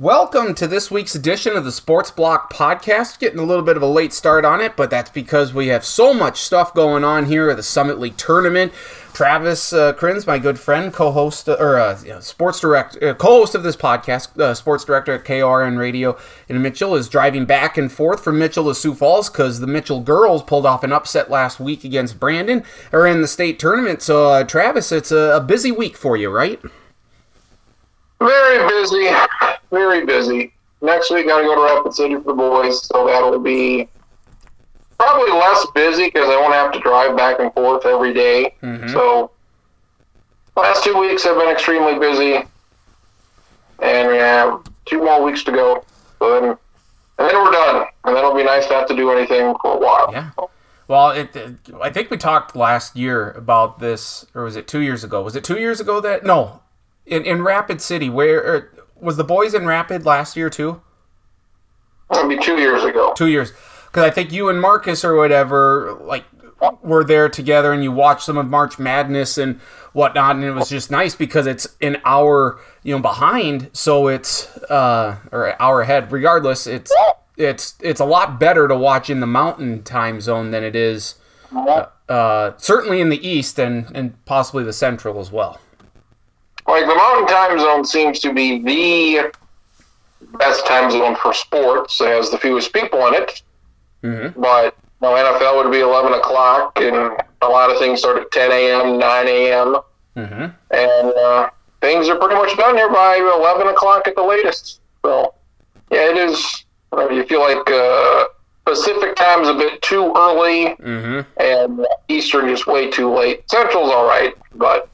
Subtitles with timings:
[0.00, 3.18] Welcome to this week's edition of the Sports Block Podcast.
[3.18, 5.84] Getting a little bit of a late start on it, but that's because we have
[5.84, 8.72] so much stuff going on here at the Summit League tournament.
[9.12, 13.14] Travis uh, Krins, my good friend, co-host uh, or uh, you know, sports director, uh,
[13.14, 16.16] co-host of this podcast, uh, sports director at KRN Radio
[16.48, 19.98] in Mitchell, is driving back and forth from Mitchell to Sioux Falls because the Mitchell
[19.98, 22.62] girls pulled off an upset last week against Brandon,
[22.92, 24.00] or in the state tournament.
[24.02, 26.62] So, uh, Travis, it's a, a busy week for you, right?
[28.20, 29.08] Very busy,
[29.70, 30.52] very busy.
[30.80, 33.88] Next week, got to go to Rapid City for the boys, so that'll be
[34.98, 38.54] probably less busy because I won't have to drive back and forth every day.
[38.62, 38.92] Mhm.
[38.92, 39.30] So,
[40.56, 42.44] last two weeks have been extremely busy,
[43.80, 45.84] and we have two more weeks to go.
[46.18, 49.54] So then, and then we're done, and then it'll be nice not to do anything
[49.60, 50.10] for a while.
[50.12, 50.30] Yeah.
[50.86, 54.80] Well, it, it- I think we talked last year about this, or was it two
[54.80, 55.22] years ago?
[55.22, 56.60] Was it two years ago that no,
[57.06, 58.70] in in Rapid City, where or,
[59.00, 60.82] was the boys in Rapid last year too?
[62.28, 63.12] Be two years ago.
[63.14, 63.52] Two years,
[63.86, 66.24] because I think you and Marcus or whatever like
[66.82, 69.60] were there together, and you watched some of March Madness and
[69.92, 74.48] whatnot, and it was just nice because it's an hour you know behind, so it's
[74.64, 76.10] uh or an hour ahead.
[76.10, 76.92] Regardless, it's
[77.36, 81.16] it's it's a lot better to watch in the Mountain Time Zone than it is
[82.08, 85.60] uh, certainly in the east and, and possibly the central as well.
[86.68, 89.32] Like the mountain time zone seems to be the
[90.38, 92.00] best time zone for sports.
[92.00, 93.42] It has the fewest people in it,
[94.04, 94.40] Mm-hmm.
[94.40, 96.94] but you know, NFL would be 11 o'clock, and
[97.42, 99.76] a lot of things start at 10 a.m., 9 a.m.,
[100.16, 100.44] Mm-hmm.
[100.72, 104.80] and uh, things are pretty much done here by 11 o'clock at the latest.
[105.04, 105.34] So,
[105.92, 106.64] yeah, it is.
[106.92, 108.24] uh, You feel like uh,
[108.64, 111.20] Pacific time's a bit too early, Mm-hmm.
[111.40, 113.48] and Eastern just way too late.
[113.50, 114.88] Central's all right, but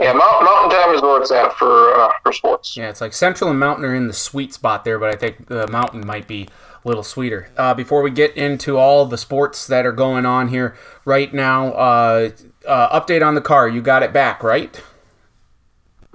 [0.00, 2.76] yeah, Mountain, mountain time is where it's at for uh, for sports.
[2.76, 5.48] Yeah, it's like central and mountain are in the sweet spot there, but I think
[5.48, 6.48] the mountain might be
[6.84, 7.50] a little sweeter.
[7.56, 11.68] Uh, before we get into all the sports that are going on here right now,
[11.72, 12.30] uh,
[12.66, 13.68] uh, update on the car.
[13.68, 14.82] You got it back, right?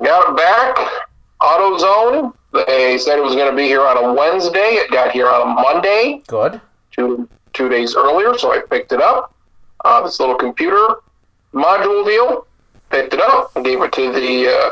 [0.04, 0.78] Got it back.
[1.42, 2.34] AutoZone.
[2.68, 4.76] They said it was going to be here on a Wednesday.
[4.80, 6.60] It got here on a Monday, Good.
[6.92, 8.38] two two days earlier.
[8.38, 9.36] So I picked it up.
[9.84, 10.96] Uh, this little computer
[11.54, 12.48] module deal.
[12.96, 14.70] Picked it up and gave it to the uh,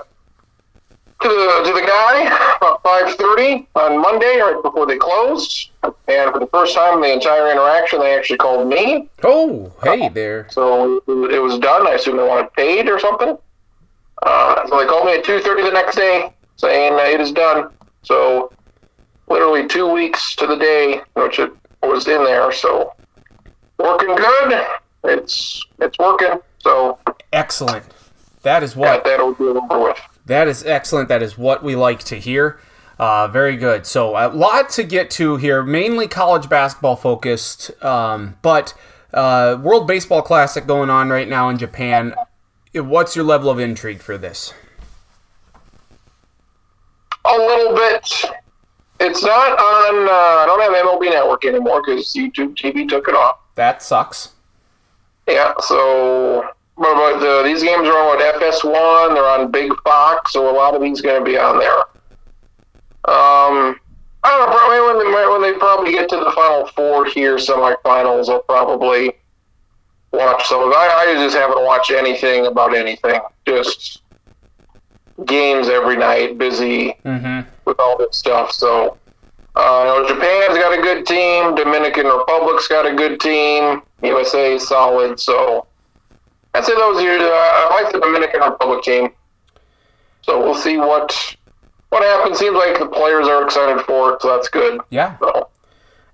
[1.21, 5.71] to the to the guy about five thirty on Monday, right before they closed.
[6.07, 9.09] And for the first time in the entire interaction, they actually called me.
[9.25, 10.47] Oh, hey there.
[10.51, 11.85] So it was done.
[11.85, 13.37] I assume they wanted paid or something.
[14.21, 17.71] Uh, so they called me at two thirty the next day, saying it is done.
[18.03, 18.53] So
[19.27, 21.51] literally two weeks to the day, which it
[21.81, 22.53] was in there.
[22.53, 22.93] So
[23.79, 24.65] working good.
[25.03, 26.39] It's it's working.
[26.59, 26.99] So
[27.33, 27.83] Excellent.
[28.43, 29.99] That is what that over over with.
[30.25, 31.09] That is excellent.
[31.09, 32.59] That is what we like to hear.
[32.99, 33.85] Uh, very good.
[33.85, 38.73] So a lot to get to here, mainly college basketball focused, um, but
[39.13, 42.13] uh, World Baseball Classic going on right now in Japan.
[42.73, 44.53] What's your level of intrigue for this?
[47.25, 48.25] A little bit.
[48.99, 50.07] It's not on.
[50.07, 53.39] Uh, I don't have MLB Network anymore because YouTube TV took it off.
[53.55, 54.33] That sucks.
[55.27, 59.13] Yeah, so about the, these games are on what FS1?
[59.13, 61.77] They're on Big Fox, so a lot of these going to be on there.
[63.05, 63.79] Um,
[64.23, 64.55] I don't know.
[64.55, 69.11] Probably when they when they probably get to the final four here, semifinals, I'll probably
[70.13, 70.69] watch some of.
[70.69, 70.75] it.
[70.75, 73.19] I, I just haven't watched anything about anything.
[73.45, 74.01] Just
[75.25, 77.49] games every night, busy Mm-hmm.
[77.65, 78.51] with all this stuff.
[78.53, 78.97] So,
[79.55, 81.55] uh, you know, Japan's got a good team.
[81.55, 83.81] Dominican Republic's got a good team.
[84.01, 85.19] USA is solid.
[85.19, 85.67] So,
[86.53, 87.17] I'd say those are.
[87.17, 89.09] Uh, I like the Dominican Republic team.
[90.21, 91.35] So we'll see what
[91.89, 92.39] what happens.
[92.39, 94.81] Seems like the players are excited for it, so that's good.
[94.89, 95.17] Yeah.
[95.19, 95.49] So,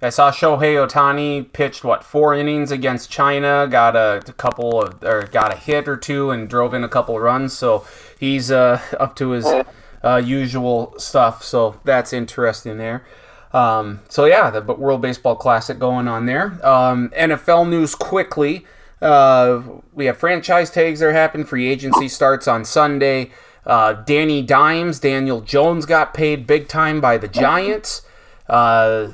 [0.01, 5.23] I saw Shohei Ohtani pitched what four innings against China, got a, couple of or
[5.23, 7.53] got a hit or two, and drove in a couple runs.
[7.53, 7.85] So
[8.17, 9.45] he's uh, up to his
[10.03, 11.44] uh, usual stuff.
[11.44, 13.06] So that's interesting there.
[13.51, 16.65] Um, so yeah, the World Baseball Classic going on there.
[16.65, 18.65] Um, NFL news quickly.
[19.01, 19.62] Uh,
[19.94, 21.46] we have franchise tags that are happening.
[21.46, 23.31] Free agency starts on Sunday.
[23.66, 28.01] Uh, Danny Dimes, Daniel Jones got paid big time by the Giants.
[28.48, 29.10] Uh,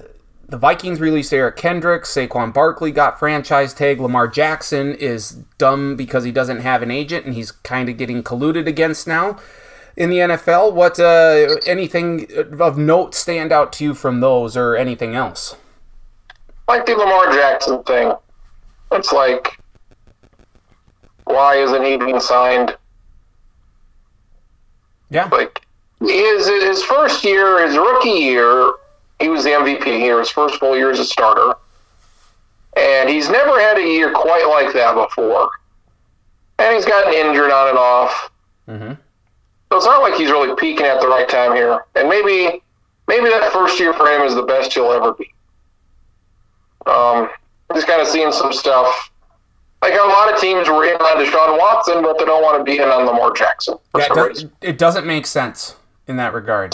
[0.47, 2.03] the Vikings released Eric Kendrick.
[2.03, 3.99] Saquon Barkley got franchise tag.
[3.99, 8.23] Lamar Jackson is dumb because he doesn't have an agent and he's kind of getting
[8.23, 9.37] colluded against now
[9.97, 10.73] in the NFL.
[10.73, 12.27] What uh, anything
[12.59, 15.55] of note stand out to you from those or anything else?
[16.67, 18.13] like the Lamar Jackson thing.
[18.91, 19.59] It's like,
[21.25, 22.75] why isn't he being signed?
[25.09, 25.25] Yeah.
[25.25, 25.65] Like
[25.99, 28.73] his his first year, his rookie year,
[29.19, 31.55] he was the MVP here, his first full year as a starter.
[32.77, 35.49] And he's never had a year quite like that before.
[36.59, 38.31] And he's gotten injured on and off.
[38.67, 38.93] Mm-hmm.
[39.71, 41.85] So it's not like he's really peaking at the right time here.
[41.95, 42.61] And maybe
[43.07, 45.33] maybe that first year for him is the best he'll ever be.
[46.85, 47.29] Um,
[47.73, 49.11] just kind of seeing some stuff.
[49.85, 52.63] Like a lot of teams were in on Deshaun Watson, but they don't want to
[52.63, 53.77] be in on Lamar Jackson.
[53.91, 54.51] For Yeah, it, some does, reason.
[54.61, 55.75] it doesn't make sense
[56.07, 56.73] in that regard.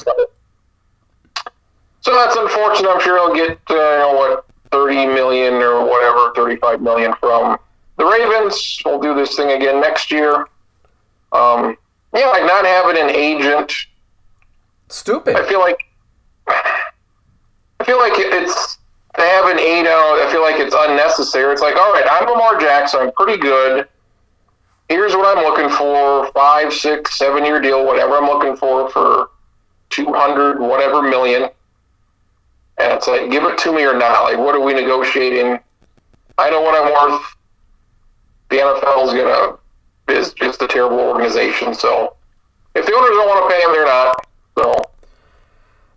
[1.99, 2.89] So that's unfortunate.
[2.89, 7.57] I'm sure he'll get uh, you know what 30 million or whatever, 35 million from
[7.97, 8.81] the Ravens.
[8.85, 10.47] We'll do this thing again next year.
[11.33, 11.75] Um,
[12.15, 13.73] yeah, like not having an agent.
[14.87, 15.35] Stupid.
[15.35, 15.79] I feel like
[16.47, 18.77] I feel like it's
[19.15, 20.19] to have an eight out.
[20.19, 21.51] I feel like it's unnecessary.
[21.53, 23.01] It's like, all right, I'm Lamar Jackson.
[23.01, 23.87] I'm pretty good.
[24.89, 29.29] Here's what I'm looking for: five, six, seven year deal, whatever I'm looking for for
[29.89, 31.43] two hundred, whatever million.
[32.77, 34.23] And it's like, give it to me or not.
[34.23, 35.59] Like, what are we negotiating?
[36.37, 37.25] I know what I'm worth.
[38.49, 39.57] The NFL is gonna
[40.07, 41.73] is just a terrible organization.
[41.73, 42.15] So,
[42.75, 44.27] if the owners don't want to pay him, they're not.
[44.57, 44.90] So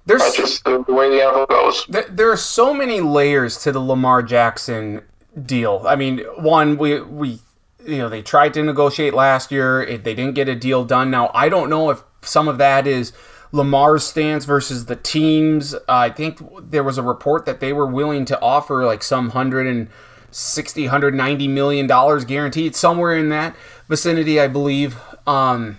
[0.06, 1.86] There's that's just the, the way the NFL goes.
[1.88, 5.02] there, there are so many layers to the Lamar Jackson
[5.40, 5.84] deal.
[5.86, 7.40] I mean, one we we
[7.84, 9.82] you know they tried to negotiate last year.
[9.82, 11.10] It, they didn't get a deal done.
[11.10, 13.12] Now I don't know if some of that is
[13.52, 15.74] Lamar's stance versus the teams.
[15.74, 19.30] Uh, I think there was a report that they were willing to offer like some
[19.30, 19.88] hundred and
[20.30, 23.54] 60 190 million dollars guaranteed somewhere in that
[23.88, 24.96] vicinity i believe
[25.28, 25.78] um,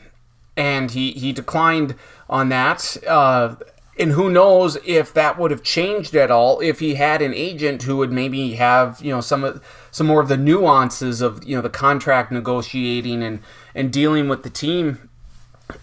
[0.56, 1.94] and he he declined
[2.30, 3.56] on that uh,
[3.98, 7.84] and who knows if that would have changed at all if he had an agent
[7.84, 9.62] who would maybe have you know some
[9.92, 13.40] some more of the nuances of you know the contract negotiating and
[13.74, 15.10] and dealing with the team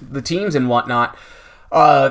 [0.00, 1.16] the teams and whatnot
[1.70, 2.10] uh,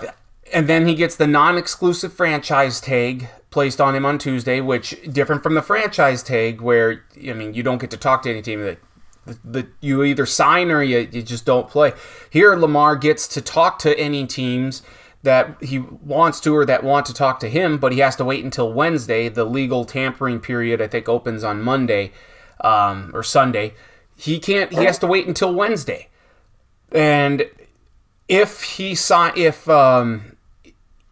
[0.54, 5.44] and then he gets the non-exclusive franchise tag placed on him on Tuesday, which different
[5.44, 8.62] from the franchise tag, where I mean you don't get to talk to any team
[8.62, 8.80] that.
[9.46, 11.94] that you either sign or you, you just don't play.
[12.30, 14.82] Here, Lamar gets to talk to any teams
[15.24, 18.26] that he wants to or that want to talk to him, but he has to
[18.26, 19.30] wait until Wednesday.
[19.30, 22.12] The legal tampering period, I think, opens on Monday
[22.62, 23.74] um, or Sunday.
[24.16, 24.72] He can't.
[24.72, 26.10] He has to wait until Wednesday,
[26.92, 27.46] and
[28.28, 30.38] if he sign if um,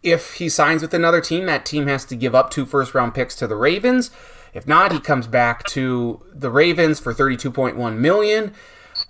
[0.02, 3.14] if he signs with another team, that team has to give up two first round
[3.14, 4.10] picks to the Ravens.
[4.52, 8.52] If not, he comes back to the Ravens for 32.1 million.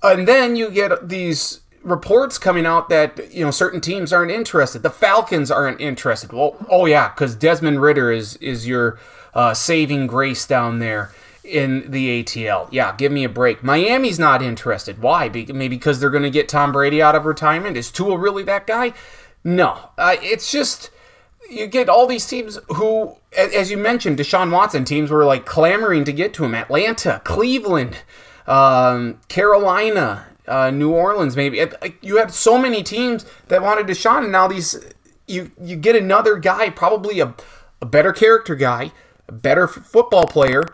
[0.02, 4.82] And then you get these reports coming out that you know certain teams aren't interested.
[4.82, 6.32] The Falcons aren't interested.
[6.32, 8.98] Well, oh yeah, because Desmond Ridder is is your
[9.34, 11.12] uh, saving grace down there
[11.44, 12.68] in the ATL.
[12.70, 13.62] Yeah, give me a break.
[13.62, 15.00] Miami's not interested.
[15.00, 15.28] Why?
[15.28, 17.76] Be- maybe because they're going to get Tom Brady out of retirement.
[17.76, 18.92] Is Tua really that guy?
[19.42, 20.90] No, uh, it's just
[21.50, 26.04] you get all these teams who, as you mentioned, Deshaun Watson teams were like clamoring
[26.04, 26.54] to get to him.
[26.54, 27.98] Atlanta, Cleveland,
[28.46, 31.64] um, Carolina, uh, New Orleans, maybe.
[32.02, 34.76] You have so many teams that wanted Deshaun, and now these
[35.26, 37.34] you you get another guy, probably a,
[37.80, 38.92] a better character guy,
[39.28, 40.64] a better f- football player,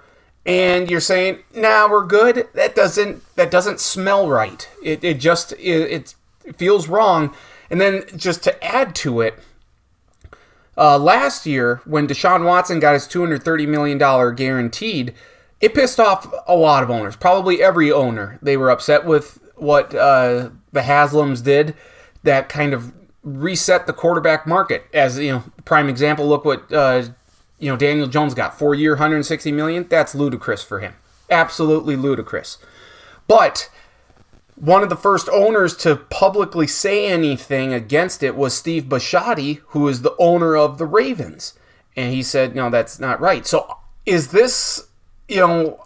[0.44, 4.68] and you're saying, "Nah, we're good." That doesn't that doesn't smell right.
[4.82, 6.14] It it just it,
[6.44, 7.34] it feels wrong.
[7.70, 9.38] And then just to add to it,
[10.76, 13.98] uh, last year when Deshaun Watson got his $230 million
[14.36, 15.14] guaranteed,
[15.60, 18.38] it pissed off a lot of owners, probably every owner.
[18.40, 21.74] They were upset with what uh, the Haslams did
[22.22, 24.84] that kind of reset the quarterback market.
[24.94, 27.04] As you know, prime example, look what uh,
[27.58, 29.86] you know Daniel Jones got four year, 160 million.
[29.88, 30.94] That's ludicrous for him,
[31.30, 32.58] absolutely ludicrous.
[33.26, 33.70] But
[34.56, 39.86] one of the first owners to publicly say anything against it was Steve Bisciotti, who
[39.86, 41.54] is the owner of the Ravens.
[41.94, 43.46] And he said, no, that's not right.
[43.46, 44.88] So is this,
[45.28, 45.85] you know,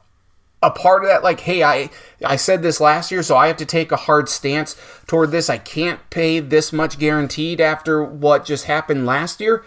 [0.62, 1.22] a part of that?
[1.22, 1.90] Like, hey, I,
[2.24, 4.76] I said this last year, so I have to take a hard stance
[5.06, 5.48] toward this.
[5.48, 9.64] I can't pay this much guaranteed after what just happened last year.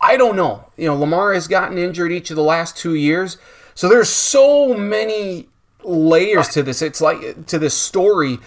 [0.00, 0.70] I don't know.
[0.76, 3.36] You know, Lamar has gotten injured each of the last two years.
[3.74, 5.48] So there's so many
[5.84, 6.80] layers to this.
[6.82, 8.38] It's like to this story,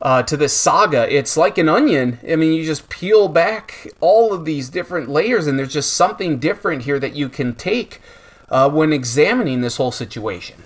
[0.00, 1.12] uh, to this saga.
[1.12, 2.20] It's like an onion.
[2.28, 6.38] I mean, you just peel back all of these different layers, and there's just something
[6.38, 8.00] different here that you can take
[8.48, 10.62] uh, when examining this whole situation.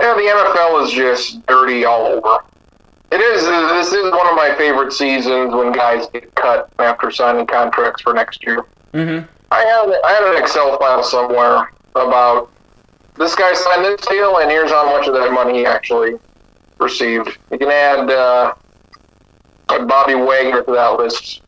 [0.00, 2.38] Yeah, the NFL is just dirty all over.
[3.10, 3.42] It is.
[3.42, 8.12] This is one of my favorite seasons when guys get cut after signing contracts for
[8.12, 8.64] next year.
[8.92, 9.26] Mm-hmm.
[9.50, 12.50] I had I had an Excel file somewhere about
[13.16, 16.14] this guy signed this deal, and here's how much of that money he actually
[16.78, 17.38] received.
[17.50, 18.54] You can add uh,
[19.68, 21.42] Bobby Wagner to that list.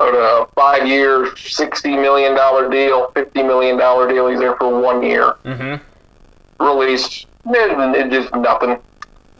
[0.00, 4.28] On a five-year, sixty million dollar deal, fifty million dollar deal.
[4.28, 5.34] He's there for one year.
[5.44, 6.64] Mm-hmm.
[6.64, 8.78] Released, it, it just nothing.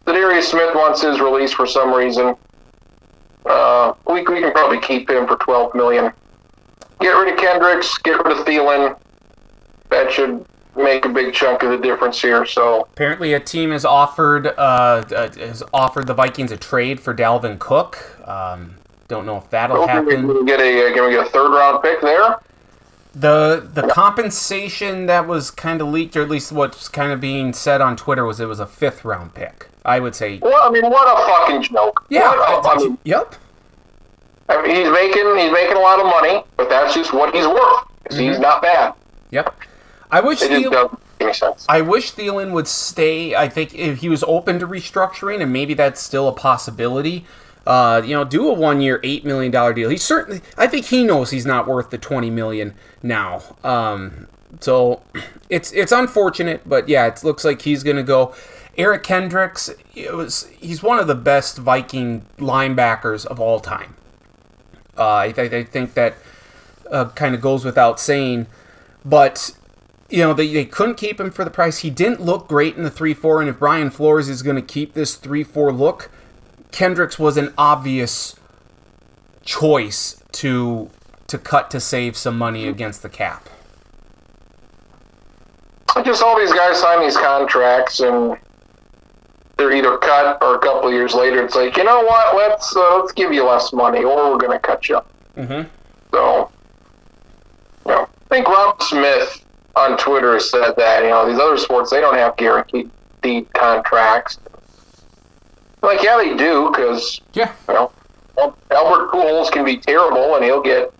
[0.05, 2.35] Darius Smith wants his release for some reason.
[3.45, 6.11] Uh, we, we can probably keep him for twelve million.
[6.99, 7.97] Get rid of Kendricks.
[7.99, 8.97] Get rid of Thielen.
[9.89, 10.45] That should
[10.75, 12.45] make a big chunk of the difference here.
[12.45, 17.13] So Apparently, a team has offered uh, uh, has offered the Vikings a trade for
[17.13, 18.19] Dalvin Cook.
[18.27, 18.75] Um,
[19.07, 20.09] don't know if that'll happen.
[20.09, 22.39] can we get a can we get a third round pick there?
[23.15, 27.53] The the compensation that was kind of leaked, or at least what's kind of being
[27.53, 29.69] said on Twitter, was it was a fifth round pick.
[29.85, 32.05] I would say, Well, I mean, what a fucking joke.
[32.09, 32.29] yeah.
[32.29, 33.35] What a- I mean, yep.
[34.49, 37.47] I mean, he's making he's making a lot of money, but that's just what he's
[37.47, 37.83] worth.
[38.09, 38.41] 'cause He's mm-hmm.
[38.41, 38.93] not bad.
[39.31, 39.55] Yep.
[40.11, 41.65] I wish It just Thiel- make sense.
[41.69, 43.33] I wish Thielen would stay.
[43.35, 47.25] I think if he was open to restructuring, and maybe that's still a possibility.
[47.65, 49.89] Uh, you know, do a one-year, eight million dollar deal.
[49.89, 53.41] He certainly, I think he knows he's not worth the twenty million now.
[53.63, 54.27] Um,
[54.59, 55.01] so
[55.49, 58.33] it's it's unfortunate, but yeah, it looks like he's gonna go.
[58.77, 63.95] Eric Kendricks, it was he's one of the best Viking linebackers of all time.
[64.97, 66.15] Uh, I, th- I think that
[66.89, 68.47] uh, kind of goes without saying,
[69.03, 69.51] but
[70.09, 71.79] you know, they, they couldn't keep him for the price.
[71.79, 74.61] He didn't look great in the 3 4, and if Brian Flores is going to
[74.61, 76.11] keep this 3 4 look,
[76.75, 78.35] Kendricks was an obvious
[79.45, 80.89] choice to
[81.27, 83.47] to cut to save some money against the cap.
[85.95, 88.37] I Just all these guys sign these contracts and
[89.55, 92.99] they're either cut or a couple years later it's like, you know what, let's uh,
[92.99, 94.99] let's give you less money or we're gonna cut you.
[95.37, 95.69] Mm-hmm.
[96.11, 96.51] So
[97.85, 99.45] you know, I think Rob Smith
[99.77, 102.91] on Twitter said that, you know, these other sports they don't have guaranteed
[103.53, 104.39] contracts.
[105.85, 107.51] Like, yeah, they do, because Yeah.
[107.67, 107.91] you know,
[108.71, 110.91] Albert Pujols can be terrible, and he'll get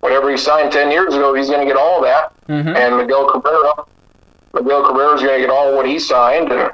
[0.00, 1.34] whatever he signed ten years ago.
[1.34, 2.74] He's going to get all of that, Mhm.
[2.76, 3.72] and Miguel Cabrera,
[4.54, 6.70] Miguel Cabrera is going to get all what he signed, and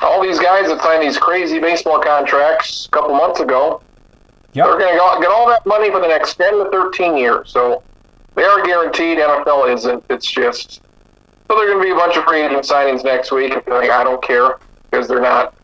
[0.00, 3.80] all these guys that signed these crazy baseball contracts a couple months ago,
[4.52, 4.66] Yep.
[4.66, 7.50] they're going to get all that money for the next ten to thirteen years.
[7.50, 7.82] So
[8.34, 9.18] they are guaranteed.
[9.18, 10.04] NFL isn't.
[10.10, 10.80] It's just
[11.48, 13.54] so they're going to be a bunch of free agent signings next week.
[13.54, 14.58] And like, I don't care
[14.90, 15.54] because they're not.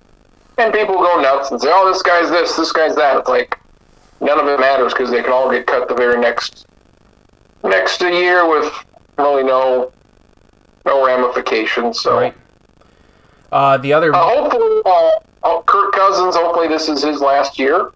[0.59, 3.59] And people go nuts and say, "Oh, this guy's this, this guy's that." It's like
[4.21, 6.67] none of it matters because they can all get cut the very next
[7.65, 8.73] next year with
[9.19, 9.93] really no
[10.85, 12.01] no ramifications.
[12.01, 12.35] So Right.
[13.53, 14.15] Uh, the other.
[14.15, 15.11] uh, hopefully, uh,
[15.43, 16.37] uh, Kirk Cousins.
[16.37, 17.91] Hopefully, this is his last year.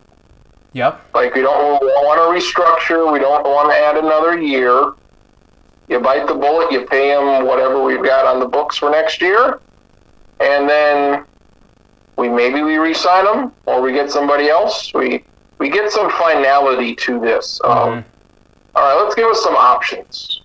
[0.73, 1.01] Yep.
[1.15, 3.13] Like we don't want to restructure.
[3.13, 4.93] We don't want to add another year.
[5.89, 6.73] You bite the bullet.
[6.73, 9.61] You pay him whatever we've got on the books for next year,
[10.41, 11.25] and then
[12.17, 14.93] we maybe we re-sign him or we get somebody else.
[14.95, 15.25] We
[15.59, 17.61] we get some finality to this.
[17.65, 18.05] Um, Mhm.
[18.77, 20.43] all right, let's give us some options.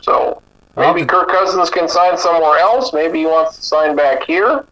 [0.00, 0.40] So
[0.76, 2.92] maybe the- Kirk Cousins can sign somewhere else.
[2.92, 4.64] Maybe he wants to sign back here.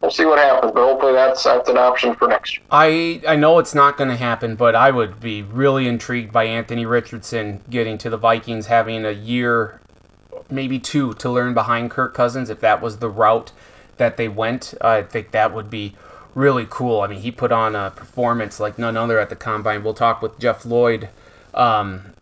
[0.00, 2.64] We'll see what happens, but hopefully that's that's an option for next year.
[2.70, 6.44] I I know it's not going to happen, but I would be really intrigued by
[6.44, 9.80] Anthony Richardson getting to the Vikings, having a year,
[10.50, 12.50] maybe two, to learn behind Kirk Cousins.
[12.50, 13.52] If that was the route
[13.96, 15.94] that they went, I think that would be
[16.34, 17.00] really cool.
[17.00, 19.82] I mean, he put on a performance like none other at the combine.
[19.82, 21.08] We'll talk with Jeff Lloyd,
[21.54, 22.12] um,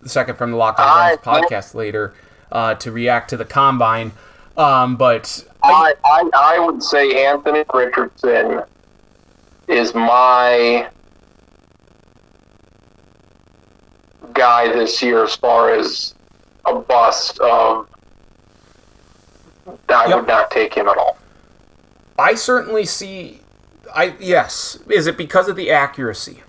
[0.00, 2.14] the second from the Locked On Browns podcast later,
[2.50, 4.12] uh, to react to the combine.
[4.56, 8.62] Um, but I, I I would say Anthony Richardson
[9.68, 10.88] is my
[14.34, 16.14] guy this year as far as
[16.66, 17.86] a bust of
[19.88, 20.16] I Yep.
[20.16, 21.16] would not take him at all.
[22.20, 23.40] I certainly see.
[23.94, 24.78] I yes.
[24.88, 26.42] Is it because of the accuracy?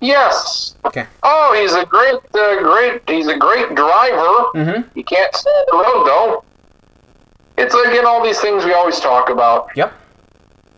[0.00, 0.74] Yes.
[0.84, 1.06] Okay.
[1.22, 3.02] Oh, he's a great, uh, great.
[3.08, 4.50] He's a great driver.
[4.54, 4.88] Mm-hmm.
[4.94, 6.44] He can't stay on the road though.
[7.56, 9.70] It's again all these things we always talk about.
[9.74, 9.92] Yep.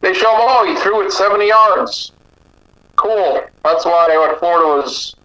[0.01, 2.13] They show him, oh, he threw it 70 yards.
[2.95, 3.43] Cool.
[3.65, 5.17] That's why what Florida was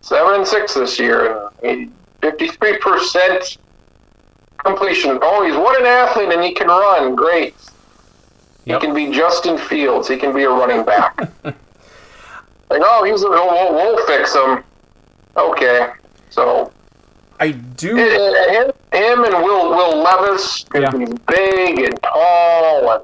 [0.00, 3.58] seven and six this year, and 53 percent
[4.64, 5.18] completion.
[5.20, 7.14] Oh, he's what an athlete, and he can run.
[7.14, 7.54] Great.
[8.66, 8.80] Yep.
[8.80, 10.08] He can be Justin Fields.
[10.08, 11.18] He can be a running back.
[11.44, 11.54] like,
[12.82, 14.64] oh, he's a, we'll, we'll, we'll fix him.
[15.36, 15.90] Okay.
[16.30, 16.72] So
[17.40, 17.98] I do.
[17.98, 20.90] Eh, eh, eh, him, him and Will Will Levis, Yeah.
[20.96, 23.02] he's big and tall, and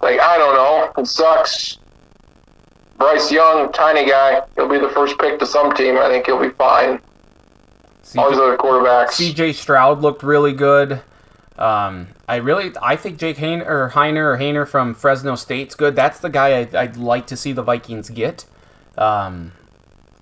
[0.00, 1.78] like I don't know, it sucks.
[2.96, 5.96] Bryce Young, tiny guy, he'll be the first pick to some team.
[5.98, 7.00] I think he'll be fine.
[8.16, 9.10] All these other quarterbacks.
[9.10, 11.00] CJ Stroud looked really good.
[11.58, 15.96] Um, I really, I think Jake Hainer or Heiner or Hainer from Fresno State's good.
[15.96, 18.44] That's the guy I, would like to see the Vikings get.
[18.98, 19.52] Um,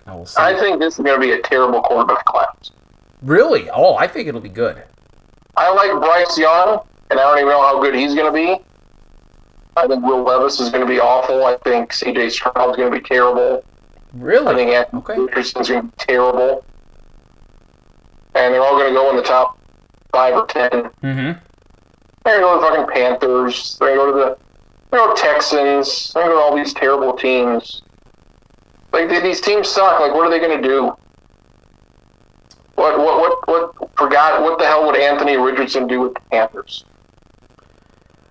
[0.06, 0.40] I will see.
[0.40, 2.70] I think this is going to be a terrible quarterback class.
[3.22, 3.68] Really?
[3.70, 4.84] Oh, I think it'll be good.
[5.56, 8.64] I like Bryce Young, and I don't even know how good he's going to be.
[9.76, 11.44] I think Will Levis is going to be awful.
[11.44, 12.30] I think C.J.
[12.30, 13.64] Stroud is going to be terrible.
[14.14, 14.46] Really?
[14.46, 15.18] I think Anthony okay.
[15.18, 16.64] Richardson's going to be terrible.
[18.36, 19.58] And they're all going to go in the top
[20.12, 21.45] five or 10 Mm-hmm.
[22.26, 23.76] They're going to go to the fucking Panthers.
[23.78, 24.46] They're going to go to the
[24.90, 26.12] they're going to Texans.
[26.12, 27.82] They're going to go to all these terrible teams.
[28.92, 30.00] Like these teams suck.
[30.00, 30.86] Like what are they going to do?
[32.74, 34.42] What what what what forgot?
[34.42, 36.84] What the hell would Anthony Richardson do with the Panthers?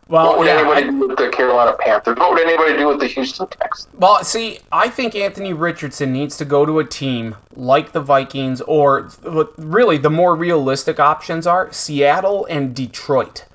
[0.10, 2.18] Well, what would yeah, anybody I, do with the Carolina Panthers?
[2.18, 3.94] What would anybody do with the Houston Texans?
[3.98, 8.62] Well, see, I think Anthony Richardson needs to go to a team like the Vikings,
[8.62, 9.10] or
[9.58, 13.46] really the more realistic options are Seattle and Detroit,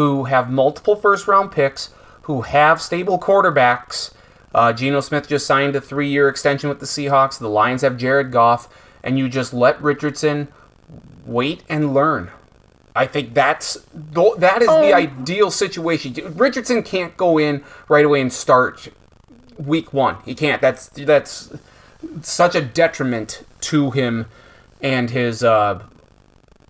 [0.00, 1.90] who have multiple first round picks,
[2.22, 4.12] who have stable quarterbacks.
[4.54, 7.38] Uh, Geno Smith just signed a three year extension with the Seahawks.
[7.38, 8.68] The Lions have Jared Goff,
[9.04, 10.48] and you just let Richardson
[11.24, 12.30] wait and learn
[12.94, 14.94] I think that's that is the oh.
[14.94, 16.14] ideal situation.
[16.36, 18.88] Richardson can't go in right away and start
[19.56, 20.16] week one.
[20.24, 20.60] He can't.
[20.60, 21.52] That's that's
[22.22, 24.26] such a detriment to him
[24.82, 25.82] and his uh,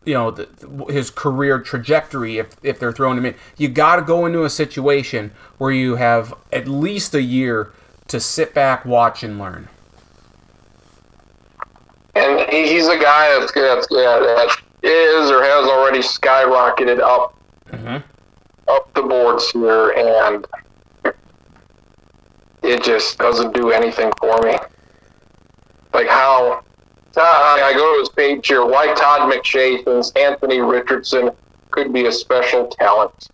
[0.05, 0.49] you know the,
[0.89, 3.35] his career trajectory if if they're throwing him in.
[3.57, 7.73] You got to go into a situation where you have at least a year
[8.09, 9.69] to sit back, watch, and learn.
[12.15, 14.57] And he's a guy that's that's, yeah, that's
[15.31, 17.35] or has already skyrocketed up
[17.71, 17.99] mm-hmm.
[18.69, 20.47] up the boards here, and
[22.63, 24.57] it just doesn't do anything for me.
[25.93, 26.65] Like how
[27.17, 28.65] I go to his page here.
[28.65, 31.31] Why Todd McShay thinks Anthony Richardson
[31.71, 33.29] could be a special talent.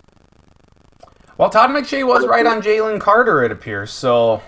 [1.38, 3.92] Well, Todd McShay was right on Jalen Carter, it appears.
[3.92, 4.42] So,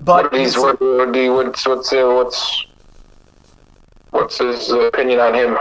[0.00, 2.66] but what, what, what's what's uh, what's
[4.10, 5.58] What's his opinion on him?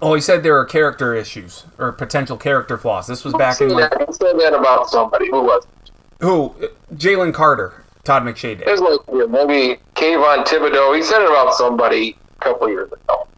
[0.00, 3.06] Oh, he said there are character issues or potential character flaws.
[3.06, 3.92] This was back in like.
[4.06, 5.28] He said that about somebody.
[5.30, 5.90] Who was it?
[6.20, 6.54] Who?
[6.94, 7.84] Jalen Carter.
[8.08, 8.62] Todd McShay did.
[8.62, 10.96] It was like maybe Kayvon Thibodeaux.
[10.96, 13.28] He said it about somebody a couple years ago.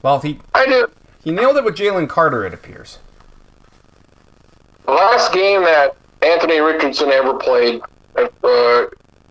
[0.00, 0.40] Well, he.
[0.54, 0.86] I did.
[1.22, 2.46] He nailed it with Jalen Carter.
[2.46, 3.00] It appears.
[4.86, 7.82] The last game that Anthony Richardson ever played
[8.16, 8.86] uh,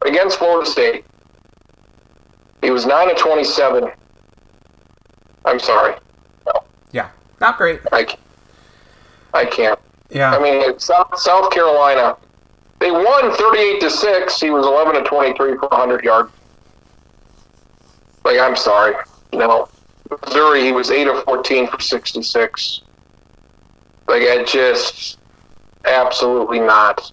[0.06, 1.06] against Florida State,
[2.62, 3.90] he was nine of twenty-seven
[5.44, 5.96] I'm sorry.
[6.46, 6.64] No.
[6.92, 7.10] Yeah,
[7.42, 7.80] not great.
[7.92, 8.20] I can't.
[9.34, 9.80] I can't.
[10.12, 10.36] Yeah.
[10.36, 12.16] I mean, South, South Carolina,
[12.80, 14.40] they won 38 to six.
[14.40, 16.32] He was 11 to 23 for 100 yards.
[18.24, 18.96] Like, I'm sorry.
[19.34, 19.68] No.
[20.26, 22.82] Missouri, he was 8 of 14 for 66.
[24.08, 25.18] Like, I just
[25.86, 27.12] absolutely not.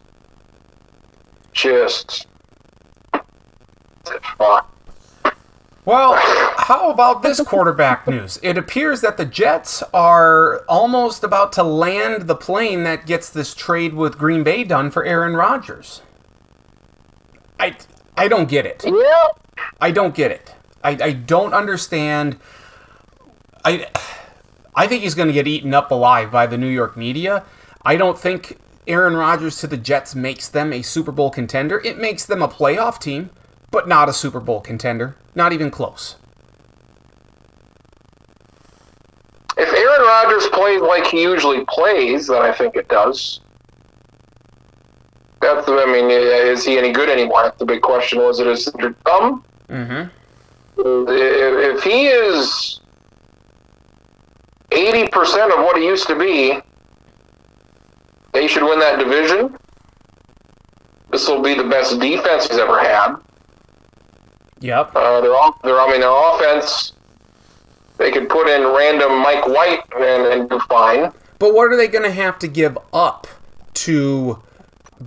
[1.53, 2.27] Just
[4.37, 4.74] fuck.
[5.85, 8.39] Well, how about this quarterback news?
[8.43, 13.55] It appears that the Jets are almost about to land the plane that gets this
[13.55, 16.01] trade with Green Bay done for Aaron Rodgers.
[17.61, 17.77] I
[18.17, 18.83] I don't get it.
[19.79, 20.55] I don't get it.
[20.83, 22.39] I, I don't understand.
[23.63, 23.87] I
[24.75, 27.45] I think he's going to get eaten up alive by the New York media.
[27.85, 31.81] I don't think Aaron Rodgers to the Jets makes them a Super Bowl contender.
[31.85, 33.29] It makes them a playoff team,
[33.71, 35.17] but not a Super Bowl contender.
[35.35, 36.17] Not even close.
[39.57, 43.41] If Aaron Rodgers plays like he usually plays, then I think it does.
[45.41, 47.43] That's I mean, is he any good anymore?
[47.43, 48.19] That's the big question.
[48.19, 48.65] Was it his
[49.05, 49.45] thumb?
[49.69, 50.09] Mm-hmm.
[50.77, 52.81] If he is
[54.73, 56.59] eighty percent of what he used to be,
[58.33, 59.57] they should win that division.
[61.11, 63.17] This will be the best defense he's ever had.
[64.65, 64.97] Yep.
[64.97, 66.95] Uh, they're all, they're, I mean, their offense,
[67.99, 71.13] they could put in random Mike White and, and do fine.
[71.39, 73.27] But what are they going to have to give up
[73.75, 74.43] to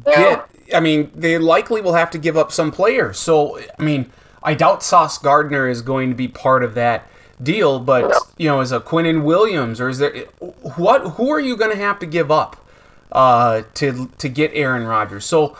[0.06, 0.16] yeah.
[0.16, 0.76] get?
[0.76, 3.18] I mean, they likely will have to give up some players.
[3.18, 4.12] So, I mean,
[4.44, 7.10] I doubt Sauce Gardner is going to be part of that
[7.42, 7.80] deal.
[7.80, 8.20] But yeah.
[8.38, 10.26] you know, is a Quinnen Williams or is there
[10.76, 11.14] what?
[11.14, 12.64] Who are you going to have to give up
[13.12, 15.26] uh, to to get Aaron Rodgers?
[15.26, 15.58] So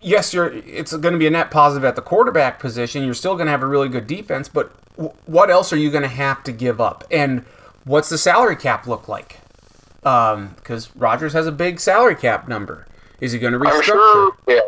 [0.00, 0.52] yes, you're.
[0.52, 3.04] It's going to be a net positive at the quarterback position.
[3.04, 5.90] You're still going to have a really good defense, but w- what else are you
[5.90, 7.04] going to have to give up?
[7.10, 7.44] And
[7.84, 9.40] what's the salary cap look like?
[10.00, 12.86] Because um, Rodgers has a big salary cap number.
[13.20, 13.76] Is he going to restructure?
[13.76, 14.32] I'm sure.
[14.46, 14.60] Yeah.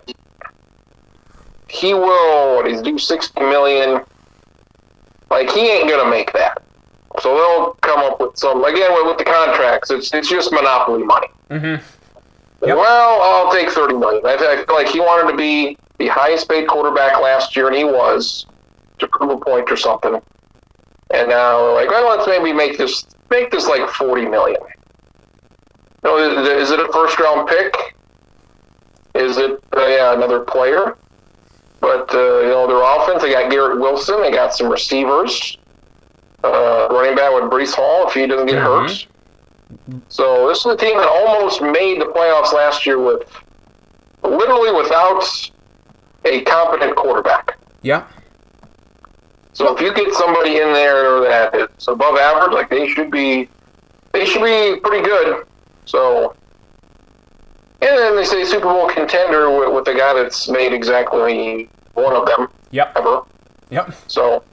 [1.68, 2.56] He will.
[2.56, 4.02] What he's due sixty million.
[5.30, 6.62] Like he ain't going to make that.
[7.20, 9.90] So they'll come up with some again with, with the contracts.
[9.90, 11.28] It's it's just monopoly money.
[11.50, 11.97] Mm-hmm.
[12.66, 12.76] Yep.
[12.76, 14.24] Well, I'll take thirty million.
[14.26, 17.84] I, feel like he wanted to be the highest paid quarterback last year, and he
[17.84, 18.46] was
[18.98, 20.20] to prove a point or something.
[21.10, 24.60] And now we're like, well, let's maybe make this make this like forty million.
[26.02, 27.74] No, is, it a first round pick?
[29.14, 30.96] Is it uh, yeah another player?
[31.80, 33.22] But uh, you know their offense.
[33.22, 34.20] They got Garrett Wilson.
[34.20, 35.56] They got some receivers.
[36.44, 38.62] Uh, running back with Breece Hall if he doesn't get Mhm.
[38.62, 39.06] hurt.
[40.08, 43.22] So this is a team that almost made the playoffs last year with
[44.22, 45.22] literally without
[46.24, 47.58] a competent quarterback.
[47.82, 48.06] Yeah.
[49.52, 53.48] So if you get somebody in there that is above average, like they should be,
[54.12, 55.46] they should be pretty good.
[55.84, 56.34] So,
[57.80, 62.14] and then they say Super Bowl contender with, with the guy that's made exactly one
[62.14, 62.92] of them Yep.
[62.96, 63.22] ever.
[63.70, 63.94] Yep.
[64.06, 64.44] So,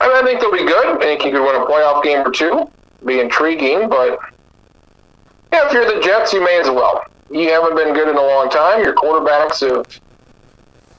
[0.00, 0.96] I, mean, I think they'll be good.
[0.96, 2.70] I think you could win a playoff game or two.
[3.04, 4.18] Be intriguing, but
[5.52, 7.04] yeah, if you're the Jets, you may as well.
[7.30, 8.82] You haven't been good in a long time.
[8.82, 10.00] Your quarterbacks have.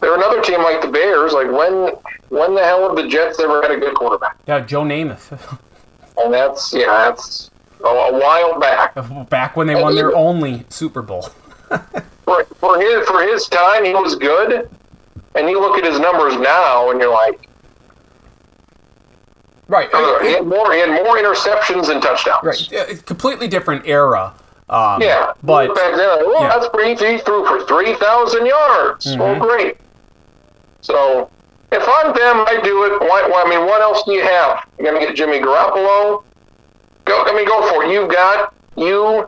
[0.01, 1.31] They're another team like the Bears.
[1.33, 1.93] Like when,
[2.29, 4.37] when the hell have the Jets ever had a good quarterback?
[4.47, 4.59] Yeah.
[4.61, 5.57] Joe Namath.
[6.15, 7.49] And that's yeah, that's
[7.83, 8.93] a, a while back.
[9.29, 11.23] Back when they won their only Super Bowl.
[12.23, 14.69] For, for his for his time, he was good.
[15.33, 17.49] And you look at his numbers now, and you're like,
[19.67, 19.89] Right.
[19.91, 22.43] uh, he had more he had more interceptions than touchdowns.
[22.43, 22.71] Right.
[22.71, 24.33] It's completely different era.
[24.73, 26.49] Um, Yeah, But back then, like, well, yeah.
[26.49, 26.91] that's pretty.
[27.05, 29.05] He threw for three thousand yards.
[29.17, 29.39] Well, Mhm.
[29.41, 29.77] great.
[30.81, 31.29] So
[31.71, 32.99] if I'm them, I do it.
[33.01, 34.63] Why, why, I mean, what else do you have?
[34.77, 36.23] You're gonna get Jimmy Garoppolo.
[37.05, 37.23] Go.
[37.23, 37.91] I mean, go for it.
[37.91, 39.27] You've got you.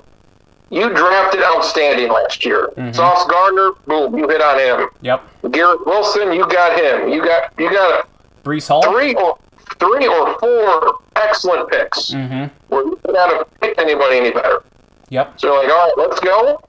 [0.72, 2.70] You drafted outstanding last year.
[2.76, 2.96] Mhm.
[2.96, 4.90] Sauce Gardner, boom, you hit on him.
[5.02, 5.22] yep.
[5.52, 7.10] Garrett Wilson, you got him.
[7.10, 8.08] You got you got
[8.44, 8.82] Breece Hall.
[8.82, 9.38] three or
[9.80, 12.10] three or four excellent picks.
[12.12, 12.46] Mm-hmm.
[12.70, 14.64] Where you could not have picked anybody any better.
[15.10, 15.40] Yep.
[15.40, 16.62] So you're like, all right, let's go.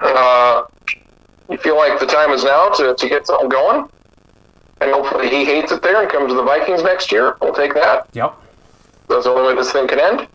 [0.00, 0.62] Uh,
[1.50, 3.88] you feel like the time is now to, to get something going.
[4.80, 7.36] And hopefully he hates it there and comes to the Vikings next year.
[7.40, 8.08] We'll take that.
[8.12, 8.34] Yep.
[9.08, 10.28] That's the only way this thing can end.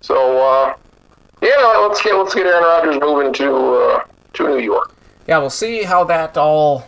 [0.00, 0.74] So, uh,
[1.42, 4.94] yeah, let's get let's get Aaron Rodgers moving to uh, to New York.
[5.26, 6.86] Yeah, we'll see how that all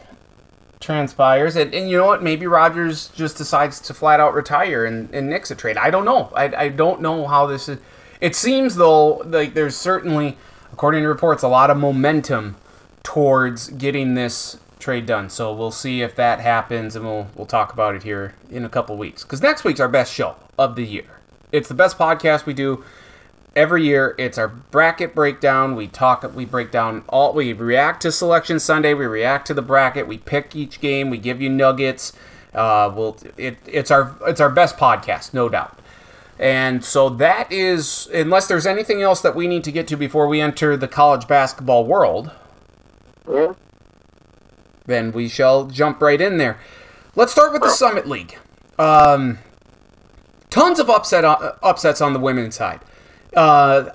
[0.81, 1.57] transpires.
[1.57, 2.23] And, and you know what?
[2.23, 5.77] Maybe Rodgers just decides to flat out retire and, and nix a trade.
[5.77, 6.33] I don't know.
[6.35, 7.79] I, I don't know how this is.
[8.23, 10.39] It seems, though, like there's certainly,
[10.73, 12.55] according to reports, a lot of momentum
[13.03, 15.29] towards getting this trade done.
[15.29, 18.69] So we'll see if that happens, and we'll, we'll talk about it here in a
[18.69, 19.25] couple weeks.
[19.25, 21.19] Because next week's our best show of the year.
[21.51, 22.85] It's the best podcast we do
[23.57, 24.15] every year.
[24.19, 25.75] It's our bracket breakdown.
[25.75, 28.95] We talk we break down all we react to selection sunday.
[28.95, 30.07] We react to the bracket.
[30.07, 31.11] We pick each game.
[31.11, 32.13] We give you nuggets.
[32.55, 35.79] Uh we'll it, it's our it's our best podcast no doubt
[36.39, 40.27] and so that is unless there's anything else that we need to get to before
[40.27, 42.31] we enter the college basketball world
[43.27, 43.55] Mhm.
[44.87, 46.59] then we shall jump right in there
[47.15, 48.37] let's start with the summit league
[48.79, 49.39] um
[50.51, 52.81] tons of upset uh, upsets on the women's side
[53.35, 53.91] uh,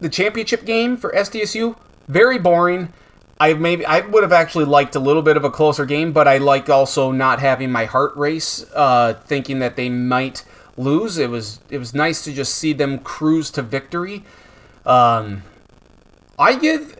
[0.00, 1.76] the championship game for SDSU
[2.08, 2.92] very boring.
[3.40, 6.28] I maybe I would have actually liked a little bit of a closer game, but
[6.28, 10.44] I like also not having my heart race, uh, thinking that they might
[10.76, 11.18] lose.
[11.18, 14.24] It was it was nice to just see them cruise to victory.
[14.84, 15.42] Um,
[16.38, 16.98] I give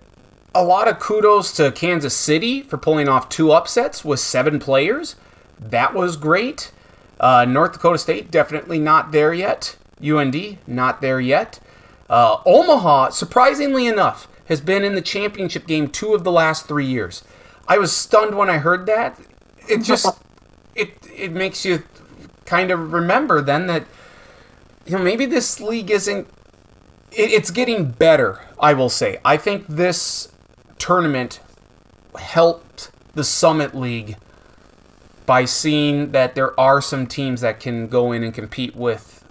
[0.54, 5.16] a lot of kudos to Kansas City for pulling off two upsets with seven players.
[5.58, 6.72] That was great.
[7.18, 9.76] Uh, North Dakota State definitely not there yet.
[10.02, 11.60] UND not there yet.
[12.10, 16.84] Uh, Omaha, surprisingly enough, has been in the championship game two of the last three
[16.84, 17.22] years.
[17.68, 19.18] I was stunned when I heard that.
[19.68, 20.06] It just
[20.74, 21.84] it it makes you
[22.52, 23.86] kind of remember then that
[24.84, 26.28] you know maybe this league isn't
[27.10, 28.40] it, it's getting better.
[28.60, 29.18] I will say.
[29.24, 30.30] I think this
[30.78, 31.40] tournament
[32.18, 34.16] helped the Summit League
[35.24, 39.24] by seeing that there are some teams that can go in and compete with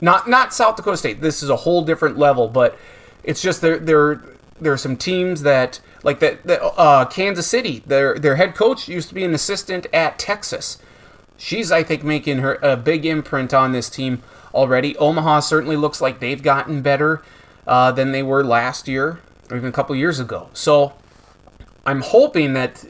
[0.00, 1.20] not not South Dakota State.
[1.20, 2.78] This is a whole different level, but
[3.24, 4.22] it's just there there
[4.60, 7.82] there are some teams that like that that, uh, Kansas City.
[7.84, 10.78] Their their head coach used to be an assistant at Texas.
[11.40, 14.22] She's I think making her a big imprint on this team
[14.52, 14.94] already.
[14.98, 17.22] Omaha certainly looks like they've gotten better
[17.66, 20.50] uh, than they were last year or even a couple years ago.
[20.52, 20.92] So
[21.86, 22.84] I'm hoping that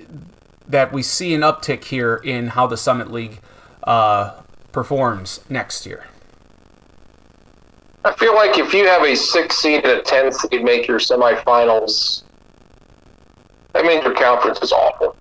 [0.66, 3.40] that we see an uptick here in how the Summit League
[3.84, 4.32] uh,
[4.72, 6.06] performs next year.
[8.04, 10.98] I feel like if you have a six seed and a ten seed make your
[10.98, 12.24] semifinals,
[13.74, 15.16] that means your conference is awful.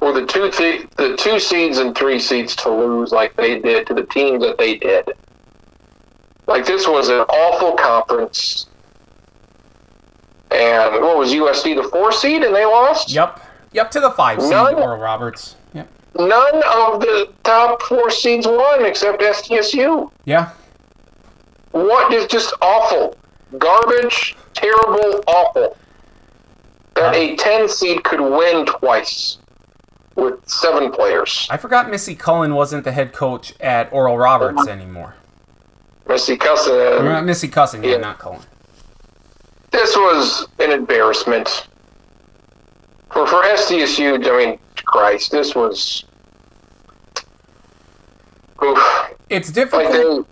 [0.00, 3.86] For the two th- the two seeds and three seeds to lose like they did
[3.86, 5.10] to the teams that they did.
[6.46, 8.66] Like this was an awful conference.
[10.50, 13.10] And what was USD the four seed and they lost?
[13.12, 13.40] Yep.
[13.72, 15.56] Yep to the five seed, None- Oral Roberts.
[15.74, 15.88] Yep.
[16.16, 20.10] None of the top four seeds won except SDSU.
[20.24, 20.50] Yeah.
[21.72, 23.16] What is just awful?
[23.58, 25.76] Garbage, terrible, awful.
[26.94, 29.38] That a 10 seed could win twice
[30.20, 31.46] with seven players.
[31.50, 34.70] I forgot Missy Cullen wasn't the head coach at Oral Roberts uh-huh.
[34.70, 35.14] anymore.
[36.08, 36.74] Missy Cussen.
[36.74, 37.96] Or, uh, Missy Cussing, yeah, Yeah.
[37.98, 38.42] not Cullen.
[39.70, 41.68] This was an embarrassment.
[43.12, 46.04] For, for SDSU, I mean, Christ, this was.
[48.62, 49.14] Oof.
[49.28, 50.26] It's difficult.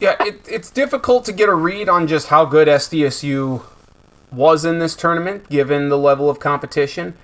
[0.00, 3.62] Yeah, it, it's difficult to get a read on just how good SDSU
[4.32, 7.14] was in this tournament, given the level of competition.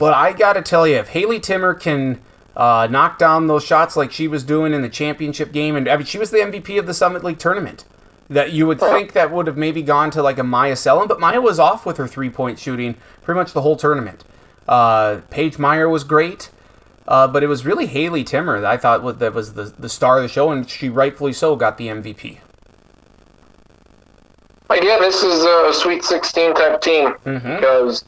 [0.00, 2.20] But I got to tell you, if Haleigh Timmer can
[2.56, 5.96] uh, knock down those shots like she was doing in the championship game, and I
[5.98, 7.84] mean, she was the MVP of the Summit League tournament.
[8.30, 11.20] That you would think that would have maybe gone to like a Myah Selland, but
[11.20, 14.24] Maya was off with her three point shooting pretty much the whole tournament.
[14.66, 16.50] Uh, Paige Meyer was great.
[17.08, 19.88] Uh, but it was really Haleigh Timmer that I thought was, that was the, the
[19.88, 22.38] star of the show, and she rightfully so got the MVP.
[24.68, 27.56] like, yeah, this is a Sweet 16 type team Mhm.
[27.58, 28.04] because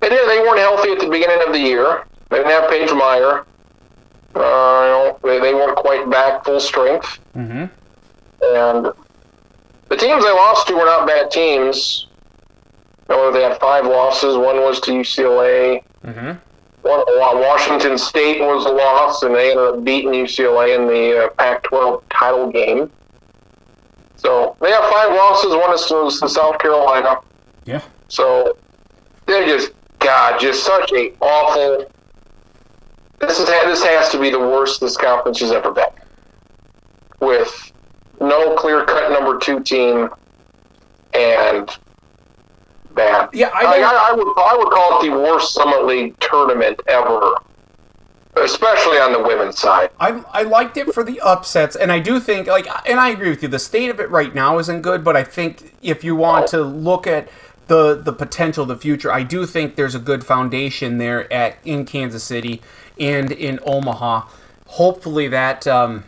[0.00, 2.04] they, did, they weren't healthy at the beginning of the year.
[2.30, 3.44] They didn't have Paige Meyer.
[4.34, 7.18] Uh, you know, they, they weren't quite back full strength.
[7.36, 7.64] Mm-hmm.
[8.42, 8.92] And
[9.88, 12.06] the teams they lost to were not bad teams.
[13.08, 14.36] Know, they had five losses.
[14.36, 15.82] One was to UCLA.
[16.04, 16.38] Mm-hmm.
[16.82, 17.04] One,
[17.40, 22.02] Washington State was a loss, and they ended up beating UCLA in the uh, Pac-12
[22.08, 22.90] title game.
[24.16, 25.54] So they have five losses.
[25.54, 27.18] One is to, is to South Carolina.
[27.64, 27.82] Yeah.
[28.08, 28.56] So
[29.26, 31.90] they're just God, just such a awful.
[33.20, 35.84] This is this has to be the worst this conference has ever been,
[37.20, 37.72] with
[38.20, 40.08] no clear cut number two team,
[41.14, 41.68] and
[42.94, 43.28] bad.
[43.32, 46.80] Yeah, I I, I, I would I would call it the worst Summit League tournament
[46.86, 47.34] ever,
[48.36, 49.90] especially on the women's side.
[50.00, 53.28] I, I liked it for the upsets, and I do think like, and I agree
[53.28, 53.48] with you.
[53.48, 56.62] The state of it right now isn't good, but I think if you want to
[56.62, 57.28] look at
[57.70, 61.84] the the potential, the future, I do think there's a good foundation there at in
[61.84, 62.60] Kansas City
[62.98, 64.26] and in Omaha.
[64.66, 66.02] Hopefully that um,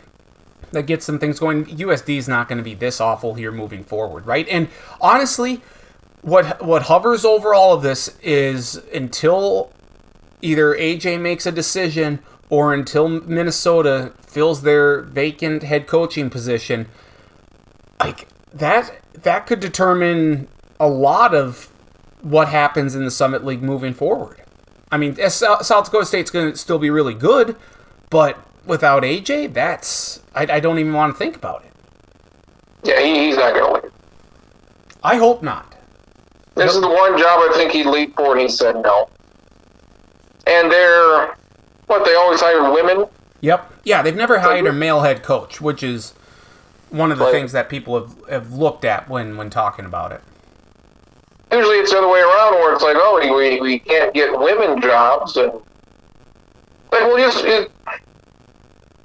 [0.73, 1.65] that gets some things going.
[1.65, 4.45] USD is not going to be this awful here moving forward, right?
[4.49, 4.67] And
[4.99, 5.61] honestly,
[6.21, 9.71] what what hovers over all of this is until
[10.41, 16.89] either AJ makes a decision or until Minnesota fills their vacant head coaching position,
[18.01, 20.49] like that that could determine
[20.83, 21.71] a lot of
[22.21, 24.41] what happens in the Summit League moving forward.
[24.91, 27.55] I mean, South Dakota State's going to still be really good,
[28.09, 31.71] but without AJ, that's I, I don't even want to think about it.
[32.83, 33.91] Yeah, he, he's not going to win.
[35.03, 35.75] I hope not.
[36.55, 39.09] This is the one job I think he'd leave for, and he said no.
[40.45, 41.35] And they're
[41.87, 43.05] what they always hire women.
[43.41, 43.73] Yep.
[43.85, 46.11] Yeah, they've never hired a male head coach, which is
[46.89, 50.21] one of the things that people have, have looked at when when talking about it.
[51.53, 54.81] Usually it's the other way around, where it's like, oh, we we can't get women
[54.81, 55.51] jobs, and
[56.91, 57.65] like, well, just uh,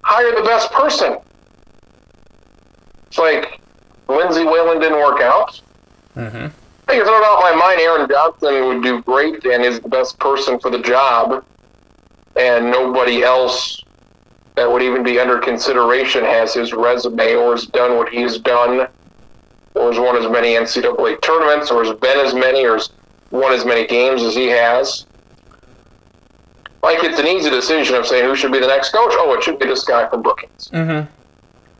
[0.02, 1.18] hire the best person.
[3.06, 3.60] It's like
[4.08, 5.60] Lindsay Whalen didn't work out.
[6.16, 6.46] Mm-hmm.
[6.88, 7.80] I can throw it off my mind.
[7.80, 11.44] Aaron Johnston would do great and is the best person for the job,
[12.36, 13.82] and nobody else
[14.56, 18.38] that would even be under consideration has his resume or has done what he has
[18.38, 18.88] done,
[19.78, 22.90] or has won as many NCAA tournaments, or has been as many, or has
[23.30, 25.06] won as many games as he has.
[26.82, 29.12] Like it's an easy decision of saying who should be the next coach.
[29.14, 30.68] Oh, it should be this guy from Brookings.
[30.72, 31.12] Mm-hmm.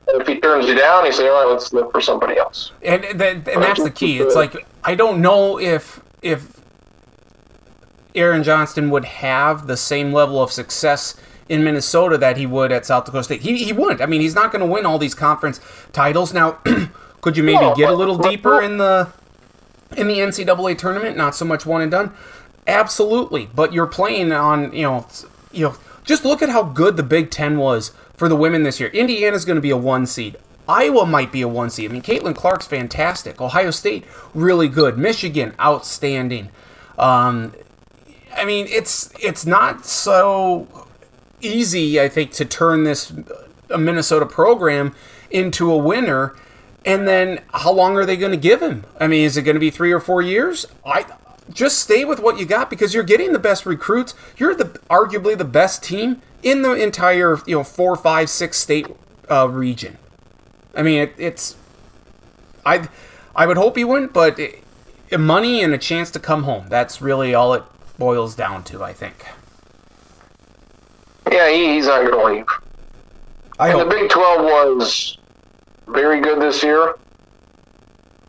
[0.08, 2.72] And if he turns you down, you say, all right, let's look for somebody else.
[2.82, 4.18] And that, and that's the key.
[4.18, 6.60] It's like I don't know if if
[8.14, 11.14] Aaron Johnston would have the same level of success
[11.48, 13.42] in Minnesota that he would at South Dakota State.
[13.42, 14.00] He, he wouldn't.
[14.00, 15.60] I mean, he's not going to win all these conference
[15.92, 16.34] titles.
[16.34, 16.58] Now,
[17.20, 19.12] could you maybe get a little deeper in the
[19.96, 21.16] in the NCAA tournament?
[21.16, 22.12] Not so much one and done.
[22.66, 25.06] Absolutely, but you're playing on you know
[25.52, 28.80] you know just look at how good the Big Ten was for the women this
[28.80, 28.88] year.
[28.90, 30.36] Indiana's going to be a one seed.
[30.68, 31.90] Iowa might be a one seed.
[31.90, 33.40] I mean, Caitlin Clark's fantastic.
[33.40, 34.04] Ohio State
[34.34, 34.98] really good.
[34.98, 36.50] Michigan outstanding.
[36.98, 37.54] Um,
[38.36, 40.68] I mean, it's it's not so
[41.40, 43.12] easy, I think, to turn this
[43.70, 44.94] a Minnesota program
[45.30, 46.34] into a winner.
[46.84, 48.84] And then, how long are they going to give him?
[48.98, 50.66] I mean, is it going to be three or four years?
[50.86, 51.04] I
[51.52, 54.14] just stay with what you got because you're getting the best recruits.
[54.36, 58.86] You're the arguably the best team in the entire you know four, five, six state
[59.30, 59.98] uh, region.
[60.74, 61.56] I mean, it, it's
[62.64, 62.88] I
[63.34, 64.62] I would hope he wouldn't, but it,
[65.18, 66.66] money and a chance to come home.
[66.68, 67.64] That's really all it
[67.98, 69.26] boils down to, I think.
[71.30, 72.46] Yeah, he, he's not going to leave.
[73.58, 73.84] I And the.
[73.86, 75.18] Big 12 was
[75.90, 76.94] very good this year.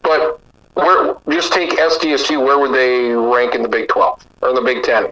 [0.01, 0.39] But
[0.73, 4.61] where just take SDSU, where would they rank in the Big 12 or in the
[4.61, 5.11] Big 10?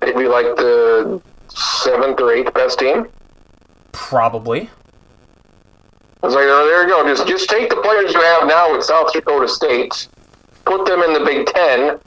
[0.00, 3.06] They'd be like the seventh or eighth best team.
[3.92, 4.70] Probably.
[6.22, 7.06] I was like, oh, there you go.
[7.06, 10.08] Just just take the players you have now at South Dakota State,
[10.64, 11.98] put them in the Big 10,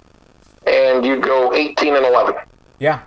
[0.67, 2.35] and you'd go 18 and 11.
[2.79, 3.01] Yeah.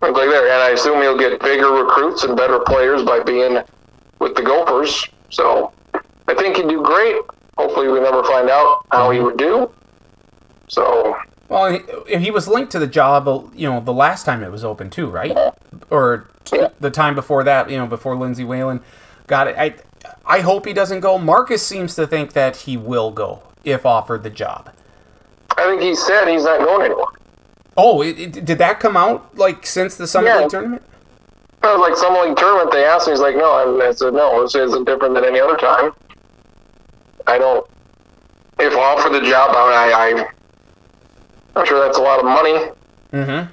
[0.00, 3.58] Like there, and I assume you'll get bigger recruits and better players by being
[4.24, 5.06] with the Gophers.
[5.30, 5.72] So
[6.26, 7.16] I think he'd do great.
[7.58, 9.70] Hopefully, we never find out how he would do.
[10.68, 11.14] So
[11.48, 14.50] Well, he, he was linked to the job, uh, you know, the last time it
[14.50, 15.36] was open too, right?
[15.90, 16.68] Or Yeah.
[16.80, 18.80] the time before that, you know, before Lindsay Whalen
[19.26, 19.56] got it.
[19.58, 19.74] I,
[20.26, 21.18] I hope he doesn't go.
[21.18, 24.70] Marcus seems to think that he will go if offered the job.
[25.56, 27.12] I think he said he's not going anymore.
[27.76, 30.40] Oh, it, it, did that come out like since the Summit Yeah.
[30.40, 30.82] League tournament?
[31.64, 32.70] Was like Summit League tournament.
[32.72, 33.12] They asked me.
[33.14, 33.80] He's like, no.
[33.80, 34.42] I, I said, no.
[34.42, 35.92] This isn't different than any other time.
[37.26, 37.66] I don't.
[38.58, 42.70] If offered the job, I, I, I'm sure that's a lot of money,
[43.12, 43.50] Mm-hmm.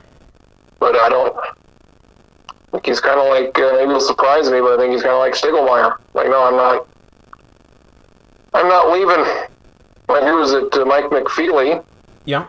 [0.79, 1.35] but I don't.
[1.37, 5.01] I think he's kind of like uh, maybe it'll surprise me, but I think he's
[5.03, 5.95] kind of like Stiegelmeier.
[6.13, 6.87] Like, no, I'm not.
[8.53, 9.23] I'm not leaving.
[10.09, 10.73] Like, who was it?
[10.75, 11.83] Uh, Mike McFeely.
[12.25, 12.45] Yeah.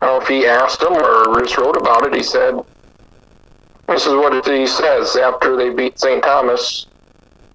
[0.00, 2.14] I don't know if he asked him or just wrote about it.
[2.14, 2.54] He said,
[3.88, 6.22] "This is what he says after they beat St.
[6.22, 6.86] Thomas."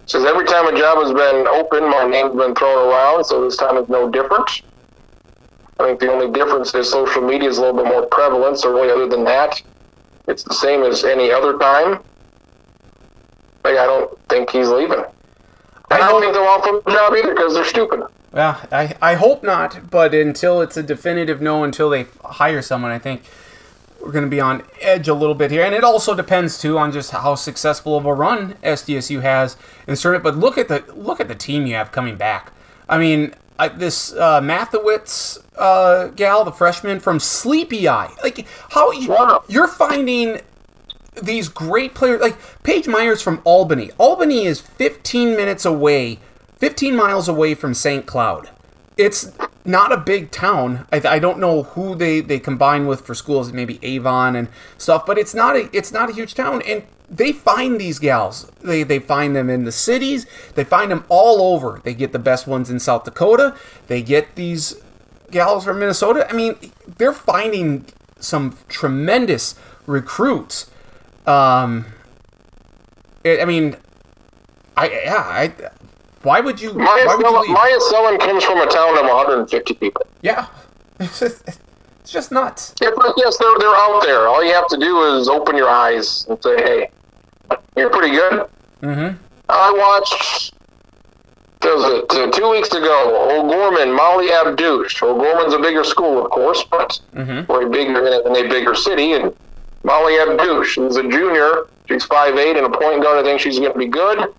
[0.03, 3.43] He says every time a job has been open, my name's been thrown around, so
[3.43, 4.61] this time is no different.
[5.79, 8.59] I think the only difference is social media is a little bit more prevalent.
[8.59, 9.61] So really, other than that,
[10.27, 11.99] it's the same as any other time.
[13.63, 15.03] Like I don't think he's leaving.
[15.89, 18.01] I don't think they'll offer him a job either because they're stupid.
[18.33, 22.91] Yeah, I, I hope not, but until it's a definitive no, until they hire someone,
[22.91, 23.23] I think
[24.01, 25.63] we're going to be on edge a little bit here.
[25.63, 29.57] And it also depends too on just how successful of a run SDSU has
[29.87, 30.23] in tournament.
[30.23, 32.53] But look at the look at the team you have coming back.
[32.89, 38.91] I mean, I, this uh, Mathewitz uh, gal, the freshman from Sleepy Eye, like how
[38.91, 39.15] you,
[39.47, 40.41] you're finding
[41.21, 43.91] these great players like Paige Myers from Albany.
[43.97, 46.19] Albany is 15 minutes away,
[46.57, 48.05] 15 miles away from St.
[48.05, 48.49] Cloud.
[48.95, 49.31] It's
[49.67, 50.87] not a big town.
[50.91, 55.05] I, I don't know who they, they combine with for schools, maybe Avon and stuff,
[55.05, 56.61] but it's not a it's not a huge town.
[56.65, 58.51] And they find these gals.
[58.61, 60.25] They they find them in the cities.
[60.55, 61.81] They find them all over.
[61.83, 63.55] They get the best ones in South Dakota.
[63.87, 64.75] They get these
[65.31, 66.27] gals from Minnesota.
[66.29, 66.55] I mean,
[66.97, 67.85] they're finding
[68.19, 70.69] some tremendous recruits.
[71.25, 71.85] Um,
[73.25, 73.77] I I mean,
[74.75, 75.53] I yeah, I.
[76.23, 76.73] Why would you?
[76.73, 77.49] Myah, why would you leave?
[77.51, 80.05] Myah comes from a town of 150 people.
[80.21, 80.47] yeah,
[80.99, 82.73] it's just, it's just nuts.
[82.81, 84.27] Yeah, but yes, they're they're out there.
[84.27, 86.89] All you have to do is open your eyes and say, "Hey,
[87.75, 88.47] you're pretty good."
[88.81, 89.17] Mm-hmm.
[89.49, 90.53] I watched.
[91.63, 93.29] Was it uh, two weeks ago?
[93.41, 95.01] O'Gorman, Molly Abdouche.
[95.01, 97.51] O'Gorman's a bigger school, of course, but Mm-hmm.
[97.51, 99.13] way bigger in a, bigger city.
[99.13, 99.35] And
[99.83, 103.17] Molly Abdouche, who's a junior, she's 5'8", and a point guard.
[103.19, 104.33] I think she's going to be good.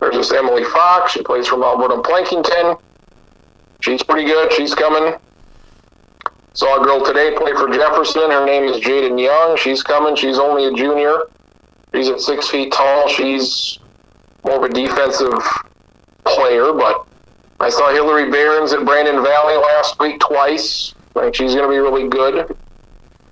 [0.00, 1.12] There's this Emily Fox.
[1.12, 2.78] She plays from Alberta Plankinton.
[3.80, 4.52] She's pretty good.
[4.52, 5.14] She's coming.
[6.54, 8.30] Saw a girl today play for Jefferson.
[8.30, 9.56] Her name is Jaden Young.
[9.56, 10.14] She's coming.
[10.14, 11.24] She's only a junior.
[11.94, 13.08] She's at six feet tall.
[13.08, 13.78] She's
[14.44, 15.32] more of a defensive
[16.24, 17.06] player, but
[17.60, 20.94] I saw Hillary Barons at Brandon Valley last week twice.
[21.16, 22.56] I think she's going to be really good.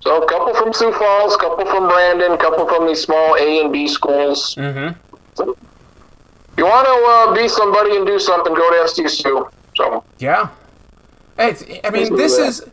[0.01, 3.35] So a couple from Sioux Falls, a couple from Brandon, a couple from these small
[3.35, 4.55] A and B schools.
[4.55, 4.99] Mm-hmm.
[5.41, 5.57] If
[6.57, 9.51] you want to uh, be somebody and do something, go to SDSU.
[9.75, 10.49] So Yeah.
[11.37, 12.63] It's, I mean, this is.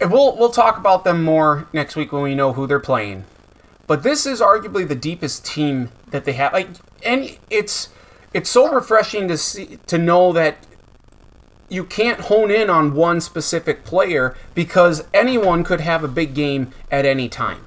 [0.00, 3.24] We'll we'll talk about them more next week when we know who they're playing.
[3.86, 6.52] But this is arguably the deepest team that they have.
[6.52, 6.68] Like,
[7.02, 7.88] and it's
[8.32, 10.66] it's so refreshing to see to know that
[11.68, 16.72] you can't hone in on one specific player because anyone could have a big game
[16.90, 17.64] at any time,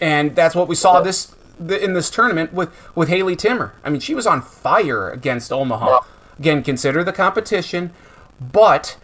[0.00, 3.74] and that's what we saw this the, in this tournament with with Haleigh Timmer.
[3.84, 6.00] I mean, she was on fire against Omaha.
[6.38, 7.92] Again, consider the competition,
[8.40, 8.96] but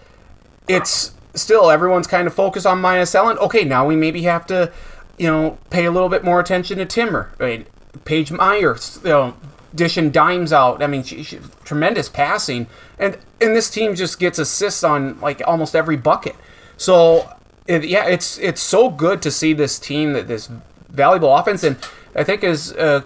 [0.68, 3.38] it's still everyone's kind of focused on Myah Selland.
[3.38, 4.72] Okay, now we maybe have to,
[5.18, 7.32] you know, pay a little bit more attention to Timmer.
[7.40, 7.66] I mean,
[8.04, 9.34] Paige Myers, you know,
[9.74, 10.82] dishing dimes out.
[10.82, 12.66] I mean, she, she, tremendous passing,
[12.98, 16.36] and and this team just gets assists on like almost every bucket.
[16.76, 17.30] So
[17.66, 20.48] it, yeah, it's it's so good to see this team that this
[20.88, 21.76] valuable offense, and
[22.14, 23.02] I think as uh,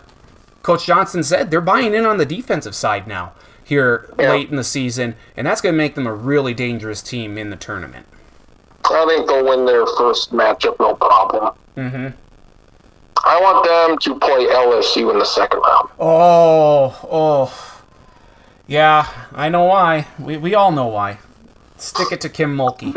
[0.63, 3.33] Coach Johnston said, they're buying in on the defensive side now
[3.65, 4.31] here Yeah.
[4.31, 7.51] late in the season, and that's going to make them a really dangerous team in
[7.51, 8.07] the tournament.
[8.85, 11.55] I think they'll win their first matchup, no problem.
[11.77, 12.09] Mm-hmm.
[13.25, 15.91] I want them to play LSU in the second round.
[15.99, 17.83] Oh, oh,
[18.67, 20.07] yeah, I know why.
[20.19, 21.19] We we all know why.
[21.77, 22.95] Stick it to Kim Mulkey.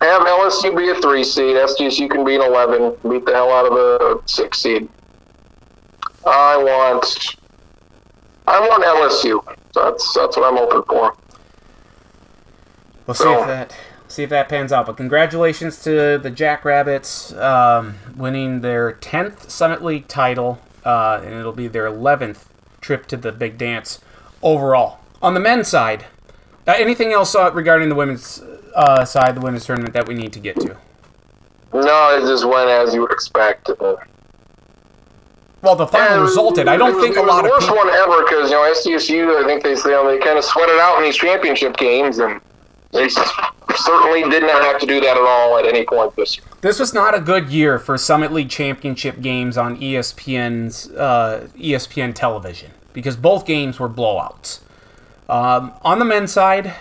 [0.00, 1.56] Have LSU be a three seed.
[1.56, 2.94] SDSU can be an eleven.
[3.08, 4.88] Beat the hell out of a six seed.
[6.26, 7.36] I want.
[8.46, 9.42] I want LSU.
[9.74, 11.14] That's that's what I'm hoping for.
[13.06, 13.74] We'll see So- if that
[14.08, 14.86] see if that pans out.
[14.86, 21.52] But congratulations to the Jackrabbits um, winning their tenth Summit League title, uh, and it'll
[21.52, 22.48] be their eleventh
[22.80, 24.00] trip to the Big Dance
[24.42, 24.98] overall.
[25.22, 26.04] On the men's side,
[26.68, 28.40] uh, anything else uh, regarding the women's
[28.74, 30.76] uh, side, the women's tournament that we need to get to?
[31.72, 33.70] No, it just went as you would expect.
[35.64, 36.68] Well, the final was- resulted.
[36.68, 37.76] I don't was- think it a was lot the of worst people.
[37.78, 39.42] one ever because you know SDSU.
[39.42, 42.18] I think they you know, they kind of sweat it out in these championship games,
[42.18, 42.40] and
[42.92, 46.46] they certainly did not have to do that at all at any point this year.
[46.60, 52.14] This was not a good year for Summit League Championship games on ESPN's uh, ESPN
[52.14, 54.60] television because both games were blowouts.
[55.28, 56.74] Um, on the men's side,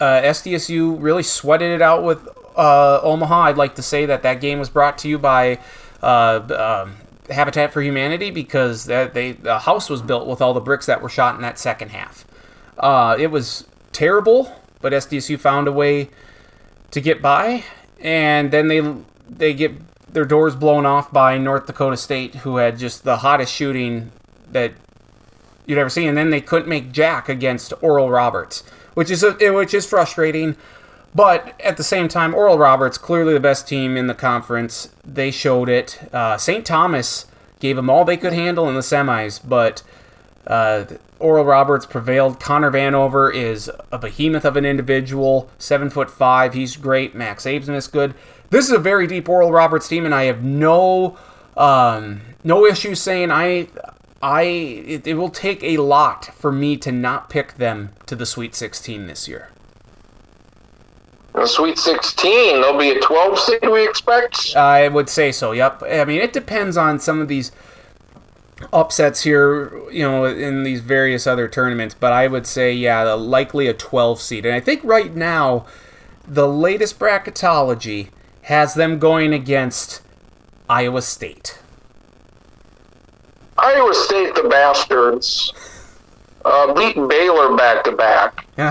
[0.00, 2.26] uh, SDSU really sweated it out with
[2.56, 3.42] uh, Omaha.
[3.42, 5.58] I'd like to say that that game was brought to you by
[6.02, 6.94] uh, um,
[7.30, 11.08] Habitat for Humanity because they the house was built with all the bricks that were
[11.08, 12.24] shot in that second half.
[12.78, 16.10] Uh, it was terrible, but SDSU found a way
[16.90, 17.64] to get by,
[18.00, 18.80] and then they
[19.28, 19.74] they get
[20.12, 24.10] their doors blown off by North Dakota State, who had just the hottest shooting
[24.50, 24.72] that
[25.66, 28.62] you'd ever seen, and then they couldn't make jack against Oral Roberts,
[28.94, 30.56] which is a, which is frustrating.
[31.14, 34.90] But at the same time, Oral Roberts clearly the best team in the conference.
[35.04, 36.00] They showed it.
[36.12, 36.64] Uh, St.
[36.64, 37.26] Thomas
[37.58, 39.82] gave them all they could handle in the semis, but
[40.46, 40.84] uh,
[41.18, 42.38] Oral Roberts prevailed.
[42.40, 46.54] Connor Vanover is a behemoth of an individual, seven foot five.
[46.54, 47.14] He's great.
[47.14, 48.14] Max Abmas is good.
[48.50, 51.18] This is a very deep Oral Roberts team, and I have no
[51.56, 53.68] um, no issue saying I
[54.22, 58.26] I it, it will take a lot for me to not pick them to the
[58.26, 59.50] Sweet 16 this year.
[61.34, 63.68] In the Sweet 16, there'll be a 12 seed.
[63.70, 64.56] We expect.
[64.56, 65.52] I would say so.
[65.52, 65.82] Yep.
[65.84, 67.52] I mean, it depends on some of these
[68.72, 71.94] upsets here, you know, in these various other tournaments.
[71.98, 74.44] But I would say, yeah, the- likely a 12 seed.
[74.44, 75.66] And I think right now,
[76.26, 78.08] the latest bracketology
[78.42, 80.02] has them going against
[80.68, 81.58] Iowa State.
[83.56, 85.52] Iowa State, the bastards,
[86.44, 88.46] uh, beat Baylor back to back.
[88.58, 88.68] Uh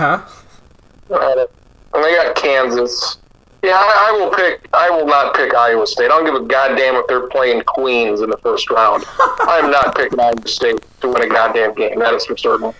[1.08, 1.46] huh.
[1.94, 3.18] And they got Kansas.
[3.62, 4.68] Yeah, I, I will pick.
[4.72, 6.06] I will not pick Iowa State.
[6.06, 9.04] I don't give a goddamn if they're playing Queens in the first round.
[9.18, 11.98] I am not picking Iowa State to win a goddamn game.
[11.98, 12.72] That is for certain.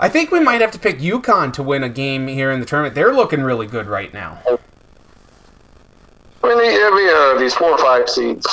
[0.00, 2.66] I think we might have to pick UConn to win a game here in the
[2.66, 2.94] tournament.
[2.94, 4.38] They're looking really good right now.
[6.42, 8.46] I mean, it'll uh, these four or five seeds.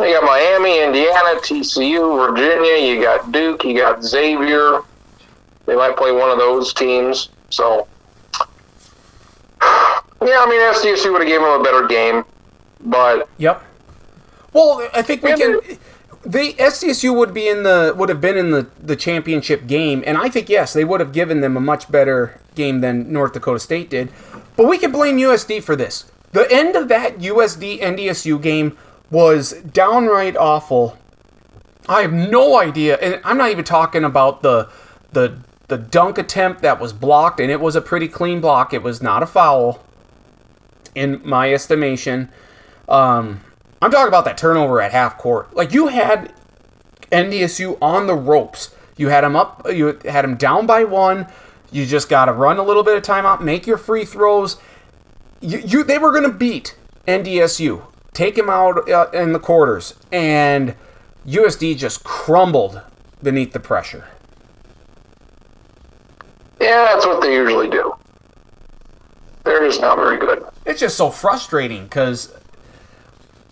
[0.00, 2.94] You got Miami, Indiana, TCU, Virginia.
[2.94, 3.64] You got Duke.
[3.64, 4.80] You got Xavier.
[5.66, 7.28] They might play one of those teams.
[7.50, 7.86] So,
[10.22, 12.24] yeah, I mean, SDSU would have given them a better game,
[12.80, 13.62] but Yep.
[14.52, 15.60] Well, I think we Yeah, can.
[16.26, 20.16] The SDSU would be in the would have been in the the championship game, and
[20.16, 23.58] I think yes, they would have given them a much better game than North Dakota
[23.58, 24.10] State did.
[24.56, 26.10] But we can blame USD for this.
[26.32, 28.76] The end of that USD NDSU game
[29.10, 30.98] was downright awful.
[31.88, 34.68] I have no idea, and I'm not even talking about the
[35.12, 35.38] the
[35.68, 38.74] the dunk attempt that was blocked, and it was a pretty clean block.
[38.74, 39.84] It was not a foul,
[40.94, 42.30] in my estimation.
[42.88, 43.40] Um,
[43.82, 45.54] I'm talking about that turnover at half court.
[45.54, 46.32] Like you had
[47.10, 48.74] NDSU on the ropes.
[48.96, 49.66] You had them up.
[49.70, 51.26] You had them down by one.
[51.72, 54.58] You just got to run a little bit of timeout, make your free throws.
[55.40, 56.76] You, you they were going to beat
[57.08, 60.76] NDSU, take him out uh, in the quarters, and
[61.26, 62.80] USD just crumbled
[63.22, 64.06] beneath the pressure.
[66.64, 67.94] Yeah, that's what they usually do.
[69.44, 70.44] They're just not very good.
[70.64, 72.32] It's just so frustrating because.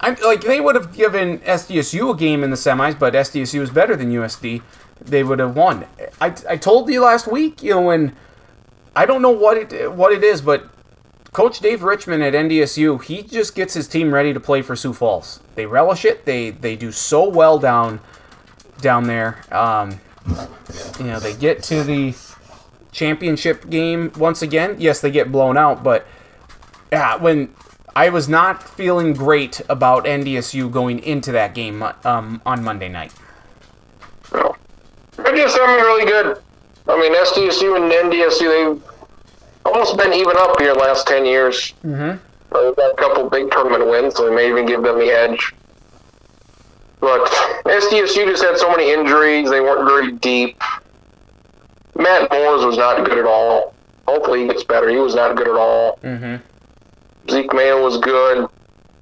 [0.00, 3.70] I'm like they would have given SDSU a game in the semis, but SDSU is
[3.70, 4.60] better than USD.
[5.00, 5.86] They would have won.
[6.20, 8.16] I, I told you last week, you know, when
[8.96, 10.68] I don't know what it what it is, but
[11.32, 14.92] Coach Dave Richman at NDSU, he just gets his team ready to play for Sioux
[14.92, 15.38] Falls.
[15.54, 16.24] They relish it.
[16.24, 18.00] They they do so well down
[18.80, 19.38] down there.
[19.52, 20.00] Um,
[20.98, 22.14] you know, they get to the
[22.92, 24.76] championship game once again.
[24.78, 26.06] Yes, they get blown out, but
[26.92, 27.54] yeah, when
[27.96, 33.12] I was not feeling great about NDSU going into that game um, on Monday night.
[34.32, 34.56] No.
[35.16, 36.42] Just I mean, really good.
[36.88, 38.92] I mean, SDSU and NDSU, they've
[39.64, 41.74] almost been even up here the last 10 years.
[41.84, 42.18] Mm-hmm.
[42.52, 45.54] They've got a couple big tournament wins, so they may even give them the edge.
[47.00, 47.26] But
[47.64, 49.50] SDSU just had so many injuries.
[49.50, 50.62] They weren't very deep.
[51.96, 53.74] Matt Mors was not good at all.
[54.08, 54.88] Hopefully he gets better.
[54.88, 55.98] He was not good at all.
[56.02, 56.36] Mm-hmm.
[57.30, 58.48] Zeke Mayo was good.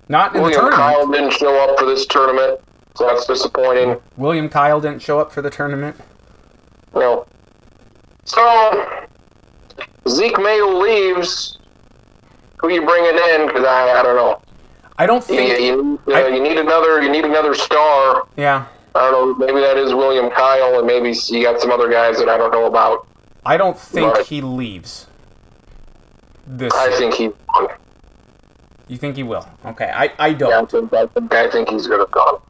[0.09, 0.77] Not in the William tournament.
[0.95, 2.61] Kyle didn't show up for this tournament,
[2.97, 3.97] so that's disappointing.
[4.17, 5.97] William Kyle didn't show up for the tournament.
[6.95, 7.27] No.
[8.25, 9.07] So
[10.09, 11.59] Zeke Mayo leaves.
[12.59, 13.47] Who you bringing in?
[13.47, 14.43] Because I, I don't know.
[14.99, 15.61] I don't You, think.
[15.61, 17.01] you, you, I- you need another.
[17.01, 18.27] You need another star.
[18.37, 19.47] Yeah, I don't know.
[19.47, 22.51] Maybe that is William Kyle, and maybe you got some other guys that I don't
[22.53, 23.07] know about.
[23.47, 24.27] I don't think Right.
[24.27, 25.07] he leaves.
[26.47, 26.73] This.
[26.75, 27.31] I think he.
[28.89, 29.47] You think he will?
[29.65, 30.51] Okay, I, I don't.
[30.51, 32.43] Yeah, I think, I think, I think he's gonna go.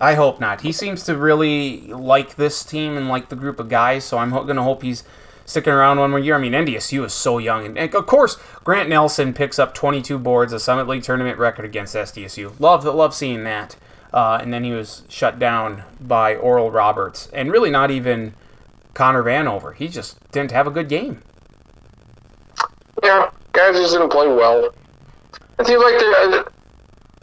[0.00, 0.62] I hope not.
[0.62, 4.30] He seems to really like this team and like the group of guys, so I'm
[4.30, 5.04] to hope he's
[5.44, 6.34] sticking around one more year.
[6.34, 7.66] I mean, NDSU is so young.
[7.66, 11.64] And, and of course, Grant Nelson picks up 22 boards, a Summit League tournament record
[11.64, 12.58] against SDSU.
[12.58, 13.76] Love, love seeing that.
[14.12, 17.28] Uh, and then he was shut down by Oral Roberts.
[17.32, 18.34] And really not even
[18.94, 19.74] Connor Vanover.
[19.74, 21.22] He just didn't have a good game.
[23.02, 24.72] Yeah, guys just didn't play well.
[25.58, 26.50] It seems like the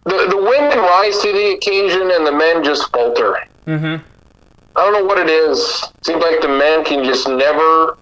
[0.05, 3.37] the the women rise to the occasion and the men just falter.
[3.67, 4.03] Mm-hmm.
[4.75, 5.59] I don't know what it is.
[5.97, 7.97] It Seems like the men can just never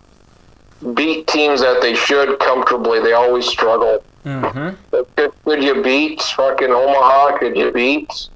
[0.94, 3.00] beat teams that they should comfortably.
[3.00, 4.04] They always struggle.
[4.26, 4.76] Mm-hmm.
[5.16, 7.38] Could, could you beat fucking Omaha?
[7.40, 8.30] Could you beat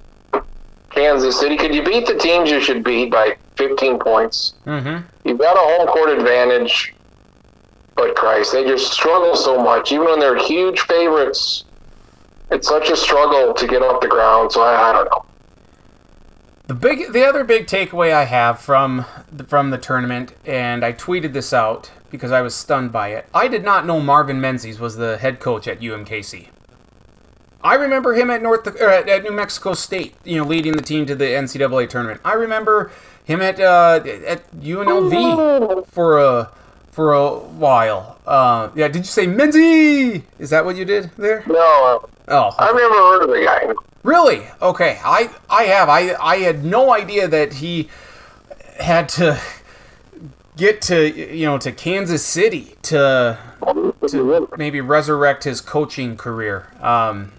[0.92, 1.58] Kansas City?
[1.58, 4.54] Could you beat the teams you should beat by 15 points?
[4.66, 5.06] Mm-hmm.
[5.28, 6.94] You've got a home court advantage.
[7.96, 9.92] But Christ, they just struggle so much.
[9.92, 11.66] Even when they're huge favorites,
[12.50, 14.52] it's such a struggle to get off the ground.
[14.52, 15.26] So I, I don't know.
[16.68, 20.94] The big, the other big takeaway I have from the, from the tournament, and I
[20.94, 23.28] tweeted this out because I was stunned by it.
[23.34, 26.48] I did not know Marvin Menzies was the head coach at UMKC.
[27.64, 30.82] I remember him at North or at, at New Mexico State, you know, leading the
[30.82, 32.22] team to the NCAA tournament.
[32.26, 32.92] I remember
[33.24, 36.52] him at uh, at UNLV for a
[36.92, 38.20] for a while.
[38.26, 40.24] Uh, yeah, did you say Menzie?
[40.40, 41.44] Is that what you did there?
[41.48, 43.74] No, Oh, I've never heard of the guy.
[44.04, 44.44] Really?
[44.62, 45.00] Okay.
[45.04, 45.90] I I have.
[45.90, 47.90] I I had no idea that he
[48.80, 49.40] had to
[50.56, 53.38] get to you know to Kansas City to
[54.08, 56.68] to maybe resurrect his coaching career.
[56.82, 57.34] Um,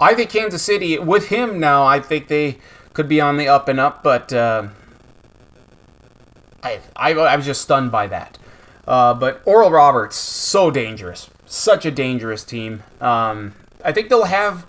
[0.00, 1.84] I think Kansas City with him now.
[1.84, 2.58] I think they
[2.92, 4.68] could be on the up and up, but uh,
[6.62, 8.38] I, I I was just stunned by that.
[8.86, 12.82] Uh, but Oral Roberts so dangerous, such a dangerous team.
[13.00, 14.66] Um, I think they'll have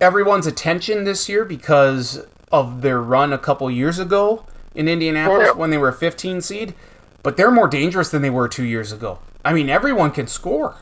[0.00, 4.44] everyone's attention this year because of their run a couple years ago
[4.74, 6.74] in Indianapolis when they were a 15 seed,
[7.22, 9.20] but they're more dangerous than they were two years ago.
[9.44, 10.76] I mean, everyone can score.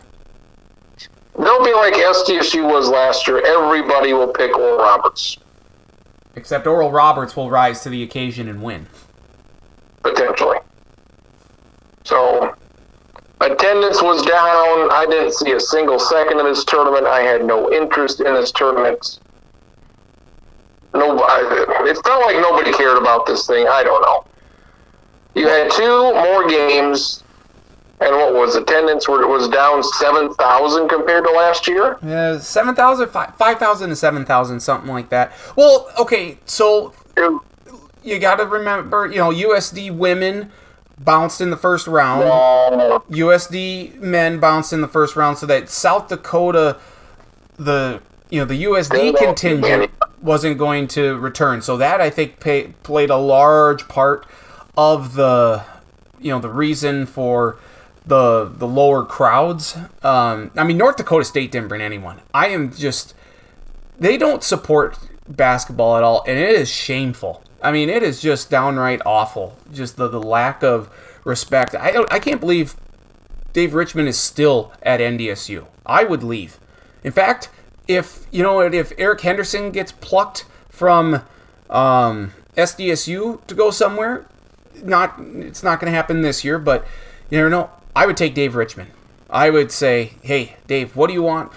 [1.41, 3.43] They'll be like SDSU was last year.
[3.47, 5.38] Everybody will pick Oral Roberts
[6.36, 8.86] Except Oral Roberts will rise to the occasion and win.
[10.03, 10.59] potentially.
[12.05, 12.55] So
[13.41, 14.91] attendance was down.
[14.93, 17.07] I didn't see a single second of this tournament.
[17.07, 19.18] I had no interest in this tournament.
[20.95, 21.14] No,
[21.86, 23.66] it felt like nobody cared about this thing.
[23.68, 24.24] I don't know.
[25.34, 27.22] You had two more games,
[28.01, 29.09] and what was attendance?
[29.09, 31.98] Were was down seven thousand compared to last year.
[32.03, 35.32] Yeah, 7,000, 5,000 to 7,000, something like that.
[35.57, 36.94] Well, okay, so
[38.03, 40.51] you got to remember, you know, USD women
[40.98, 42.24] bounced in the first round.
[43.11, 46.78] USD men bounced in the first round, so that South Dakota,
[47.57, 49.90] the you know the USD contingent
[50.22, 51.62] wasn't going to return.
[51.62, 54.26] So that I think pay, played a large part
[54.76, 55.64] of the
[56.20, 57.59] you know the reason for
[58.07, 59.76] the the lower crowds.
[60.03, 62.20] Um, I mean, North Dakota State didn't bring anyone.
[62.34, 63.14] I am just
[63.98, 64.98] they don't support
[65.28, 67.42] basketball at all, and it is shameful.
[67.62, 69.57] I mean, it is just downright awful.
[69.72, 70.90] Just the, the lack of
[71.24, 71.74] respect.
[71.74, 72.05] I.
[72.11, 72.74] I can't believe
[73.53, 75.66] Dave Richman is still at NDSU.
[75.84, 76.59] I would leave.
[77.05, 77.51] In fact,
[77.88, 81.22] if you know if Eric Henderson gets plucked from
[81.68, 84.26] um, SDSU to go somewhere,
[84.82, 86.86] not it's not going to happen this year, but
[87.28, 87.70] you never know.
[87.95, 88.88] I would take Dave Richman.
[89.28, 91.53] I would say, hey, Dave, what do you want?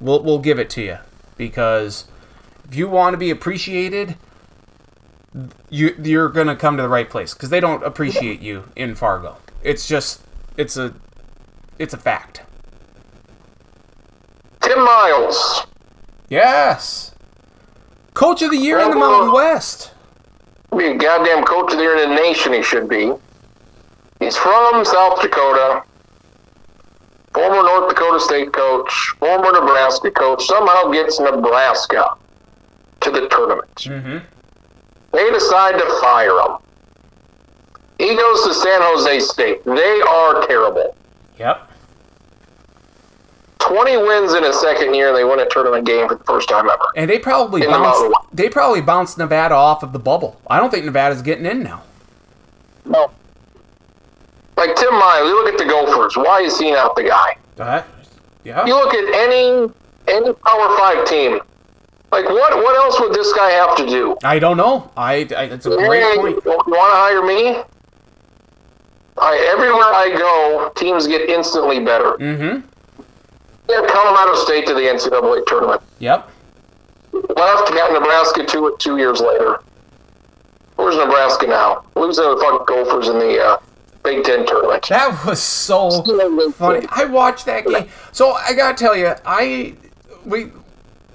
[0.00, 0.98] We'll we'll give it to you
[1.36, 2.06] because
[2.68, 4.16] if you want to be appreciated,
[5.70, 9.38] you you're gonna come to the right place because they don't appreciate you in Fargo.
[9.62, 10.22] It's just
[10.56, 10.94] it's a
[11.78, 12.42] it's a fact.
[14.60, 15.66] Tim Miles.
[16.28, 17.14] Yes.
[18.14, 19.92] Coach of the year in the Mountain West.
[20.76, 22.52] Be a goddamn coach of the year in the nation.
[22.52, 23.12] He should be.
[24.20, 25.82] He's from South Dakota.
[27.32, 29.14] Former North Dakota State coach.
[29.18, 30.44] Former Nebraska coach.
[30.46, 32.16] Somehow gets Nebraska
[33.00, 33.74] to the tournament.
[33.76, 34.18] Mm-hmm.
[35.12, 36.56] They decide to fire him.
[37.98, 39.64] He goes to San Jose State.
[39.64, 40.96] They are terrible.
[41.38, 41.68] Yep.
[43.60, 46.48] 20 wins in a second year, and they win a tournament game for the first
[46.48, 46.84] time ever.
[46.96, 48.14] And they probably In the bounced.
[48.32, 50.40] They probably bounced Nevada off of the bubble.
[50.48, 51.82] I don't think Nevada's getting in now.
[52.84, 53.10] No.
[54.58, 56.16] Like Tim Miles, you look at the Gophers.
[56.16, 57.36] Why is he not the guy?
[57.54, 57.86] That,
[58.42, 58.66] yeah.
[58.66, 59.72] You look at any
[60.08, 61.38] any Power Five team.
[62.10, 62.56] Like what?
[62.56, 64.16] What else would this guy have to do?
[64.24, 64.90] I don't know.
[64.96, 66.44] I, I it's a great point.
[66.44, 67.62] You want to hire me?
[69.16, 72.16] I, everywhere I go, teams get instantly better.
[72.18, 72.66] Mm-hmm.
[73.68, 75.82] Yeah, Colorado State to the NCAA tournament.
[76.00, 76.30] Yep.
[77.12, 79.60] Left, got Nebraska to it two years later.
[80.76, 81.84] Where's Nebraska now?
[81.94, 83.58] Losing the fucking Gophers in the uh,
[84.08, 84.86] Big Ten tournament.
[84.88, 86.02] That was so
[86.52, 86.86] funny.
[86.90, 87.88] I watched that game.
[88.12, 89.76] So I gotta tell you, I
[90.24, 90.50] we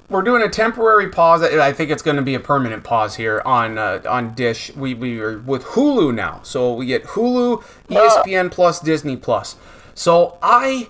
[0.10, 1.42] we're doing a temporary pause.
[1.42, 4.74] I think it's going to be a permanent pause here on uh, on Dish.
[4.76, 9.56] We we are with Hulu now, so we get Hulu, E ESPN Plus, Disney Plus.
[9.96, 10.88] So I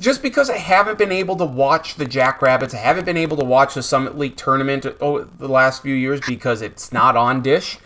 [0.00, 3.44] just because I haven't been able to watch the Jackrabbits, I haven't been able to
[3.44, 7.76] watch the Summit League tournament over the last few years because it's not on Dish.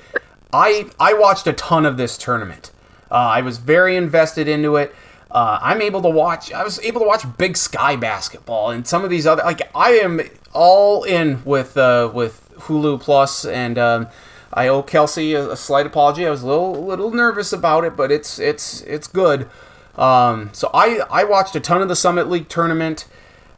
[0.53, 2.70] I I watched a ton of this tournament.
[3.12, 4.94] Uh, I was very invested into it.
[5.30, 6.50] Uh, I'm able to watch.
[6.50, 9.42] I was able to watch Big Sky basketball and some of these other.
[9.42, 10.22] Like I am
[10.54, 14.08] all in with uh, with Hulu Plus, and um,
[14.52, 16.26] I owe Kelsey a, a slight apology.
[16.26, 19.48] I was a little little nervous about it, but it's it's it's good.
[19.96, 23.06] Um, so I I watched a ton of the Summit League tournament.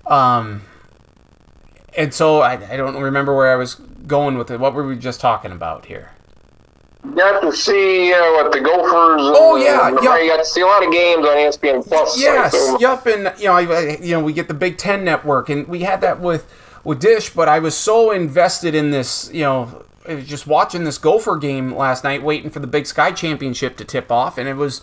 [0.07, 0.62] Um,
[1.96, 4.59] and so I, I don't remember where I was going with it.
[4.59, 6.13] What were we just talking about here?
[7.14, 9.20] Got to see uh, what the Gophers.
[9.22, 10.18] Oh, and- yeah, and yeah.
[10.20, 12.18] You got to see a lot of games on ESPN Plus.
[12.18, 15.48] Yes, so- yep, and you know, I, you know, we get the Big Ten network,
[15.48, 16.46] and we had that with
[16.82, 17.30] with Dish.
[17.30, 19.84] But I was so invested in this, you know,
[20.24, 24.11] just watching this Gopher game last night, waiting for the Big Sky Championship to tip
[24.11, 24.80] off, and it was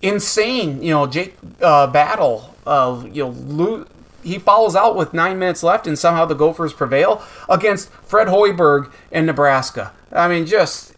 [0.00, 0.80] insane.
[0.82, 3.86] You know, Jake uh, Battle, uh, you know, lo-
[4.22, 8.90] he follows out with nine minutes left, and somehow the Gophers prevail against Fred Hoiberg
[9.10, 9.92] in Nebraska.
[10.12, 10.93] I mean, just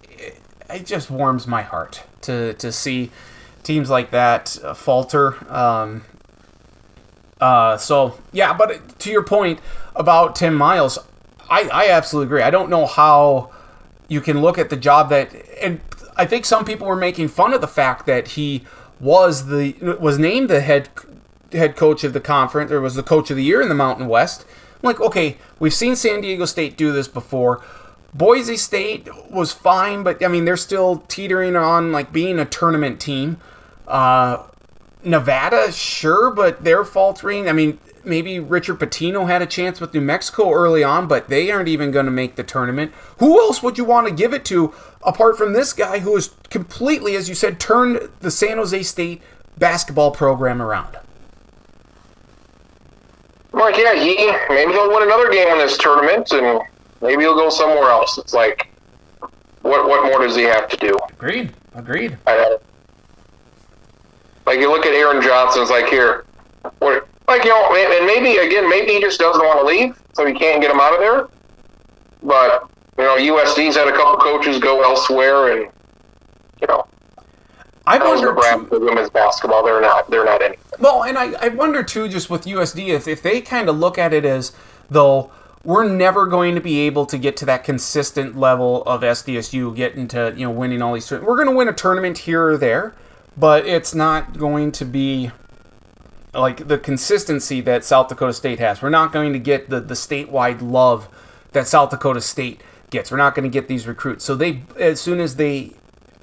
[0.70, 3.10] it just warms my heart to to see
[3.62, 5.36] teams like that uh, falter.
[5.52, 6.04] Um,
[7.40, 9.60] uh, so yeah, but to your point
[9.94, 10.98] about Tim Miles,
[11.50, 12.42] I, I absolutely agree.
[12.42, 13.50] I don't know how
[14.08, 15.80] you can look at the job that, and
[16.16, 18.64] I think some people were making fun of the fact that he
[19.00, 20.88] was the was named the head
[21.52, 24.08] head coach of the conference or was the coach of the year in the Mountain
[24.08, 24.44] West.
[24.74, 27.62] I'm like, okay, we've seen San Diego State do this before.
[28.14, 33.00] Boise State was fine, but I mean they're still teetering on like being a tournament
[33.00, 33.38] team.
[33.86, 34.44] Uh,
[35.02, 37.48] Nevada, sure, but they're faltering.
[37.48, 41.50] I mean, maybe Richard Pitino had a chance with New Mexico early on, but they
[41.50, 42.92] aren't even going to make the tournament.
[43.18, 46.30] Who else would you want to give it to apart from this guy who has
[46.50, 49.22] completely, as you said, turned the San Jose State
[49.56, 50.96] basketball program around?
[53.52, 54.16] Like, yeah, he
[54.48, 56.60] maybe he'll win another game in this tournament, and
[57.00, 58.18] maybe he'll go somewhere else.
[58.18, 58.68] It's like,
[59.62, 60.98] what what more does he have to do?
[61.10, 61.52] Agreed.
[61.74, 62.16] Agreed.
[62.26, 62.58] I.
[64.46, 66.24] Like you look at Aaron Johnston, it's like here,
[66.78, 67.08] what?
[67.26, 70.32] Like you know, and maybe again, maybe he just doesn't want to leave, so he
[70.32, 71.28] can't get him out of there.
[72.22, 75.70] But you know, USD's had a couple coaches go elsewhere, and
[76.60, 76.86] you know,
[77.86, 78.28] I wonder.
[78.28, 79.64] Nebraska women's basketball.
[79.64, 80.08] They're not.
[80.08, 80.56] They're not any.
[80.78, 83.98] Well, and I, I wonder too, just with USD, if, if they kind of look
[83.98, 84.52] at it as
[84.88, 85.32] though
[85.66, 90.06] we're never going to be able to get to that consistent level of SDSU getting
[90.08, 91.10] to you know winning all these.
[91.10, 92.94] We're going to win a tournament here or there,
[93.36, 95.32] but it's not going to be
[96.32, 98.80] like the consistency that South Dakota State has.
[98.80, 101.08] We're not going to get the the statewide love
[101.50, 103.10] that South Dakota State gets.
[103.10, 104.24] We're not going to get these recruits.
[104.24, 105.72] So they as soon as they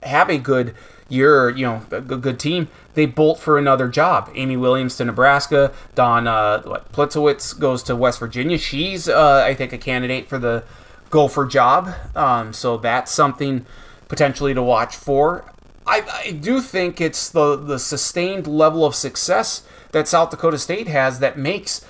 [0.03, 0.73] have a good
[1.13, 4.29] year, you know, a good, good team, they bolt for another job.
[4.35, 5.71] Amy Williams to Nebraska.
[5.95, 8.57] Dawn uh, what, Plitzuweit goes to West Virginia.
[8.57, 10.63] She's, uh, I think, a candidate for the
[11.09, 11.93] Gopher job.
[12.15, 13.65] Um, so that's something
[14.07, 15.45] potentially to watch for.
[15.85, 20.87] I, I do think it's the the sustained level of success that South Dakota State
[20.87, 21.85] has that makes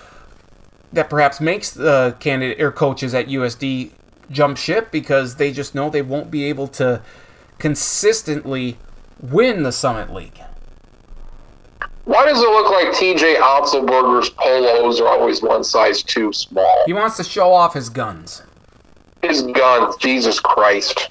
[0.92, 3.92] that perhaps makes the candidate or coaches at USD
[4.30, 7.02] jump ship because they just know they won't be able to
[7.60, 8.78] consistently
[9.24, 10.40] win the Summit League.
[12.06, 16.84] Why does it look like TJ Otzelberger's polos are always one size too small?
[16.86, 18.44] He wants to show off his guns.
[19.22, 21.10] His guns, Jesus Christ.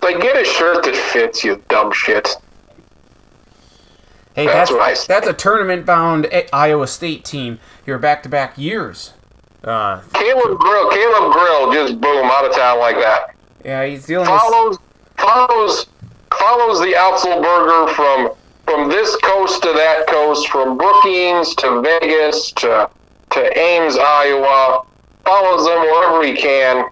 [0.00, 2.28] Like, get a shirt that fits, you dumb shit.
[4.34, 7.60] Hey, That's that's that's a tournament-bound Iowa State team.
[7.86, 9.12] Your back-to-back years.
[9.62, 13.34] Uh, Caleb Grill, Caleb Grill, just boom, out of town like that.
[13.64, 14.40] yeah, he's dealing with.
[15.16, 15.86] Follows,
[16.38, 18.30] follows, the Otzelberger from
[18.64, 22.90] from this coast to that coast, from Brookings to Vegas to
[23.30, 24.84] to Ames, Iowa.
[25.24, 26.88] Follows them wherever he can.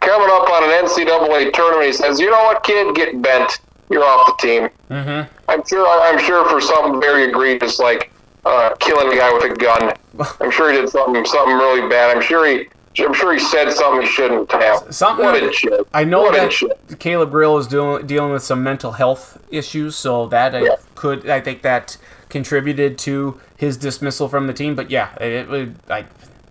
[0.00, 2.94] Coming up on an NCAA tournament, he says, "You know what, kid?
[2.94, 3.60] Get bent.
[3.90, 5.32] You're off the team." Mm-hmm.
[5.48, 5.86] I'm sure.
[5.86, 8.10] I'm sure for something very egregious like
[8.44, 9.92] uh, killing a guy with a gun.
[10.40, 12.16] I'm sure he did something something really bad.
[12.16, 12.68] I'm sure he.
[13.00, 14.92] I'm sure he said something he shouldn't have.
[14.94, 15.84] Something that-.
[15.94, 16.98] I know What that.
[16.98, 20.76] Caleb Grill is dealing dealing with some mental health issues, so that I Yeah.
[20.94, 21.96] could I think that
[22.28, 24.74] contributed to his dismissal from the team.
[24.74, 26.04] But yeah, it would I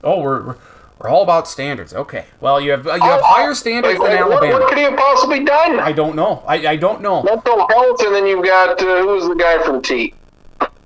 [0.03, 0.57] oh we're we're-
[0.99, 1.93] we're all about standards.
[1.93, 4.53] Okay, well you have you have higher standards Like, than like, Alabama.
[4.59, 5.79] what could he have possibly done?
[5.79, 6.41] I don't know.
[6.47, 7.21] I, I don't know.
[7.21, 10.15] Mental health, and then you've got uh, who's the guy from T?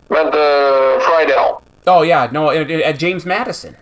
[0.10, 1.62] Meant uh, Freidel.
[1.88, 3.78] Oh yeah, no at, at James Madison.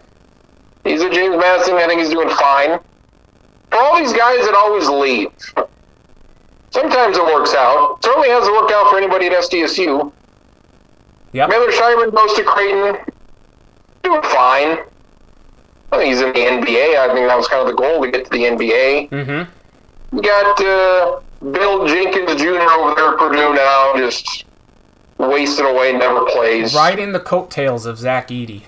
[0.84, 1.75] He's a James Madison.
[1.75, 2.80] I think he's doing fine.
[3.69, 5.32] For all these guys that always leave,
[6.71, 8.03] sometimes it works out.
[8.03, 10.11] Certainly hasn't worked out for anybody at SDSU.
[11.34, 11.49] Yep.
[11.49, 12.97] Miller Scheierman goes to Creighton,
[14.03, 14.80] doing fine.
[15.91, 16.97] I think he's in the NBA.
[16.97, 19.09] I think that was kind of the goal to get to the NBA.
[19.09, 20.15] Mm-hmm.
[20.15, 21.19] You got uh,
[21.51, 22.61] Bill Jenkins Jr.
[22.61, 24.45] over there at Purdue now, just
[25.17, 26.73] wasted away, never plays.
[26.73, 28.63] Riding the coattails of Zach Edey.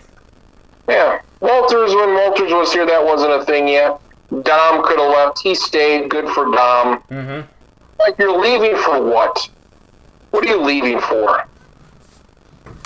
[0.87, 1.21] Yeah.
[1.39, 3.99] Walters, when Walters was here, that wasn't a thing yet.
[4.31, 5.39] Daum could have left.
[5.39, 6.09] He stayed.
[6.09, 7.03] Good for Daum.
[7.07, 7.47] Mm-hmm.
[7.99, 9.49] Like, you're leaving for what?
[10.31, 11.45] What are you leaving for?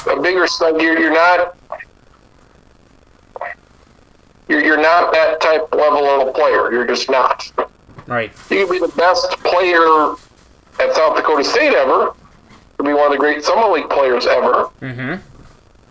[0.10, 0.82] A bigger stud?
[0.82, 1.56] You're, you're not.
[4.48, 6.72] You're, you're not that type level of a player.
[6.72, 7.52] You're just not.
[8.08, 8.32] Right.
[8.50, 10.12] You could be the best player
[10.80, 12.14] at South Dakota State ever.
[12.78, 14.70] Could be one of the great Summit League players ever.
[14.82, 15.16] Mm-hmm.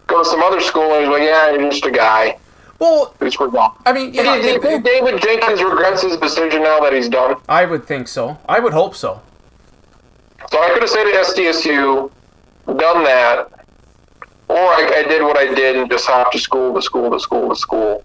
[0.06, 2.38] Go to some other school and he's like, yeah, you're just a guy
[2.78, 3.80] Well, who's forgotten.
[3.86, 7.36] I mean, yeah, do you think David Jenkins regrets his decision now that he's done?
[7.48, 8.38] I would think so.
[8.48, 9.22] I would hope so.
[10.50, 12.10] So I could have stayed at SDSU,
[12.66, 13.48] done that,
[14.48, 17.18] or I, I did what I did and just hopped to school to school to
[17.18, 18.04] school to school.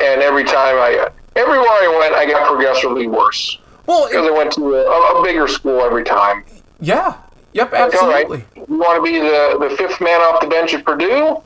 [0.00, 4.50] And every time I, everywhere I went, I got progressively worse Well, because I went
[4.52, 4.80] to a,
[5.20, 6.44] a bigger school every time.
[6.80, 7.16] yeah.
[7.54, 8.44] Yep, all right, absolutely.
[8.56, 11.42] you want to be the, the fifth man off the bench at Purdue,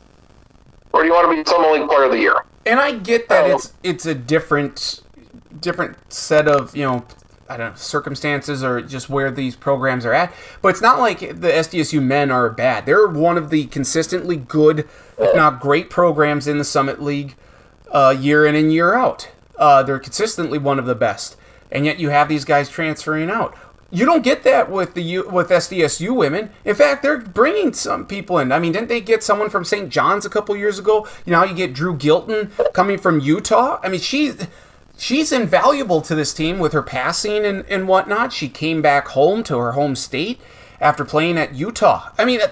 [0.93, 2.45] or do you want to be Summit League Player of the Year?
[2.65, 3.55] And I get that Oh.
[3.57, 5.03] it's it's a different
[5.61, 7.05] different set of, you know,
[7.49, 10.33] I don't know, circumstances or just where these programs are at.
[10.63, 12.87] But it's not like the SDSU men are bad.
[12.87, 14.81] They're one of the consistently good,
[15.19, 17.37] if not great programs in the Summit League
[17.91, 19.31] uh, year in and year out.
[19.57, 21.37] Uh, they're consistently one of the best.
[21.73, 23.57] And yet you have these guys transferring out.
[23.97, 26.51] You don't get that with the U- with SDSU women.
[26.67, 28.53] In fact, they're bringing some people in.
[28.53, 29.89] I mean, didn't they get someone from St.
[29.89, 31.09] John's a couple years ago?
[31.25, 33.81] You know, you get Dru Gylten coming from Utah.
[33.83, 34.49] I mean, she's
[34.99, 38.35] she's invaluable to this team with her passing and, and whatnot.
[38.35, 40.43] She came back home to her home state
[40.79, 42.11] after playing at Utah.
[42.19, 42.49] I mean, uh,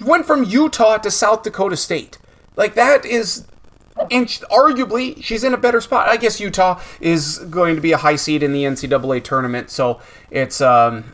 [0.00, 2.18] went from Utah to South Dakota State.
[2.56, 3.46] Like that is
[4.10, 6.08] and arguably she's in a better spot.
[6.08, 10.00] I guess Utah is going to be a high seed in the NCAA tournament, so
[10.30, 11.12] it's um,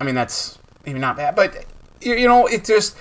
[0.00, 1.64] I mean that's maybe not bad, but
[2.00, 2.96] you, you know it's just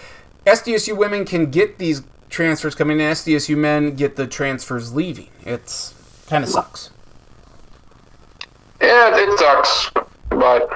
[0.46, 5.30] SDSU women can get these transfers coming in, SDSU men get the transfers leaving.
[5.46, 5.94] It's
[6.28, 6.92] kind of sucks.
[8.82, 9.92] Yeah, it, sucks,
[10.30, 10.70] but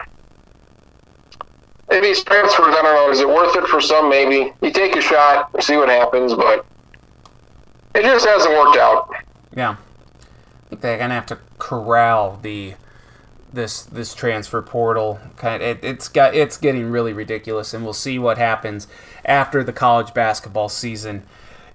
[1.89, 2.75] these transfers.
[2.75, 3.11] I don't know.
[3.11, 4.09] Is it worth it for some?
[4.09, 6.65] Maybe you take a shot, see what happens, but
[7.93, 9.09] it just hasn't worked out.
[9.55, 12.75] Yeah, I think they're gonna have to corral the
[13.53, 15.19] this this transfer portal.
[15.37, 18.87] Kind of, it, it's got it's getting really ridiculous, and we'll see what happens
[19.25, 21.23] after the college basketball season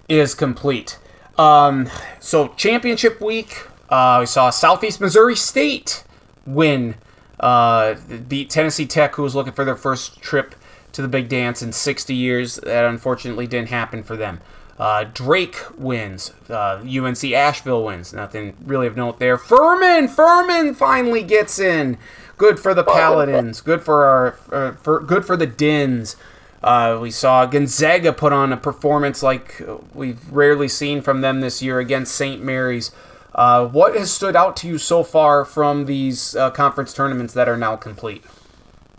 [0.07, 0.97] is complete.
[1.37, 1.89] Um,
[2.19, 6.03] so championship week, uh, we saw Southeast Missouri State
[6.45, 6.95] win,
[7.39, 7.95] uh,
[8.27, 10.55] beat Tennessee Tech, who was looking for their first trip
[10.93, 12.55] to the big dance in 60 years.
[12.55, 14.39] That unfortunately didn't happen for them.
[14.79, 16.33] Uh, Drake wins.
[16.49, 18.13] Uh, UNC Asheville wins.
[18.13, 19.37] Nothing really of note there.
[19.37, 21.97] Furman, Furman finally gets in.
[22.37, 23.61] Good for the Paladins.
[23.61, 26.15] Good for our, uh, for good for the Dins.
[26.61, 29.61] Uh, we saw Gonzaga put on a performance like
[29.93, 32.43] we've rarely seen from them this year against St.
[32.43, 32.91] Mary's.
[33.33, 37.47] Uh, what has stood out to you so far from these uh, conference tournaments that
[37.47, 38.23] are now complete?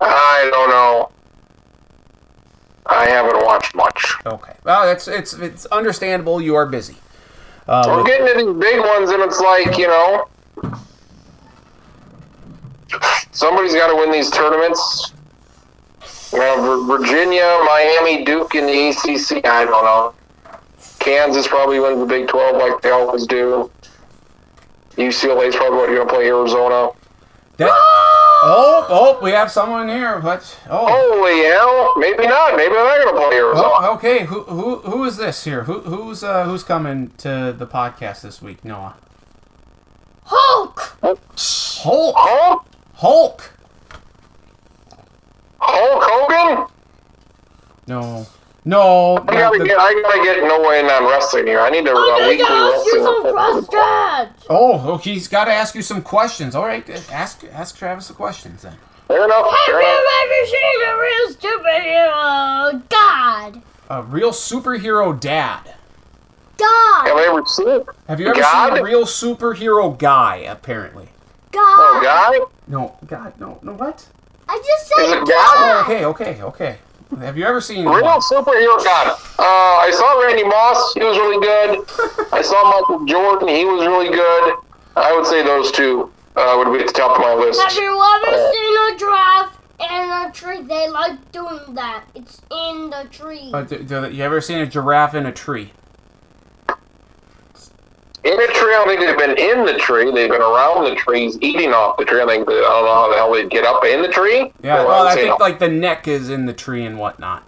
[0.00, 1.10] I don't know.
[2.89, 4.14] I haven't watched much.
[4.26, 4.55] Okay.
[4.64, 6.41] Well, it's it's it's understandable.
[6.41, 6.97] You are busy.
[7.66, 10.26] Uh, We're with- getting to these big ones, and it's like you know,
[13.32, 15.12] somebody's got to win these tournaments.
[16.32, 19.47] You know, Virginia, Miami, Duke in the ACC.
[19.47, 20.14] I don't know.
[20.99, 23.70] Kansas probably wins the Big Twelve like they always do.
[24.97, 26.91] UCLA's probably going to play Arizona.
[27.59, 27.70] that-
[28.43, 30.18] oh, oh, we have someone here.
[30.20, 31.95] But oh, Holy hell!
[31.97, 32.57] Maybe not.
[32.57, 33.68] Maybe they're not going to play Arizona.
[33.70, 34.24] oh, okay.
[34.26, 35.64] Who who who is this here?
[35.64, 38.64] Who who's uh who's coming to the podcast this week?
[38.64, 38.97] Noah.
[40.24, 40.99] Hulk!
[41.03, 41.20] Hulk.
[42.16, 43.53] Hulk, Hulk.
[45.61, 46.66] Hulk Hogan.
[47.86, 48.26] No.
[48.68, 49.16] No.
[49.28, 49.78] I gotta the- get.
[49.80, 51.60] I gotta get no in on wrestling here.
[51.60, 53.64] I need a, I'm a gonna weekly ask you some wrestling.
[53.64, 54.46] questions!
[54.50, 56.54] oh, oh, he's got to ask you some questions.
[56.54, 58.76] All right, ask ask Travis the questions then.
[59.06, 59.46] Fair enough.
[59.46, 60.04] Have Fair you enough.
[60.20, 61.62] ever seen a real
[62.02, 62.88] superhero?
[62.90, 63.62] God!
[63.88, 65.74] A real superhero dad.
[66.58, 67.06] God.
[67.06, 67.18] Have God!
[67.18, 67.86] I ever seen it?
[68.06, 68.68] Have you ever God?
[68.74, 70.36] seen a real superhero guy?
[70.36, 71.08] Apparently.
[71.52, 71.62] God.
[71.62, 72.32] Oh, God!
[72.32, 72.44] guy.
[72.66, 73.72] No, God, no, no.
[73.72, 74.06] What?
[74.46, 75.84] I just Is said it Oh, God!
[75.84, 76.78] okay, okay, okay.
[77.16, 77.86] Have you ever seen?
[77.86, 79.11] Real superhero guy.
[79.38, 79.42] Uh,
[79.82, 80.92] I saw Randy Moss.
[80.94, 82.28] He was really good.
[82.32, 83.48] I saw Michael Jordan.
[83.48, 84.54] He was really good.
[84.94, 87.61] I would say those two uh, would be at the top of my list.
[87.61, 90.62] Have you ever seen a giraffe in a tree?
[90.62, 92.04] They like doing that.
[92.14, 93.50] It's in the tree.
[93.52, 95.72] Uh, do, do, you ever seen a giraffe in a tree?
[98.28, 100.10] In a tree, I don't think they've been in the tree.
[100.10, 102.20] They've been around the trees, eating off the tree.
[102.20, 104.52] I think that, I don't know how the hell they'd get up in the tree.
[104.62, 105.36] Yeah, But well, would I think no.
[105.44, 107.46] like the neck is in the tree and whatnot.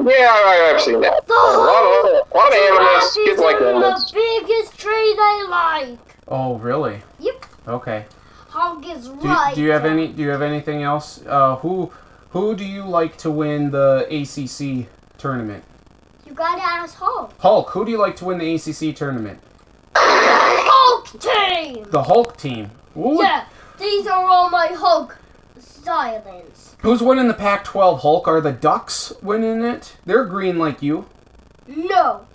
[0.00, 1.26] Yeah, I, I've seen that.
[1.26, 5.14] The A lot of, a lot of animals, Giraffe is like in the biggest tree
[5.16, 5.98] they like.
[6.28, 7.02] Oh, really?
[7.20, 7.46] Yep.
[7.68, 8.06] Okay.
[8.48, 9.54] Hulk is Do, right.
[9.54, 10.08] do you have any?
[10.08, 11.20] Do you have anything else?
[11.26, 11.92] Uh, who
[12.30, 15.62] who do you like to win the ACC tournament?
[16.26, 17.32] You gotta ask Hulk.
[17.38, 17.70] Hulk.
[17.70, 19.40] Who do you like to win the ACC tournament?
[19.94, 21.86] Hulk team!
[21.90, 22.70] The Hulk team.
[22.96, 23.18] Ooh.
[23.20, 23.46] Yeah,
[23.78, 25.18] these are all my Hulk
[25.58, 26.76] silence.
[26.80, 28.00] Who's winning the Pac-12?
[28.00, 28.28] Hulk.
[28.28, 29.96] Are the Ducks winning it?
[30.04, 31.06] They're green like you.
[31.66, 32.26] No,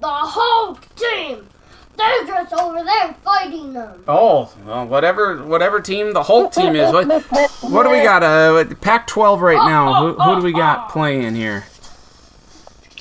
[0.00, 1.48] the Hulk team.
[1.96, 4.04] They're just over there fighting them.
[4.06, 6.92] Oh, well, whatever whatever team the Hulk team is.
[6.92, 7.22] What
[7.62, 8.22] what do we got?
[8.22, 10.06] Uh, Pac-12 right now.
[10.06, 11.64] Who, who do we got playing here?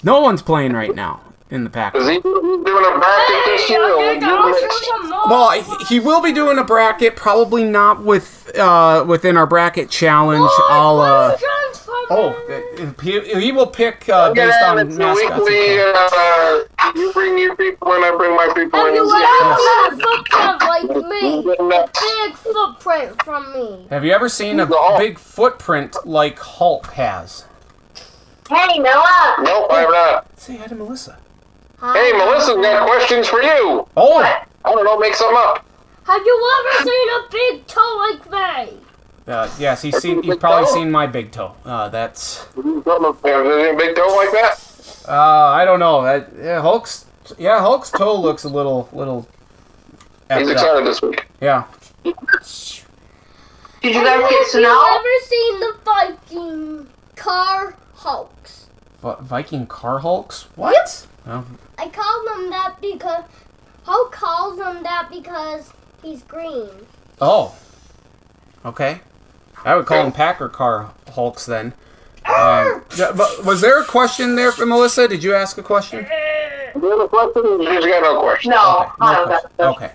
[0.04, 1.96] No one's playing right now in the Pac.
[1.96, 3.82] Is he doing a bracket this year?
[3.96, 4.88] Or Hey, you show mix?
[4.88, 5.28] some more.
[5.30, 9.90] Well, he- he will be doing a bracket, probably not with uh, within our bracket
[9.90, 10.40] challenge.
[10.40, 11.38] More I'll uh,
[12.10, 15.40] oh, he, he will pick uh, based Yeah, on it's mascots.
[15.46, 15.80] weekly.
[15.80, 16.64] Uh,
[16.96, 18.96] you bring your people in, I bring my people Have in.
[18.96, 19.38] you Yeah.
[19.42, 21.54] ever seen a footprint like me?
[21.78, 21.90] A
[22.28, 23.88] big footprint from me.
[23.90, 24.68] Have you ever seen a
[24.98, 27.46] big footprint like Hulk has?
[28.50, 29.36] Hey, Noah.
[29.42, 30.40] Nope, I have not.
[30.40, 31.18] Say hi to Melissa.
[31.80, 33.88] Hey, Melissa's got questions for you.
[33.96, 35.66] Oh, I don't know, make something up.
[36.06, 38.32] Have you ever seen a big toe like
[38.72, 38.80] me?
[39.28, 40.24] uh, yes, he's seen.
[40.24, 41.54] He's probably seen my big toe.
[41.66, 42.46] Uh, that's.
[42.56, 45.04] Have you seen a big toe like that?
[45.08, 46.02] Uh, I don't know.
[46.04, 47.06] That yeah, Hulk's
[47.38, 49.28] yeah, Hulk's toe looks a little little.
[50.30, 50.52] He's effed up.
[50.54, 51.28] excited this week.
[51.42, 51.66] Yeah.
[52.04, 52.14] Did
[53.96, 54.84] you guys Have get you snow?
[54.96, 58.68] ever seen the Viking car Hulks?
[59.02, 60.48] Vi- Viking car Hulks?
[60.56, 61.06] What?
[61.28, 61.46] Oh,
[61.78, 63.24] I call them that because
[63.84, 65.72] Hulk calls them that because
[66.02, 66.70] he's green.
[67.22, 67.56] oh.
[68.66, 69.00] Okay.
[69.64, 71.74] I would call them Packer car Hulks then.
[72.26, 75.08] Um, yeah, but was there a question there for Melissa?
[75.08, 76.04] Did you ask a question?
[76.74, 77.44] Do you have a question?
[77.66, 78.52] She's got no question.
[78.52, 78.92] No, Okay.
[79.00, 79.52] I No don't question.
[79.86, 79.92] Okay.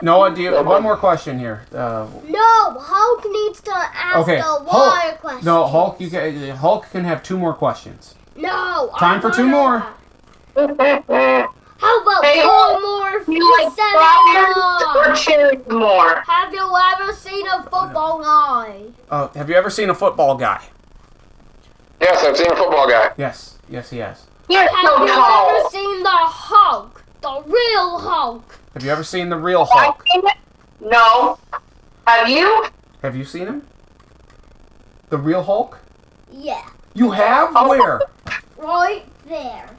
[0.00, 1.64] Noah, do you one more question here?
[1.72, 4.38] Uh, No, Hulk needs to ask okay.
[4.38, 4.72] a Hulk.
[4.72, 5.44] water question.
[5.44, 6.00] No, Hulk.
[6.00, 6.50] You can.
[6.56, 8.14] Hulk can have two more questions.
[8.36, 8.90] No.
[8.98, 9.86] Time I for two wanna- more.
[10.54, 13.08] How about Hey, four more?
[13.16, 15.14] if You like said or more?
[15.16, 16.20] cherries more?
[16.26, 18.82] Have you ever seen a football guy?
[19.10, 20.62] Uh, have you ever seen a football guy?
[22.00, 23.12] Yes, I've seen a football guy.
[23.16, 23.58] Yes.
[23.68, 24.26] Yes, he has.
[24.48, 27.02] You're Have so you ever seen the Hulk?
[27.22, 28.58] The real Hulk?
[28.74, 30.04] Have you ever seen the real Hulk?
[30.80, 31.38] No.
[32.06, 32.66] Have you?
[33.02, 33.66] Have you seen him?
[35.08, 35.78] The real Hulk?
[36.30, 36.68] Yeah.
[36.94, 37.52] You have?
[37.54, 37.68] Oh.
[37.68, 38.00] Where?
[38.58, 39.70] Right there.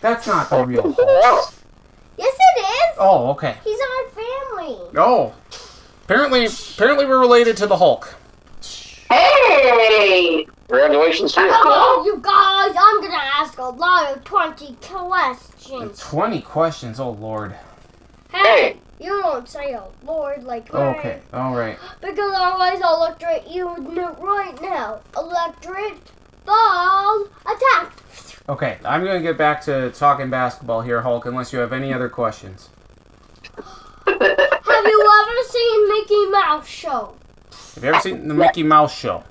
[0.00, 0.96] That's not the real Hulk.
[0.98, 1.60] Yes.
[2.16, 2.96] Yes, it is.
[2.98, 3.56] Oh, okay.
[3.64, 4.78] He's our family.
[4.96, 5.34] Oh.
[6.04, 8.14] Apparently, apparently we're related to the Hulk.
[9.10, 10.46] Hey!
[10.68, 11.48] Congratulations to you.
[11.50, 15.98] Oh, you guys, I'm gonna ask a lot of 20 questions.
[15.98, 17.00] Twenty questions.
[17.00, 17.54] Oh Lord.
[18.30, 20.78] Hey, you don't say a lord like me.
[20.80, 21.20] Okay.
[21.32, 21.78] All right.
[22.02, 23.68] Because otherwise I'll electrocute you
[24.20, 25.00] right now.
[25.16, 25.94] Electric
[26.44, 27.92] ball attack.
[28.48, 31.26] Okay, I'm gonna get back to talking basketball here, Hulk.
[31.26, 32.70] Unless you have any other questions.
[34.06, 34.16] Have
[34.86, 37.14] you ever seen Mickey Mouse show?
[37.74, 39.22] Have you ever seen the Mickey Mouse show?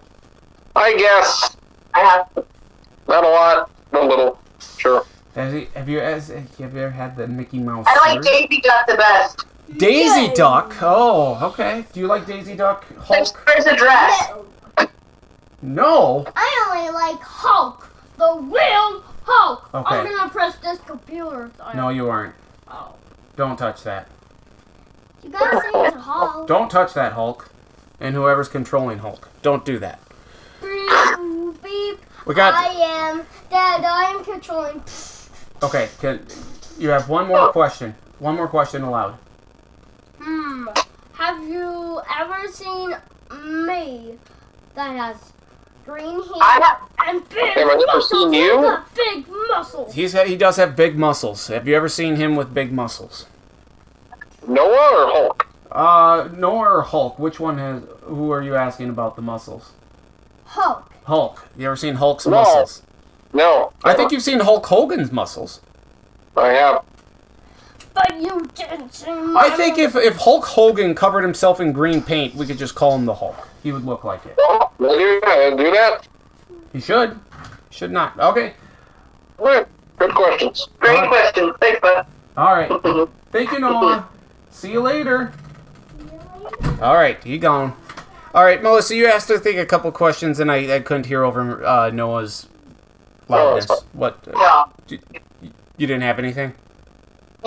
[0.76, 1.58] I guess
[1.96, 4.40] not a lot, but a little.
[4.78, 5.04] Sure.
[5.34, 7.86] Has he, have you has, have you ever had the Mickey Mouse?
[7.88, 8.48] I like series?
[8.50, 9.46] Daisy Duck the best.
[9.78, 10.34] Daisy Yay.
[10.36, 10.76] Duck.
[10.82, 11.86] Oh, okay.
[11.92, 13.44] Do you like Daisy Duck, Thanks Hulk?
[13.50, 14.30] for his address.
[14.78, 14.86] No,
[15.64, 16.26] No.
[16.36, 19.70] I only like Hulk, the real Hulk.
[19.74, 19.96] Okay.
[19.96, 21.52] I'm gonna press this computer.
[21.76, 22.36] No, you aren't.
[22.68, 22.96] Oh.
[23.36, 24.08] Don't touch that.
[25.24, 26.48] You gotta say it's Hulk.
[26.48, 27.52] Don't touch that, Hulk.
[28.00, 29.30] And whoever's controlling Hulk.
[29.42, 30.00] Don't do that.
[30.62, 32.00] Beep, beep.
[32.26, 32.54] We got.
[32.54, 33.84] I am Dad.
[33.84, 34.82] I am controlling.
[35.62, 35.90] Okay.
[36.00, 36.26] Can
[36.80, 37.96] you have one more question?
[38.20, 39.18] One more question allowed.
[40.20, 40.68] Hmm.
[41.14, 42.96] Have you ever seen
[43.66, 44.18] me
[44.76, 45.34] that has
[45.88, 47.08] green hair I have.
[47.08, 48.10] and big Have I never muscles?
[48.10, 48.78] seen you?
[48.96, 49.94] big muscles.
[49.94, 51.48] He's he does have big muscles.
[51.48, 53.26] Have you ever seen him with big muscles?
[54.48, 55.48] Noah or Hulk?
[55.72, 57.18] Uh, Noah or Hulk?
[57.20, 57.84] Which one has?
[58.04, 59.72] Who are you asking about the muscles?
[60.46, 60.92] Hulk.
[61.06, 61.48] Hulk.
[61.58, 62.32] You ever seen Hulk's No.
[62.42, 62.82] muscles?
[63.34, 63.72] No.
[63.84, 65.62] I think you've seen Hulk Hogan's muscles.
[66.36, 66.84] I have.
[67.98, 72.04] But you didn't see my I think if, if Hulk Hogan covered himself in green
[72.04, 73.48] paint, we could just call him the Hulk.
[73.64, 74.38] He would look like it.
[74.78, 75.56] Do that.
[75.58, 76.08] Do that.
[76.72, 77.20] He should.
[77.72, 78.20] Should not.
[78.20, 78.54] Okay.
[79.40, 79.68] All right.
[79.98, 80.68] Good questions.
[80.80, 81.10] Great Alright.
[81.10, 81.54] question.
[81.60, 82.06] Thanks, bud.
[82.38, 83.10] All right.
[83.32, 84.08] Thank you, Noah.
[84.52, 85.34] See you later.
[86.80, 87.22] All right.
[87.24, 87.76] He gone.
[88.36, 91.24] All right, Melissa, you asked I think a couple questions, and I, I couldn't hear
[91.24, 92.48] over uh, Noah's
[93.28, 93.66] loudness.
[93.68, 94.28] Oh, it's What?
[94.28, 94.66] No.
[94.88, 95.00] You,
[95.78, 96.54] you didn't have anything?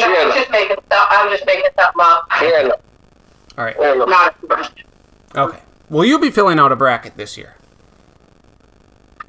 [0.01, 1.09] No, I was just making stuff.
[1.11, 2.27] I was just making something up.
[2.43, 2.75] Yeah, no.
[3.59, 3.77] All right.
[3.79, 4.05] Yeah, no.
[4.05, 5.39] Not a.
[5.39, 5.61] Okay.
[5.89, 7.57] Will you be filling out a bracket this year?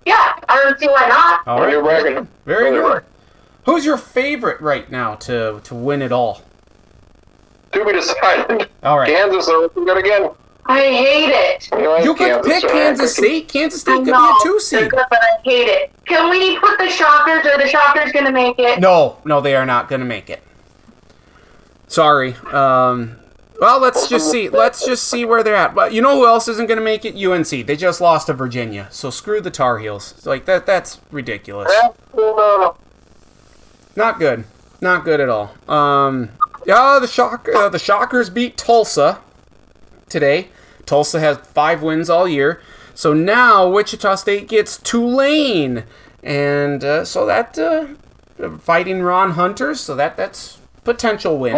[0.05, 0.15] Yeah,
[0.49, 1.47] I don't see why not.
[1.47, 2.83] All Well, Very good.
[2.93, 3.03] Good.
[3.65, 6.41] Who's your favorite right now to to win it all?
[7.73, 8.69] To be decided.
[8.83, 9.07] All right.
[9.07, 10.29] Kansas are looking good again.
[10.65, 11.69] I hate it.
[11.71, 13.47] You, know, I You think could pick are Kansas State.
[13.47, 14.91] Kansas I State could be a two they're seed.
[14.91, 15.91] good, but I hate it.
[16.05, 17.45] Can we put the Shockers?
[17.45, 18.79] Are the Shockers going to make it?
[18.79, 20.41] No, no, they are not going to make it.
[21.91, 22.35] Sorry.
[22.53, 23.17] Um,
[23.59, 24.47] well, let's just see.
[24.47, 25.75] Let's just see where they're at.
[25.75, 27.21] But you know who else isn't going to make it?
[27.21, 27.67] UNC.
[27.67, 28.87] They just lost to Virginia.
[28.91, 30.25] So screw the Tar Heels.
[30.25, 30.65] Like that.
[30.65, 31.69] That's ridiculous.
[33.97, 34.45] Not good.
[34.79, 35.53] Not good at all.
[35.67, 36.29] Um,
[36.65, 37.49] yeah, the shock.
[37.53, 39.19] Uh, the Shockers beat Tulsa
[40.07, 40.47] today.
[40.85, 42.61] Tulsa has five wins all year.
[42.93, 45.83] So now Wichita State gets Tulane,
[46.23, 47.87] and uh, so that uh,
[48.59, 49.75] fighting Ron Hunter.
[49.75, 51.55] So that that's potential win.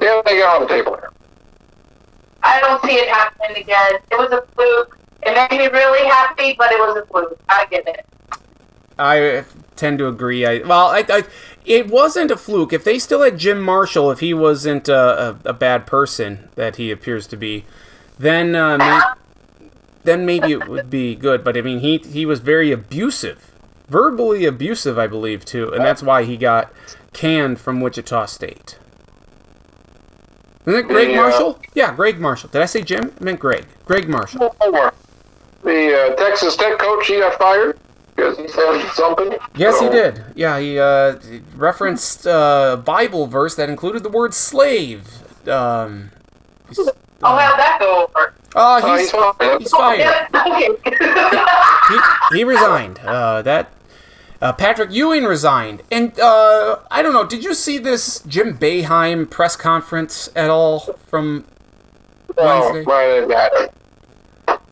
[0.00, 1.10] yeah, they got on the table here.
[2.42, 3.92] I don't see it happening again.
[4.10, 4.98] It was a fluke.
[5.22, 7.38] It made me really happy, but it was a fluke.
[7.48, 8.06] I get it.
[8.98, 9.44] I
[9.76, 10.46] tend to agree.
[10.46, 11.24] I well, I, I
[11.64, 12.72] it wasn't a fluke.
[12.72, 16.76] If they still had Jim Marshall, if he wasn't a, a, a bad person that
[16.76, 17.64] he appears to be,
[18.18, 19.00] then uh, may,
[20.04, 21.44] then maybe it would be good.
[21.44, 23.52] But I mean, he he was very abusive,
[23.90, 26.72] verbally abusive, I believe too, and that's why he got
[27.12, 28.78] canned from Wichita State.
[30.66, 31.16] Isn't it Greg Yeah.
[31.16, 31.58] Marshall?
[31.74, 32.50] Yeah, Greg Marshall.
[32.50, 33.12] Did I say Jim?
[33.20, 33.66] I meant Greg.
[33.84, 34.54] Greg Marshall.
[34.60, 34.92] Over.
[35.64, 37.78] The uh, Texas Tech coach, he got fired
[38.14, 39.36] because he said something.
[39.56, 40.22] Yes, he did.
[40.34, 41.16] Yeah, he uh,
[41.56, 45.08] referenced uh, a Bible verse that included the word slave.
[45.48, 46.10] Um,
[46.68, 46.88] he's-
[47.22, 48.32] Oh, how'd that go over?
[48.56, 49.60] oh, he's, he's fired.
[49.60, 50.28] he's fired.
[50.86, 51.98] Yeah.
[52.30, 52.98] He, he resigned.
[53.00, 53.70] Uh, that
[54.40, 55.82] uh, Patrick Ewing resigned.
[55.90, 57.26] And uh, I don't know.
[57.26, 61.44] Did you see this Jim Boeheim press conference at all from
[62.36, 62.84] Wednesday?
[62.84, 63.70] right,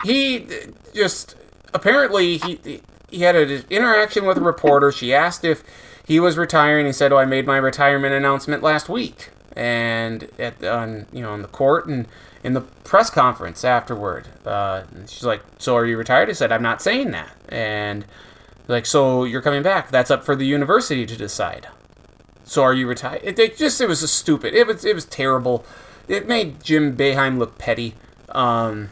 [0.05, 0.47] he
[0.95, 1.35] just
[1.75, 4.93] apparently he he had an interaction with a reporter.
[4.93, 5.63] She asked if
[6.05, 6.87] he was retiring.
[6.87, 11.33] He said, "Oh, I made my retirement announcement last week." And at on you know
[11.33, 12.07] on the court and
[12.45, 16.63] in the press conference afterward, uh, she's like, "So are you retired?" He said, "I'm
[16.63, 18.05] not saying that." And
[18.69, 21.69] like, "So you're coming back?" That's up for the university to decide.
[22.45, 23.21] So are you retired?
[23.25, 24.55] It, it just it was a stupid.
[24.55, 25.65] It was it was terrible.
[26.07, 27.95] It made Jim Boeheim look petty.
[28.31, 28.91] Um,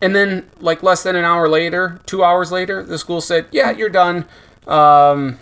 [0.00, 3.70] and then, like less than an hour later, two hours later, the school said, "Yeah,
[3.70, 4.26] you're done.
[4.66, 5.38] Um,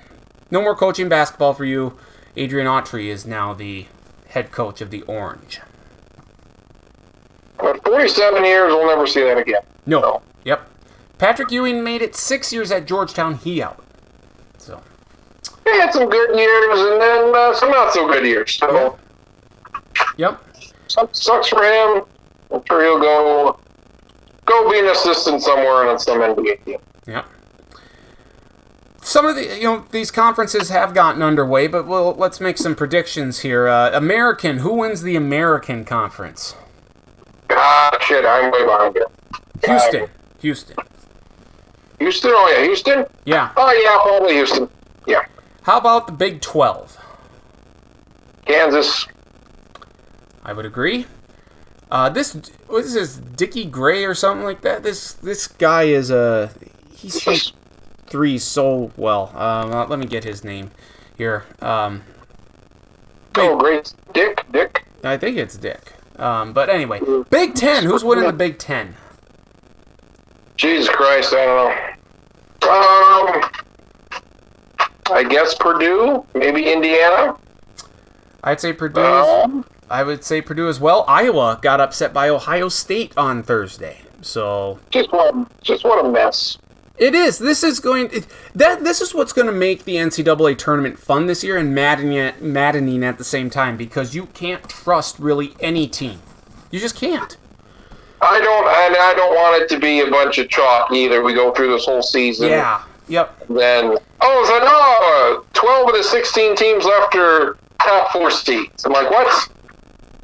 [0.51, 1.98] no more coaching basketball for you."
[2.36, 3.86] Adrian Autry is now the
[4.28, 5.61] head coach of the Orange.
[7.59, 9.62] But 47 years, we'll never see that again.
[9.86, 10.01] No.
[10.01, 10.22] No.
[10.44, 10.68] Yep.
[11.20, 13.34] Patrick Ewing made it six years at Georgetown.
[13.34, 13.84] He out.
[14.56, 14.82] So
[15.64, 18.54] He had some good years and then uh, some not so good years.
[18.54, 18.98] So,
[20.16, 20.42] yep.
[20.88, 22.04] sucks, sucks for him.
[22.50, 23.60] I'm sure he'll go
[24.46, 26.78] go be an assistant somewhere on some NBA team.
[27.06, 27.26] Yep.
[29.02, 32.74] Some of the you know these conferences have gotten underway, but we'll, let's make some
[32.74, 33.68] predictions here.
[33.68, 36.54] Uh, American, who wins the American Conference?
[37.50, 39.06] Ah, shit, I'm way behind you.
[39.66, 40.08] Houston.
[40.40, 40.76] Houston.
[42.01, 42.32] Houston?
[42.34, 43.05] Oh, yeah, Houston?
[43.24, 43.53] Yeah.
[43.57, 44.68] Oh, yeah, probably Houston.
[45.07, 45.24] Yeah.
[45.62, 46.98] How about the Big Twelve?
[48.46, 49.07] Kansas.
[50.42, 51.07] I would agree.
[51.90, 52.34] Uh, this
[52.66, 54.82] what is this Dickie Gray or something like that?
[54.82, 56.51] This this guy is a
[56.92, 57.53] he's shoots
[58.07, 59.30] three so well.
[59.36, 60.70] Um, uh, let me get his name
[61.16, 61.44] here.
[61.61, 62.03] Um,
[63.36, 63.92] Oh, great.
[64.12, 64.44] Dick?
[64.51, 64.84] Dick?
[65.05, 65.92] I think it's Dick.
[66.16, 67.84] Um, but anyway, Big Ten.
[67.84, 68.94] Who's winning the Big Ten?
[70.61, 72.68] Jesus Christ, I don't know.
[72.68, 73.50] Um,
[75.11, 77.34] I guess Purdue, maybe Indiana.
[78.44, 79.00] I'd say Purdue.
[79.00, 81.06] Um, I would say Purdue as well.
[81.08, 86.58] Iowa got upset by Ohio State on Thursday, so just what, just what a mess.
[86.98, 87.38] It is.
[87.38, 88.84] This is going it, that.
[88.84, 93.02] This is what's going to make the NCAA tournament fun this year and maddening, maddening
[93.02, 96.20] at the same time because you can't trust really any team.
[96.70, 97.38] You just can't.
[98.22, 101.22] I don't, and I don't want it to be a bunch of chalk either.
[101.22, 102.48] We go through this whole season.
[102.50, 102.82] Yeah.
[103.08, 103.48] Yep.
[103.48, 108.84] Then oh, so no, twelve of the sixteen teams left are top four seats.
[108.84, 109.48] I'm like, what?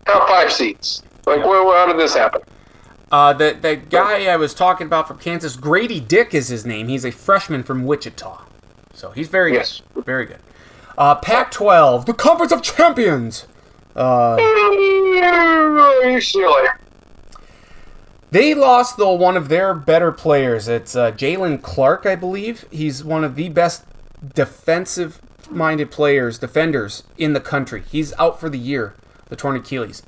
[0.05, 1.03] Top five seats.
[1.26, 2.42] Like, well, how did this happen?
[3.11, 6.86] Uh, the the guy I was talking about from Kansas, Gradey Dick is his name.
[6.88, 8.44] He's a freshman from Wichita,
[8.94, 9.82] so he's very Yes.
[9.94, 10.05] good.
[10.05, 10.38] Very good.
[10.99, 13.47] Uh, Pac-12, the Conference of Champions.
[13.94, 14.36] Uh,
[16.05, 16.68] UCLA.
[18.37, 20.68] They lost though one of their better players.
[20.68, 22.66] It's uh, Jaylen Clark, I believe.
[22.70, 23.87] He's one of the best
[24.34, 27.84] defensive-minded players, defenders in the country.
[27.91, 28.95] He's out for the year.
[29.30, 30.03] The torn Achilles.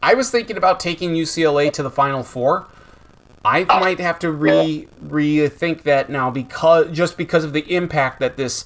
[0.00, 2.68] I was thinking about taking UCLA to the Final Four.
[3.44, 8.36] I might have to re rethink that now because just because of the impact that
[8.36, 8.64] this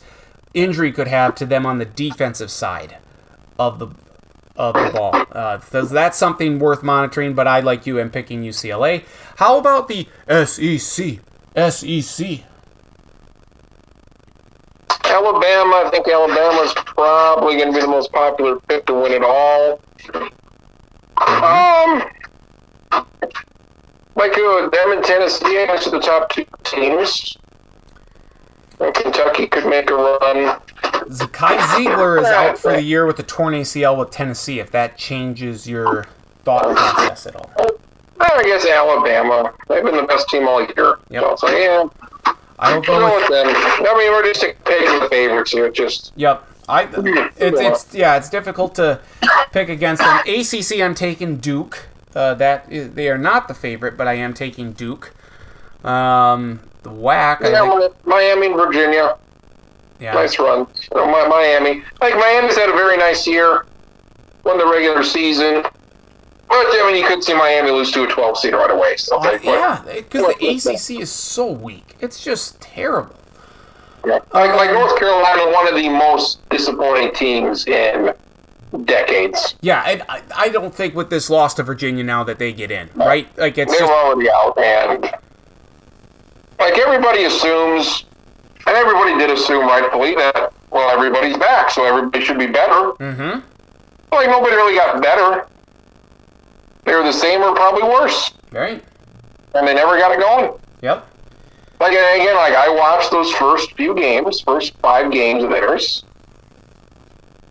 [0.52, 2.98] injury could have to them on the defensive side
[3.58, 3.86] of the
[4.57, 5.14] of the ball.
[5.32, 9.04] Uh, that's something worth monitoring, but I, like you, am picking UCLA.
[9.36, 11.20] How about the SEC?
[11.57, 12.44] SEC.
[15.04, 19.22] Alabama, I think Alabama's probably going to be the most popular pick to win it
[19.22, 19.80] all.
[21.18, 22.02] Um,
[24.16, 27.36] like uh, them and Tennessee, are the top two teams.
[28.80, 30.61] And Kentucky could make a run.
[31.09, 34.98] Zakai Zeigler is out for the year with a torn ACL with Tennessee, if that
[34.98, 36.07] changes your
[36.44, 37.50] thought process at all.
[38.18, 39.52] I guess Alabama.
[39.68, 40.98] They've been the best team all year.
[41.11, 41.38] Yep.
[41.38, 41.88] So like, yeah,
[42.59, 43.46] I will you go know with what then?
[43.48, 45.70] I mean, we're just picking the favorites here.
[45.70, 46.46] Just Yep.
[46.68, 46.82] I
[47.36, 49.00] it's it's yeah, it's difficult to
[49.52, 50.18] pick against them.
[50.26, 51.88] ACC I'm taking Duke.
[52.14, 55.14] Uh, that is, they are not the favorite, but I am taking Duke.
[55.84, 59.16] Um, the WAC, I yeah, think, Miami Virginia.
[60.01, 60.66] Yeah, Nice run.
[60.94, 61.82] Mi- Miami.
[62.01, 63.66] Like, Miami's had a very nice year.
[64.44, 65.62] Won the regular season.
[66.49, 68.97] But, I mean, you could see Miami lose to a 12 seed right away.
[68.97, 70.47] So, Uh, yeah, because the
[70.94, 71.97] ACC is so weak.
[72.01, 73.16] It's just terrible.
[74.07, 74.20] yeah.
[74.32, 78.12] Like, like North Carolina, one of the most disappointing teams in
[78.84, 79.57] decades.
[79.61, 82.70] Yeah, and I, I don't think with this loss to Virginia now that they get
[82.70, 83.26] in, right?
[83.36, 84.57] Like it's They're just already out.
[84.59, 85.03] And,
[86.61, 88.05] like, everybody assumes,
[88.66, 92.92] and everybody did assume rightfully that, well, everybody's back, so everybody should be better.
[92.98, 93.40] mm-hmm.
[94.12, 95.46] Like, nobody really got better.
[96.84, 98.30] They were the same or probably worse.
[98.53, 98.82] Right.
[99.54, 100.53] And they never got it going.
[100.82, 101.07] Yep.
[101.80, 106.04] Like and again, like I watched those first few games, first five games of theirs.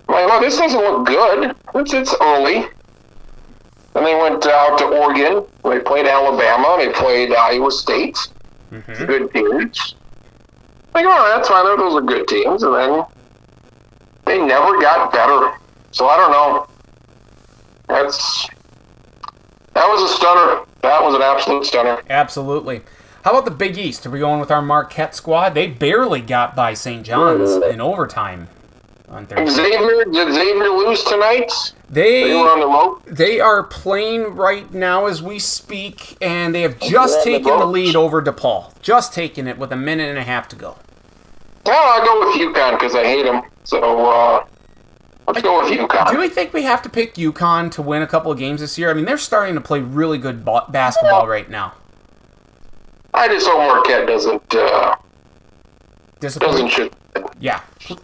[0.08, 1.56] I'm like, well, this doesn't look good.
[1.76, 2.66] It's it's early.
[3.94, 5.46] Then they went out to Oregon.
[5.64, 6.76] They played Alabama.
[6.80, 8.18] They played Iowa State.
[8.72, 9.06] Mm-hmm.
[9.06, 9.96] Good teams.
[10.96, 11.66] Like, all right, that's fine.
[11.78, 12.64] Those are good teams.
[12.64, 13.06] And then
[14.26, 15.52] they never got better.
[15.92, 16.68] So I don't know.
[17.88, 18.48] That's
[19.74, 20.66] that was a stunner.
[20.82, 22.02] That was an absolute stunner.
[22.10, 22.82] Absolutely.
[23.24, 24.06] How about the Big East?
[24.06, 25.54] Are we going with our Marquette squad?
[25.54, 27.06] They barely got by St.
[27.06, 27.74] John's mm-hmm.
[27.74, 28.48] in overtime
[29.10, 29.72] on Thursday.
[29.72, 31.52] Xavier did Xavier lose tonight?
[31.90, 33.02] They were on the road.
[33.06, 37.60] they are playing right now as we speak, and they have just they're the taken
[37.60, 38.80] the lead over DePaul.
[38.82, 40.78] Just taken it with a minute and a half to go.
[41.66, 43.42] Well, I'll go with UConn because I hate them.
[43.64, 44.46] So uh,
[45.28, 46.12] let's go with UConn.
[46.12, 48.78] Do we think we have to pick UConn to win a couple of games this
[48.78, 48.90] year?
[48.90, 51.74] I mean, they're starting to play really good ba- basketball right now.
[53.14, 54.96] I just hope Marquette doesn't uh,
[56.20, 56.94] doesn't shoot.
[57.40, 57.62] Yeah.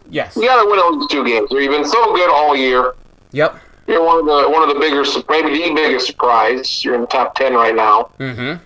[0.08, 0.36] Yes.
[0.36, 1.48] You got to win at least two games.
[1.50, 2.94] You've been so good all year.
[3.32, 3.56] Yep.
[3.86, 6.84] You're one of the one of the bigger, maybe the biggest surprise.
[6.84, 8.10] You're in the top ten right now.
[8.18, 8.62] Mm-hmm.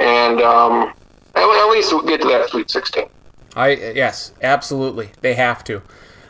[0.00, 0.92] and um,
[1.34, 3.06] at, at least we'll get to that Sweet 16.
[3.56, 5.10] I yes, absolutely.
[5.22, 5.82] They have to.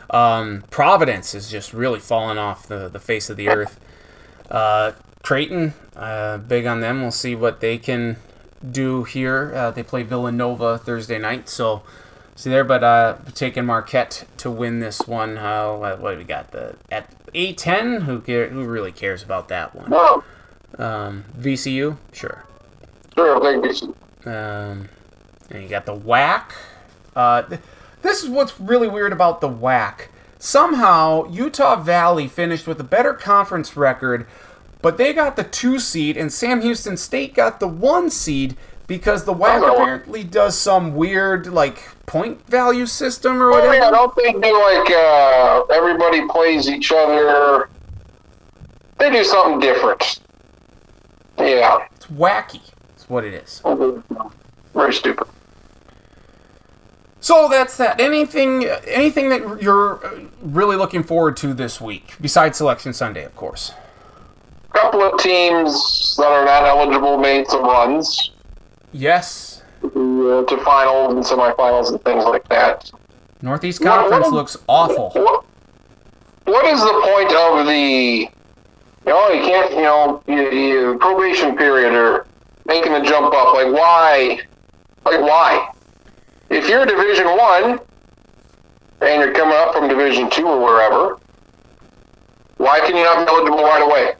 [0.09, 3.79] Um, Providence is just really falling off the, the face of the earth.
[4.49, 4.93] Uh,
[5.23, 7.01] Creighton, uh, big on them.
[7.01, 8.15] We'll see what they can
[8.71, 9.51] do here.
[9.53, 11.83] Uh, they play Villanova Thursday night, so
[12.35, 12.63] see there.
[12.63, 15.37] But uh, taking Marquette to win this one.
[15.37, 16.51] Uh, what, what do we got?
[16.51, 18.01] The at A ten.
[18.01, 19.89] Who care, who really cares about that one?
[19.89, 20.23] No,
[20.77, 22.45] Um, VCU, sure.
[23.15, 23.95] sure, thank you.
[24.31, 24.87] Um,
[25.49, 26.51] and you got the WAC.
[27.17, 27.61] Uh, th-
[28.03, 30.09] this is what's really weird about the WAC.
[30.37, 34.27] Somehow Utah Valley finished with a better conference record,
[34.83, 39.25] but they got the two seed, and Sam Houston State got the one seed because
[39.25, 39.73] the WAC Oh.
[39.73, 43.73] apparently does some weird like point value system or Oh, whatever.
[43.73, 47.67] yeah, don't think they do like uh, everybody plays each other?
[48.99, 50.19] They do something different.
[51.39, 52.61] Yeah, It's wacky.
[52.89, 53.61] That's what it is.
[54.75, 55.27] very stupid.
[57.27, 57.99] So that's that.
[57.99, 59.99] Anything, anything that you're
[60.41, 63.73] really looking forward to this week besides Selection Sunday, of course.
[64.71, 68.31] couple of teams that are not eligible made some runs
[68.93, 72.89] Yes, to, uh, to finals and semifinals and things like that.
[73.41, 75.09] Northeast What- what Conference looks awful.
[75.09, 75.43] What,
[76.45, 78.29] what is the point of the,
[79.05, 82.25] you know, you can't, you know, you, you, probation period or
[82.65, 83.53] making the jump up?
[83.53, 84.39] Like, why?
[85.03, 85.71] Like, why?
[86.49, 87.79] If you're Division One
[89.01, 91.17] and you're coming up from Division Two or wherever,
[92.57, 94.13] why can you not be eligible right away?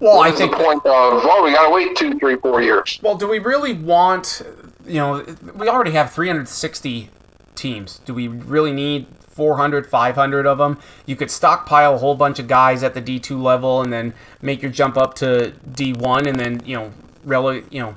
[0.00, 0.50] Well, I think.
[0.50, 2.98] the point of, oh, we got to wait two, three, four years?
[3.02, 4.42] Well, do we really want?
[4.84, 7.08] You know, we already have 360
[7.54, 8.00] teams.
[8.04, 10.80] Do we really need 400, 500 of them?
[11.06, 14.60] You could stockpile a whole bunch of guys at the D2 level, and then make
[14.60, 16.92] your jump up to D1, and then you know,
[17.24, 17.96] rele- you know,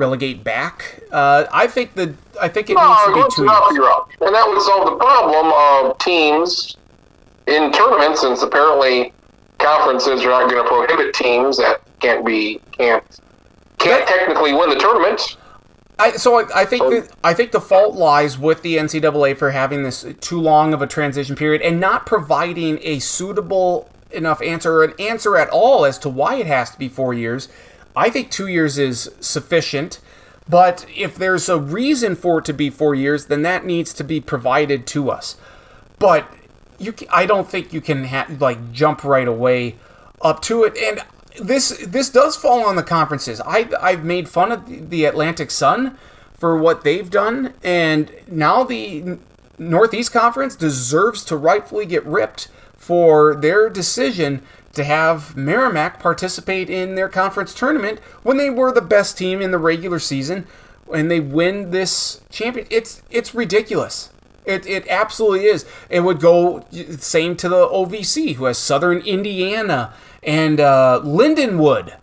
[0.00, 1.00] relegate back.
[1.12, 3.86] Uh, I think the I think it needs to be two years.
[3.86, 4.10] up.
[4.20, 6.76] And that would solve the problem of teams
[7.46, 9.12] in tournaments, since apparently
[9.58, 13.04] conferences are not going to prohibit teams that can't be can't
[13.78, 15.36] can't technically win the tournament.
[15.98, 19.50] I, so I, I think that, I think the fault lies with the NCAA for
[19.50, 24.78] having this too long of a transition period and not providing a suitable enough answer
[24.78, 27.48] or an answer at all as to why it has to be four years.
[27.96, 30.00] I think two years is sufficient,
[30.48, 34.04] but if there's a reason for it to be four years, then that needs to
[34.04, 35.36] be provided to us.
[35.98, 36.26] But
[36.78, 39.76] you, I don't think you can ha- like jump right away
[40.22, 40.76] up to it.
[40.76, 41.00] And
[41.40, 43.40] this this does fall on the conferences.
[43.44, 45.96] I I've made fun of the- the Atlantic Sun
[46.38, 49.18] for what they've done, and now the
[49.58, 52.48] Northeast Conference deserves to rightfully get ripped
[52.78, 54.42] for their decision
[54.72, 59.50] to have Merrimack participate in their conference tournament when they were the best team in
[59.50, 60.46] the regular season
[60.92, 62.66] and they win this champion.
[62.70, 64.10] It's it's ridiculous.
[64.44, 65.66] It, it absolutely is.
[65.88, 66.64] It would go
[66.98, 69.92] same to the OVC, who has Southern Indiana
[70.22, 71.96] and uh, Lindenwood.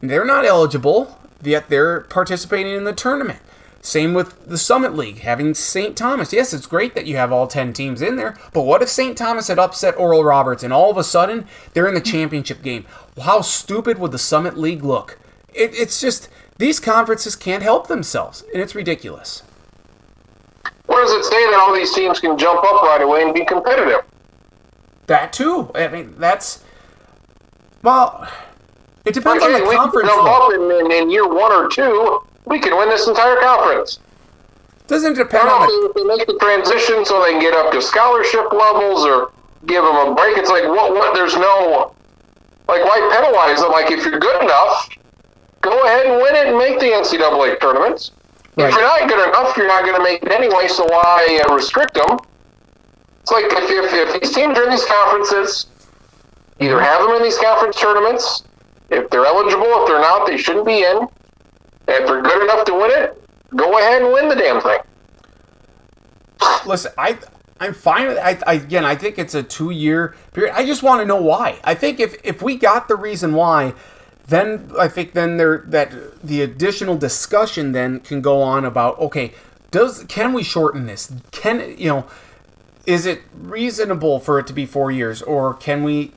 [0.00, 3.38] They're not eligible, yet they're participating in the tournament.
[3.80, 5.96] Same with the Summit League, having St.
[5.96, 6.32] Thomas.
[6.32, 9.16] Yes, it's great that you have all 10 teams in there, but what if St.
[9.16, 12.84] Thomas had upset Oral Roberts and all of a sudden they're in the championship game?
[13.22, 15.18] How stupid would the Summit League look?
[15.54, 16.28] It, it's just,
[16.58, 19.42] these conferences can't help themselves, and it's ridiculous.
[20.86, 23.44] Where does it say that all these teams can jump up right away and be
[23.44, 24.00] competitive?
[25.06, 25.70] That too.
[25.74, 26.64] I mean, that's
[27.82, 28.28] well.
[29.04, 30.08] It depends on the we conference.
[30.08, 32.24] jump up in, in, in year one or two.
[32.46, 33.98] We can win this entire conference.
[34.86, 35.90] Doesn't depend on the?
[35.90, 39.32] if they make the transition so they can get up to scholarship levels or
[39.66, 40.38] give them a break.
[40.38, 40.94] It's like what?
[40.94, 41.14] What?
[41.14, 41.92] There's no
[42.68, 43.72] like why penalize them?
[43.72, 44.88] Like if you're good enough,
[45.60, 48.12] go ahead and win it and make the NCAA tournaments.
[48.56, 48.68] Right.
[48.68, 50.68] If you're not good enough, you're not going to make it anyway.
[50.68, 52.18] So why uh, restrict them?
[53.20, 55.66] It's like if, if, if these teams are in these conferences,
[56.60, 58.44] either have them in these conference tournaments.
[58.88, 61.08] If they're eligible, if they're not, they shouldn't be in.
[61.88, 63.22] If they're good enough to win it,
[63.54, 64.78] go ahead and win the damn thing.
[66.66, 67.18] Listen, I
[67.58, 68.18] I'm fine with.
[68.18, 70.54] I, I again, I think it's a two year period.
[70.54, 71.58] I just want to know why.
[71.64, 73.74] I think if if we got the reason why,
[74.26, 79.32] then I think then there that the additional discussion then can go on about okay,
[79.70, 81.12] does can we shorten this?
[81.30, 82.06] Can you know?
[82.84, 86.12] Is it reasonable for it to be four years, or can we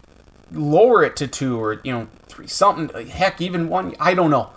[0.52, 3.08] lower it to two, or you know, three, something?
[3.08, 3.96] Heck, even one.
[4.00, 4.52] I don't know.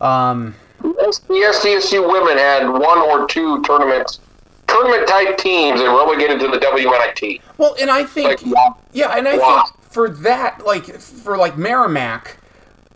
[0.00, 4.20] Um, The SDSU women had one or two tournaments,
[4.66, 7.40] tournament type teams that relegated to the WNIT.
[7.58, 9.64] Well, and I think Like, yeah, and I Wow.
[9.64, 12.36] think for that, like for like Merrimack,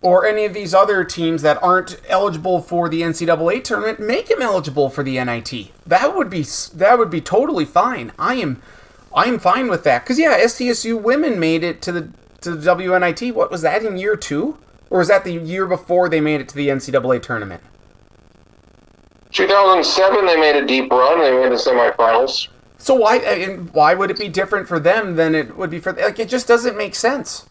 [0.03, 4.43] or any of these other teams that aren't eligible for the NCAA tournament, make them
[4.43, 5.71] eligible for the NIT.
[5.87, 8.13] That would be that would be totally fine.
[8.19, 8.61] I am
[9.15, 12.09] I am fine with that because yeah, SDSU women made it to the
[12.41, 13.33] to the WNIT.
[13.33, 14.59] What was that in year two,
[14.93, 17.63] or was that the year before they made it to the NCAA tournament?
[19.31, 21.19] 2007, they made a deep run.
[21.19, 22.49] They made the semifinals.
[22.77, 25.95] So why and why would it be different for them than it would be for
[25.95, 27.47] like it just doesn't make sense.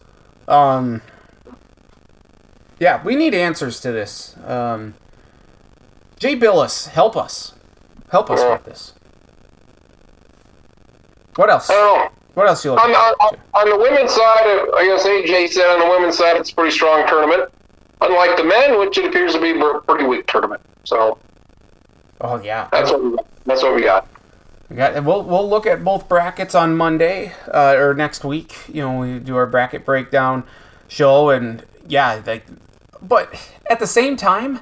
[0.46, 1.02] Um,
[2.78, 4.36] yeah, we need answers to this.
[4.46, 4.94] Um,
[6.20, 7.54] Jay Bilas, help us,
[8.10, 8.94] help us with this.
[11.34, 11.68] What else?
[11.70, 12.21] I don't know.
[12.34, 13.40] What else you On, looking on, at?
[13.54, 16.70] on the women's side, I guess AJ said on the women's side, it's a pretty
[16.70, 17.50] strong tournament.
[18.00, 20.60] Unlike the men, which it appears to be a pretty weak tournament.
[20.84, 21.18] So
[22.22, 24.06] Oh yeah, that's what we, that's what we got.
[24.70, 28.56] We got, we'll we'll look at both brackets on Monday uh, or next week.
[28.68, 30.44] You know, we do our bracket breakdown
[30.86, 32.46] show, and yeah, like,
[33.02, 33.34] but
[33.68, 34.60] at the same time,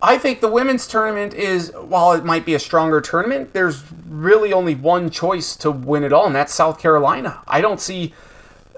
[0.00, 4.52] I think the women's tournament is while it might be a stronger tournament, there's really
[4.52, 7.40] only one choice to win it all, and that's South Carolina.
[7.48, 8.14] I don't see,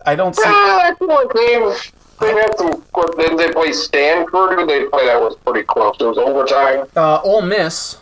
[0.06, 0.42] I don't see.
[0.46, 2.82] I feel like they've they've had some.
[3.18, 4.66] Then they play Stanford.
[4.68, 5.06] They play?
[5.06, 5.96] That was pretty close.
[6.00, 6.86] It was overtime.
[6.96, 7.98] Uh, Ole Miss.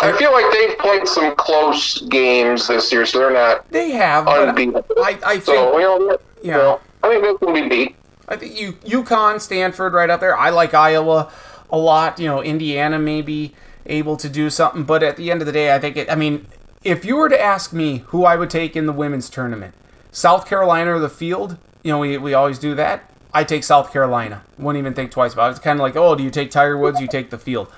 [0.00, 4.28] I feel like they've played some close games this year, so they're not They have,
[4.28, 4.76] unbeaten.
[4.98, 6.56] I, I think So you know, Yeah.
[6.56, 7.96] you know, I think they can be beat.
[8.28, 10.36] I think you UConn, Stanford, right up there.
[10.36, 11.32] I like Iowa
[11.70, 12.18] a lot.
[12.18, 13.54] You know, Indiana may be
[13.86, 16.10] able to do something, but at the end of the day, I think it.
[16.10, 16.46] I mean,
[16.84, 19.74] if you were to ask me who I would take in the women's tournament,
[20.12, 23.10] South Carolina or the field, you know, we, we always do that.
[23.32, 24.42] I take South Carolina.
[24.58, 25.50] Wouldn't even think twice about it.
[25.52, 27.00] It's kind of like, oh, do you take Tiger Woods?
[27.00, 27.70] You take the field.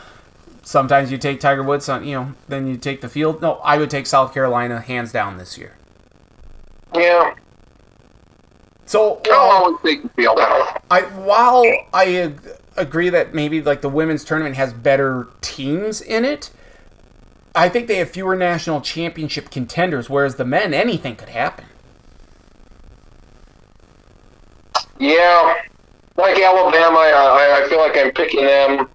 [0.63, 3.41] Sometimes you take Tiger Woods, you know, then you take the field.
[3.41, 5.75] No, I would take South Carolina hands down this year.
[6.95, 7.35] Yeah,
[8.91, 10.83] So I'll uh, always field out.
[10.91, 11.63] I while
[11.95, 16.51] I ag- agree that maybe like the women's tournament has better teams in it,
[17.55, 20.11] I think they have fewer national championship contenders.
[20.11, 21.67] Whereas the men, anything could happen.
[24.99, 25.55] Yeah,
[26.17, 28.89] like Alabama, I, I feel like I'm picking them.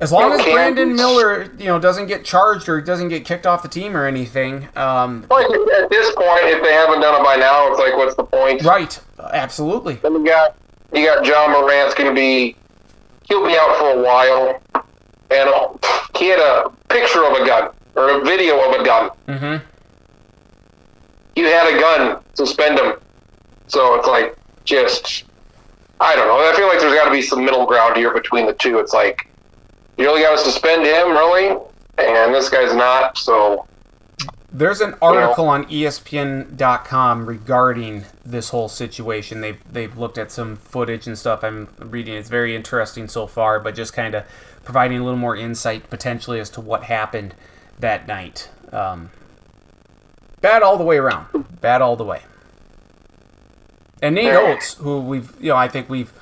[0.00, 0.42] As long as.
[0.44, 4.06] Brandon Miller, you know, doesn't get charged or doesn't get kicked off the team or
[4.06, 4.68] anything.
[4.76, 8.14] Um, Like at this point, if they haven't done it by now, it's like, what's
[8.14, 8.62] the point?
[8.64, 9.00] right,
[9.32, 9.94] absolutely.
[9.94, 10.56] Then you got
[10.92, 12.56] you got Ja Morant's going to be
[13.28, 14.62] he'll be out for a while,
[15.30, 15.50] and
[16.16, 19.10] he had a picture of a gun or a video of a gun.
[19.26, 19.64] Mm-hmm.
[21.36, 22.94] You had a gun, suspend him.
[23.66, 25.24] So it's like just
[26.00, 26.38] I don't know.
[26.38, 28.78] I feel like there's got to be some middle ground here between the two.
[28.78, 29.27] It's like
[29.98, 31.48] you really got to suspend him, really,
[31.98, 33.18] and this guy's not.
[33.18, 33.66] So
[34.52, 39.40] There's an article on E ESPN.com regarding this whole situation.
[39.40, 41.42] They've they've looked at some footage and stuff.
[41.42, 42.14] I'm reading.
[42.14, 44.24] It's very interesting so far, but just kind of
[44.64, 47.34] providing a little more insight potentially as to what happened
[47.78, 48.50] that night.
[48.72, 49.10] Um,
[50.40, 51.26] bad all the way around.
[51.60, 52.22] Bad all the way.
[54.00, 56.12] And Nate Oats, who we've you know I think we've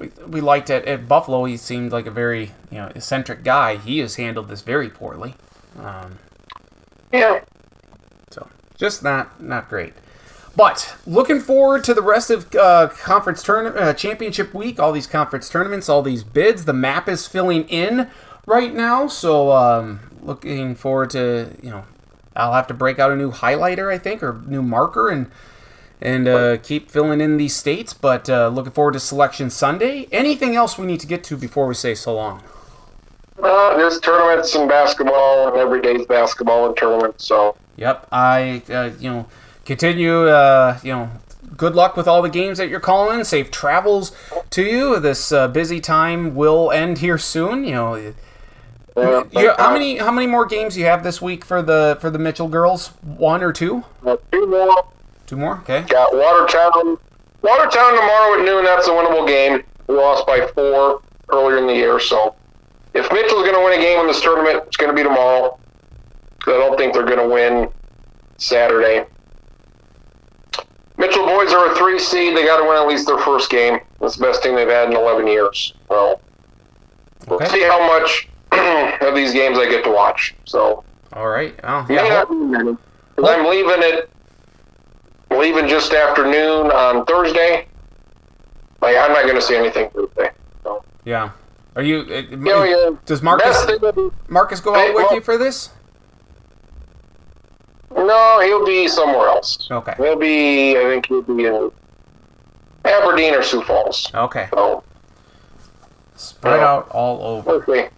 [0.00, 1.44] we, we liked at, at Buffalo.
[1.44, 3.76] He seemed like a very you know eccentric guy.
[3.76, 5.34] He has handled this very poorly.
[5.78, 6.18] Um,
[7.12, 7.44] yeah,
[8.30, 9.92] so just not not great.
[10.56, 14.80] But looking forward to the rest of uh, conference tournament uh, championship week.
[14.80, 16.64] All these conference tournaments, all these bids.
[16.64, 18.10] The map is filling in
[18.46, 21.84] right now, so um, looking forward to you know.
[22.36, 25.30] I'll have to break out a new highlighter, I think, or new marker, and
[26.00, 27.92] and uh, keep filling in these states.
[27.92, 30.06] But uh, looking forward to Selection Sunday.
[30.12, 32.42] Anything else we need to get to before we say so long?
[33.42, 37.26] uh, there's tournaments in basketball, and every day's basketball and tournaments.
[37.26, 39.26] So Yep, I uh, you know
[39.64, 41.10] continue uh, you know
[41.56, 43.24] good luck with all the games that you're calling.
[43.24, 44.12] Safe travels
[44.50, 45.00] to you.
[45.00, 47.64] This uh, busy time will end here soon.
[47.64, 48.14] You know, you,
[49.32, 52.10] yeah, how many how many more games do you have this week for the for
[52.10, 52.88] the Mitchell girls?
[53.02, 53.84] One or two?
[54.04, 54.84] Uh, two more.
[55.30, 55.58] Two more?
[55.58, 55.82] Okay.
[55.82, 56.98] Got Watertown.
[57.42, 58.64] Watertown tomorrow at noon.
[58.64, 59.62] That's a winnable game.
[59.86, 61.02] We lost by four
[61.32, 62.00] earlier in the year.
[62.00, 62.34] So
[62.94, 65.56] if Mitchell's going to win a game in this tournament, it's going to be tomorrow.
[66.48, 67.68] I don't think they're going to win
[68.38, 69.04] Saturday.
[70.98, 72.36] Mitchell boys are a three seed.
[72.36, 73.78] They got to win at least their first game.
[74.00, 75.74] That's the best team they've had in 11 years.
[75.88, 76.20] Well,
[77.28, 77.50] we'll Okay.
[77.50, 78.28] see how much
[79.00, 80.34] of these games I get to watch.
[80.44, 80.82] So
[81.12, 81.54] All right.
[81.62, 82.08] Oh, yeah.
[82.08, 82.76] not be many.
[83.14, 84.10] 'Cause I'm leaving it,
[85.30, 87.66] leaving just after noon on Thursday.
[88.80, 90.30] Like I'm not going to see anything Thursday.
[90.64, 91.30] So, Yeah.
[91.76, 92.00] Are you?
[92.00, 95.04] Uh, you know, yeah, does Marcus best thing to do- Marcus go Hey, out with
[95.04, 95.70] well- you for this?
[97.94, 99.68] No, he'll be somewhere else.
[99.70, 99.94] Okay.
[99.96, 100.76] He'll be.
[100.78, 101.70] I think he'll be in.
[102.84, 104.10] Aberdeen or Sioux Falls.
[104.14, 104.48] Okay.
[104.54, 104.82] So
[106.16, 107.64] Spread out all over.
[107.66, 107.88] see.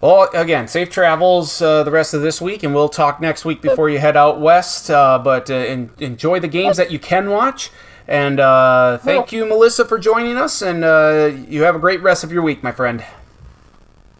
[0.00, 3.60] Well, again, safe travels uh, the rest of this week, and we'll talk next week
[3.60, 4.90] before you head out west.
[4.90, 7.70] Uh, but uh, en- enjoy the games that you can watch.
[8.06, 10.62] And uh, thank you, Melissa, for joining us.
[10.62, 13.04] And uh, you have a great rest of your week, my friend.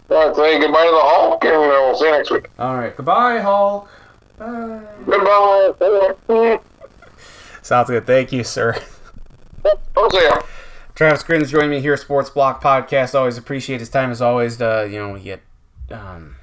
[0.09, 2.49] Right, say goodbye to the Hulk, and uh, we'll see you next week.
[2.59, 2.97] All right.
[2.97, 3.89] Goodbye, Hulk.
[4.39, 4.81] Bye.
[5.07, 6.61] Goodbye.
[7.63, 8.07] Sounds good.
[8.07, 8.75] Thank you, sir.
[9.97, 10.41] I'll see ya.
[10.95, 13.15] Travis Grins joining me here Sports Block Podcast.
[13.15, 14.61] Always appreciate his time as always.
[14.61, 15.41] Uh, you know, we get,
[15.91, 16.37] um,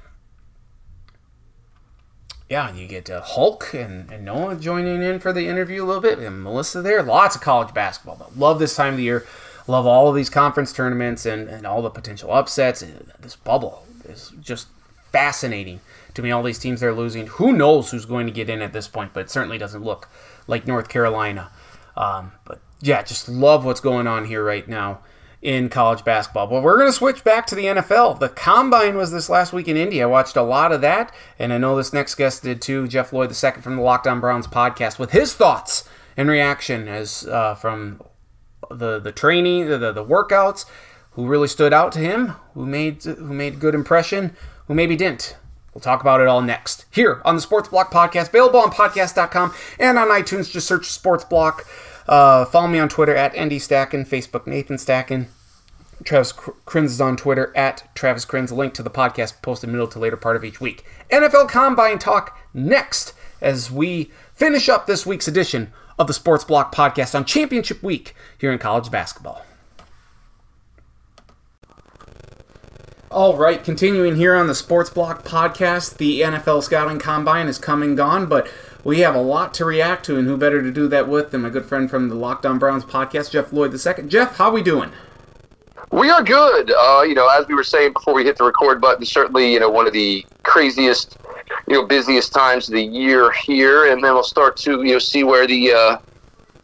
[2.48, 6.02] yeah, you get uh, Hulk and, and Noah joining in for the interview a little
[6.02, 7.02] bit, and Melissa there.
[7.02, 8.16] Lots of college basketball.
[8.16, 9.26] But love this time of the year.
[9.66, 12.82] Love all of these conference tournaments and, and all the potential upsets.
[12.82, 14.68] And This bubble is just
[15.10, 15.80] fascinating
[16.14, 16.30] to me.
[16.30, 17.26] All these teams they're losing.
[17.26, 19.12] Who knows who's going to get in at this point?
[19.12, 20.08] But it certainly doesn't look
[20.46, 21.50] like North Carolina.
[21.96, 25.00] Um, but yeah, just love what's going on here right now
[25.46, 26.48] in college basketball.
[26.48, 28.18] But we're going to switch back to the NFL.
[28.18, 30.02] The combine was this last week in Indy.
[30.02, 32.88] I watched a lot of that, and I know this next guest did too.
[32.88, 37.28] Jeff Lloyd the second from the Lockdown Browns podcast with his thoughts and reaction as
[37.28, 38.02] uh, from
[38.72, 40.64] the the training, the, the the workouts,
[41.12, 44.34] who really stood out to him, who made who made a good impression,
[44.66, 45.36] who maybe didn't.
[45.72, 49.54] We'll talk about it all next here on the Sports Block Podcast, available on podcast.com
[49.78, 50.50] and on iTunes.
[50.50, 51.64] Just search Sports Block.
[52.08, 55.28] Uh, follow me on Twitter at Andy Stacken, Facebook Nathan Stacken.
[56.06, 58.52] Travis Crins is on Twitter at Travis Crins.
[58.52, 60.84] Link to the podcast posted middle to later part of each week.
[61.10, 66.72] NFL Combine talk next as we finish up this week's edition of the Sports Block
[66.74, 69.42] Podcast on Championship Week here in college basketball.
[73.10, 77.82] All right, continuing here on the Sports Block podcast, the NFL Scouting Combine is come
[77.82, 78.48] and gone, but
[78.84, 81.40] we have a lot to react to, and who better to do that with than
[81.42, 84.06] my good friend from the Lockdown Browns podcast, Jeff Lloyd II.
[84.06, 84.92] Jeff, how we doing?
[85.92, 86.72] We are good.
[86.72, 89.60] Uh, you know, as we were saying before we hit the record button, certainly, you
[89.60, 91.16] know, one of the craziest,
[91.68, 94.98] you know, busiest times of the year here, and then we'll start to, you know,
[94.98, 95.98] see where the, uh,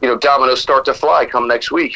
[0.01, 1.95] you know, dominoes start to fly come next week.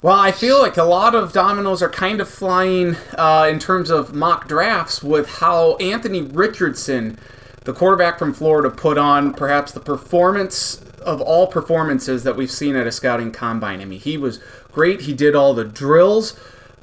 [0.00, 3.88] Well, I feel like a lot of dominoes are kind of flying uh, in terms
[3.90, 7.18] of mock drafts with how Anthony Richardson,
[7.64, 12.76] the quarterback from Florida, put on perhaps the performance of all performances that we've seen
[12.76, 13.80] at a scouting combine.
[13.80, 14.40] I mean, he was
[14.72, 15.02] great.
[15.02, 16.38] He did all the drills.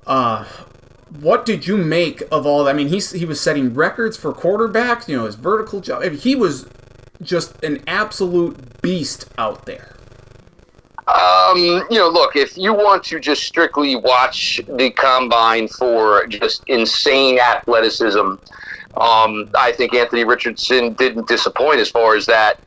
[0.06, 0.46] Uh,
[1.20, 2.72] what did you make of all that?
[2.72, 6.04] I mean, he's, he was setting records for quarterbacks, you know, his vertical jump.
[6.04, 6.68] I mean, he was
[7.22, 9.96] just an absolute beast out there.
[11.08, 11.58] Um,
[11.90, 17.40] you know, look, if you want to just strictly watch the combine for just insane
[17.40, 22.60] athleticism, um, I think Anthony Richardson didn't disappoint as far as that.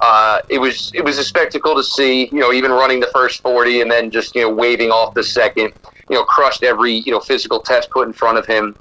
[0.00, 3.42] Uh, it was it was a spectacle to see, you know, even running the first
[3.42, 5.72] forty and then just you know waving off the second,
[6.10, 8.76] you know, crushed every you know physical test put in front of him.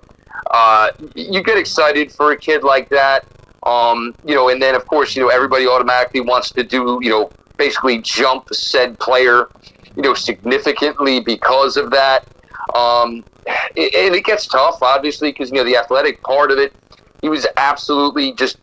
[0.52, 3.26] Uh, you get excited for a kid like that,
[3.64, 7.10] um, you know, and then of course you know everybody automatically wants to do you
[7.10, 7.30] know
[7.60, 9.48] basically jump said player,
[9.96, 12.26] you know, significantly because of that.
[12.74, 16.74] Um, and it gets tough, obviously, because you know the athletic part of it.
[17.22, 18.58] He was absolutely just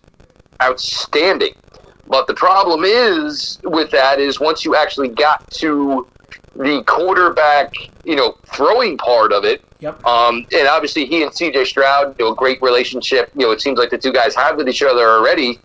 [0.60, 1.52] outstanding.
[2.08, 6.06] But the problem is with that is once you actually got to
[6.58, 7.74] the quarterback,
[8.04, 9.62] you know, throwing part of it.
[9.80, 10.04] Yep.
[10.06, 13.30] Um, and obviously he and CJ Stroud, you know, a great relationship.
[13.34, 15.58] You know, it seems like the two guys have with each other already.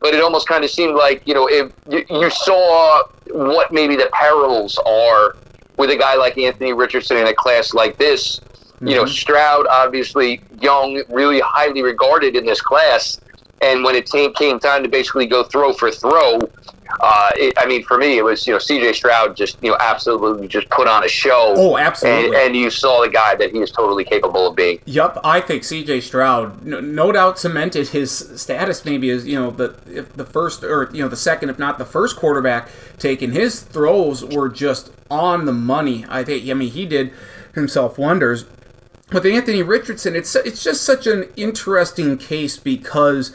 [0.00, 3.02] But it almost kind of seemed like you know if you, you saw
[3.32, 5.36] what maybe the perils are
[5.76, 8.40] with a guy like Anthony Richardson in a class like this.
[8.80, 13.20] You know, Stroud obviously young, really highly regarded in this class,
[13.60, 16.38] and when it came came time to basically go throw for throw,
[17.00, 18.94] uh, it, I mean, for me, it was you know C.J.
[18.94, 21.54] Stroud just you know absolutely just put on a show.
[21.56, 22.26] Oh, absolutely.
[22.28, 24.80] and, and you saw the guy that he is totally capable of being.
[24.86, 26.00] Yup, I think C.J.
[26.00, 28.10] Stroud no, no doubt cemented his
[28.40, 31.58] status maybe as you know the if the first or you know the second if
[31.58, 32.68] not the first quarterback
[32.98, 33.32] taken.
[33.32, 36.06] His throws were just on the money.
[36.08, 37.12] I think I mean he did
[37.54, 38.44] himself wonders.
[39.12, 43.34] With Anthony Richardson, it's it's just such an interesting case because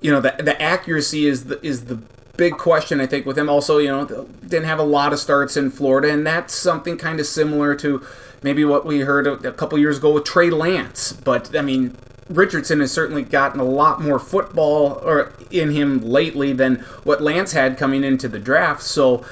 [0.00, 1.98] you know the the accuracy is the is the
[2.36, 3.48] big question I think with him.
[3.48, 7.20] Also, you know, didn't have a lot of starts in Florida, and that's something kind
[7.20, 8.04] of similar to
[8.42, 11.12] maybe what we heard a, a couple years ago with Trey Lance.
[11.12, 11.96] But I mean,
[12.28, 17.52] Richardson has certainly gotten a lot more football or in him lately than what Lance
[17.52, 18.82] had coming into the draft.
[18.82, 19.24] So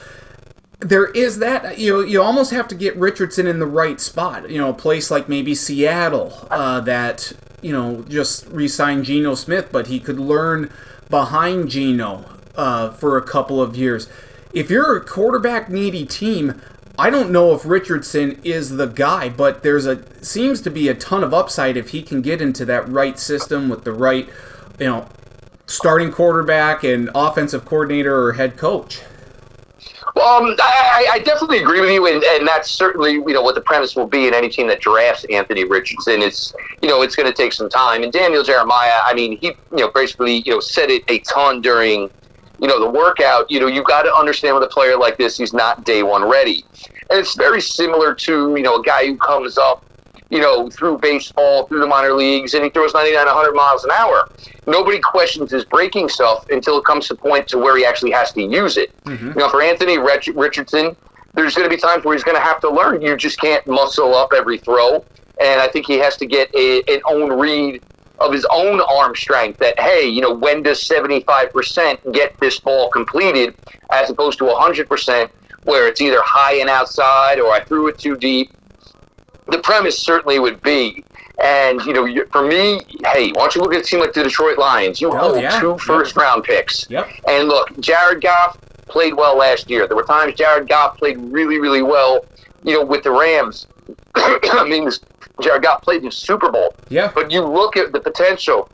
[0.82, 4.50] there is that you know, you almost have to get Richardson in the right spot.
[4.50, 7.32] You know, a place like maybe Seattle uh, that
[7.62, 10.70] you know just re-signed Geno Smith, but he could learn
[11.08, 12.24] behind Geno
[12.56, 14.08] uh, for a couple of years.
[14.52, 16.60] If you're a quarterback needy team,
[16.98, 20.94] I don't know if Richardson is the guy, but there's a seems to be a
[20.94, 24.28] ton of upside if he can get into that right system with the right,
[24.78, 25.08] you know,
[25.66, 29.00] starting quarterback and offensive coordinator or head coach.
[30.14, 33.62] Um, I, I definitely agree with you, and, and that's certainly you know what the
[33.62, 36.20] premise will be in any team that drafts Anthony Richardson.
[36.20, 38.02] It's you know it's going to take some time.
[38.02, 41.62] And Daniel Jeremiah, I mean, he you know basically you know said it a ton
[41.62, 42.10] during
[42.60, 43.50] you know the workout.
[43.50, 46.28] You know you got to understand with a player like this, he's not day one
[46.28, 46.62] ready,
[47.08, 49.82] and it's very similar to you know a guy who comes up
[50.32, 53.90] you know, through baseball, through the minor leagues, and he throws 99, 100 miles an
[53.90, 54.30] hour.
[54.66, 58.32] Nobody questions his breaking stuff until it comes to point to where he actually has
[58.32, 58.98] to use it.
[59.04, 59.26] Mm-hmm.
[59.26, 60.96] You know, for Anthony Richardson,
[61.34, 63.02] there's going to be times where he's going to have to learn.
[63.02, 65.04] You just can't muscle up every throw,
[65.38, 67.82] and I think he has to get a, an own read
[68.18, 69.58] of his own arm strength.
[69.58, 73.54] That hey, you know, when does 75% get this ball completed,
[73.90, 75.28] as opposed to 100%,
[75.64, 78.50] where it's either high and outside or I threw it too deep
[79.46, 81.04] the premise certainly would be.
[81.42, 84.22] And you know, for me, hey, why don't you look at a team like the
[84.22, 85.00] Detroit Lions?
[85.00, 85.58] You oh, hold yeah.
[85.60, 86.22] two first yep.
[86.22, 86.88] round picks.
[86.88, 87.08] Yep.
[87.28, 89.86] And look, Jared Goff played well last year.
[89.86, 92.24] There were times Jared Goff played really, really well.
[92.62, 93.66] You know, with the Rams.
[94.14, 94.88] I mean,
[95.40, 96.74] Jared Goff played in the Super Bowl.
[96.88, 97.10] Yeah.
[97.12, 98.68] But you look at the potential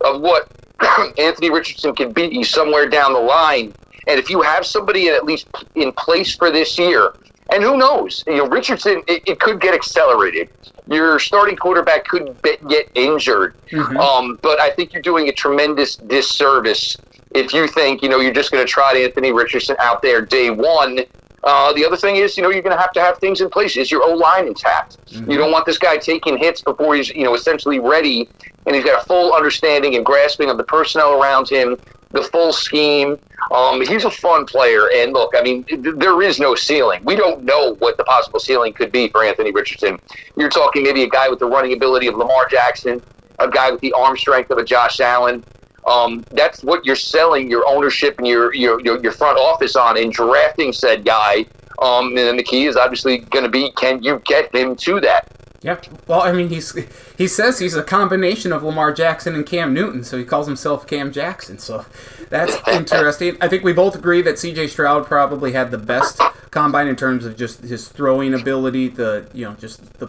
[0.00, 0.50] of what
[1.18, 3.72] Anthony Richardson can be you somewhere down the line.
[4.08, 5.46] And if you have somebody at least
[5.76, 7.12] in place for this year
[7.52, 8.24] and who knows?
[8.26, 10.50] You know, Richardson, it, it could get accelerated.
[10.86, 12.36] Your starting quarterback could
[12.68, 13.54] get injured.
[13.70, 13.96] Mm-hmm.
[13.96, 16.96] Um, but I think you're doing a tremendous disservice
[17.32, 20.50] if you think, you know, you're just going to trot Anthony Richardson out there day
[20.50, 21.00] one.
[21.42, 23.48] Uh, the other thing is, you know, you're going to have to have things in
[23.48, 23.76] place.
[23.76, 24.98] Is your O line intact?
[25.06, 25.30] Mm-hmm.
[25.30, 28.28] You don't want this guy taking hits before he's, you know, essentially ready
[28.66, 31.78] and he's got a full understanding and grasping of the personnel around him,
[32.10, 33.18] the full scheme.
[33.50, 35.64] Um, he's a fun player, and look, I mean,
[35.98, 37.02] there is no ceiling.
[37.04, 39.98] We don't know what the possible ceiling could be for Anthony Richardson.
[40.36, 43.02] You're talking maybe a guy with the running ability of Lamar Jackson,
[43.38, 45.42] a guy with the arm strength of a Josh Allen.
[45.86, 50.10] Um, that's what you're selling your ownership and your your your, front office on in
[50.10, 51.46] drafting said guy.
[51.80, 55.39] Um, and the key is obviously going to be can you get him to that?
[55.62, 55.78] Yeah.
[56.06, 56.74] Well, I mean, he's
[57.18, 60.86] he says he's a combination of Lamar Jackson and Cam Newton, so he calls himself
[60.86, 61.58] Cam Jackson.
[61.58, 61.84] So
[62.30, 63.36] that's interesting.
[63.42, 64.68] I think we both agree that C.J.
[64.68, 66.18] Stroud probably had the best
[66.50, 70.08] combine in terms of just his throwing ability, the you know just the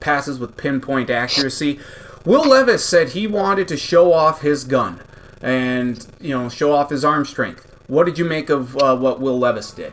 [0.00, 1.78] passes with pinpoint accuracy.
[2.24, 5.00] Will Levis said he wanted to show off his gun
[5.40, 7.68] and you know show off his arm strength.
[7.86, 9.92] What did you make of uh, what Will Levis did?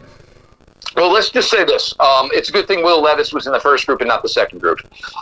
[0.95, 3.60] Well, let's just say this: um, it's a good thing Will Levis was in the
[3.60, 4.80] first group and not the second group,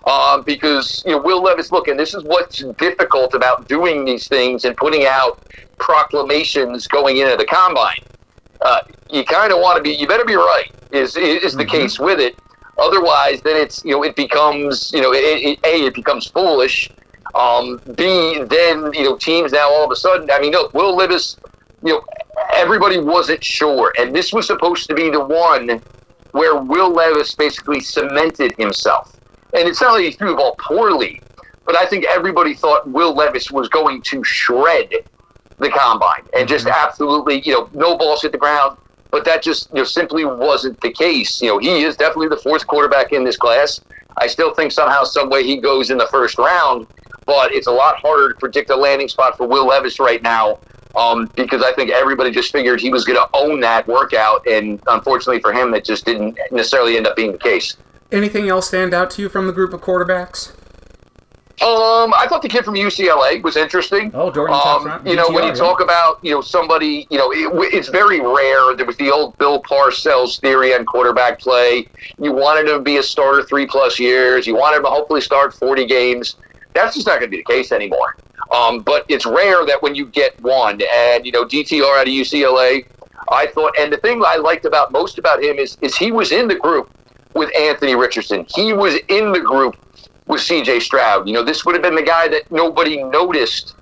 [0.08, 1.72] um, because you know Will Levis.
[1.72, 5.44] Look, and this is what's difficult about doing these things and putting out
[5.78, 8.00] proclamations going into the combine.
[8.62, 8.80] Uh,
[9.10, 9.92] you kind of want to be.
[9.92, 10.72] You better be right.
[10.92, 11.72] Is is the mm-hmm.
[11.72, 12.38] case with it?
[12.78, 16.90] Otherwise, then it's you know it becomes you know it, it, a it becomes foolish.
[17.36, 20.32] Um, B then you know teams now all of a sudden.
[20.32, 21.36] I mean, look, Will Levis
[21.84, 22.04] you know,
[22.58, 23.94] everybody wasn't sure.
[24.00, 25.82] And this was supposed to be the one
[26.32, 29.16] where Will Levis basically cemented himself.
[29.54, 31.22] And it's not like he threw the ball poorly,
[31.66, 34.92] but I think everybody thought Will Levis was going to shred
[35.60, 36.76] the combine and just mm-hmm.
[36.76, 38.78] absolutely, you know, no balls hit the ground.
[39.10, 41.42] But that just, you know, simply wasn't the case.
[41.42, 43.80] You know, he is definitely the fourth quarterback in this class.
[44.18, 46.88] I still think somehow, some way he goes in the first round,
[47.26, 50.60] but it's a lot harder to predict a landing spot for Will Levis right now
[50.98, 54.82] um, because I think everybody just figured he was going to own that workout, and
[54.88, 57.78] unfortunately for him, that just didn't necessarily end up being the case.
[58.12, 60.54] Anything else stand out to you from the group of quarterbacks?
[61.60, 64.12] Um, I thought the kid from UCLA was interesting.
[64.14, 65.56] Oh, Dorian um, You know, when you yeah.
[65.56, 68.76] talk about you know somebody, you know, it, it's very rare.
[68.76, 71.88] There was the old Bill Parcells theory on quarterback play.
[72.20, 74.46] You wanted him to be a starter three plus years.
[74.46, 76.36] You wanted him to hopefully start forty games.
[76.78, 78.16] That's just not going to be the case anymore.
[78.54, 82.14] Um, but it's rare that when you get one, and you know DTR out of
[82.14, 82.86] UCLA,
[83.30, 86.32] I thought, and the thing I liked about most about him is is he was
[86.32, 86.90] in the group
[87.34, 88.46] with Anthony Richardson.
[88.56, 89.76] He was in the group
[90.28, 90.80] with C.J.
[90.82, 91.28] Stroud.
[91.28, 93.76] You know, this would have been the guy that nobody noticed,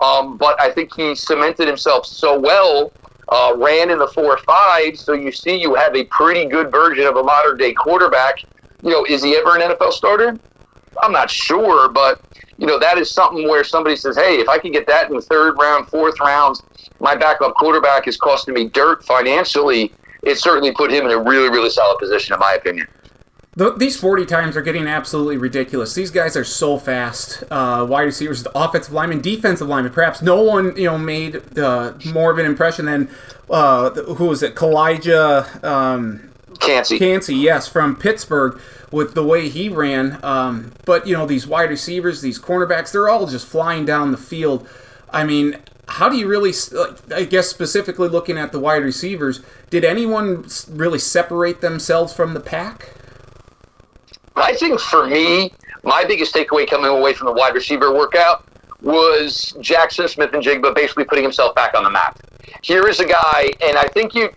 [0.00, 2.92] um, but I think he cemented himself so well.
[3.28, 6.68] Uh, ran in the four or five, so you see, you have a pretty good
[6.68, 8.42] version of a modern day quarterback.
[8.82, 10.36] You know, is he ever an NFL starter?
[11.02, 12.20] I'm not sure, but
[12.58, 15.16] you know, that is something where somebody says, hey, if I can get that in
[15.16, 16.62] the third round, fourth rounds,
[17.00, 19.92] my backup quarterback is costing me dirt financially.
[20.22, 22.86] It certainly put him in a really, really solid position, in my opinion.
[23.56, 25.94] The, these 40 times are getting absolutely ridiculous.
[25.94, 27.42] These guys are so fast.
[27.50, 29.92] Uh, wide receivers, offensive linemen, defensive linemen.
[29.92, 33.10] Perhaps no one, you know, made uh, more of an impression than
[33.48, 34.54] uh, who was it?
[34.54, 35.64] Calijah.
[35.64, 36.30] Um,
[36.60, 36.98] Kancey.
[36.98, 38.60] Kancey, yes, from Pittsburgh,
[38.90, 40.18] with the way he ran.
[40.22, 44.18] Um, but you know, these wide receivers, these cornerbacks, they're all just flying down the
[44.18, 44.68] field.
[45.10, 45.58] I mean,
[45.88, 46.52] how do you really?
[47.14, 49.40] I guess specifically looking at the wide receivers,
[49.70, 52.94] did anyone really separate themselves from the pack?
[54.36, 55.52] I think for me,
[55.82, 58.44] my biggest takeaway coming away from the wide receiver workout
[58.80, 62.18] was Jaxon Smith-Njigba basically putting himself back on the map.
[62.62, 64.30] Here is a guy, and I think you,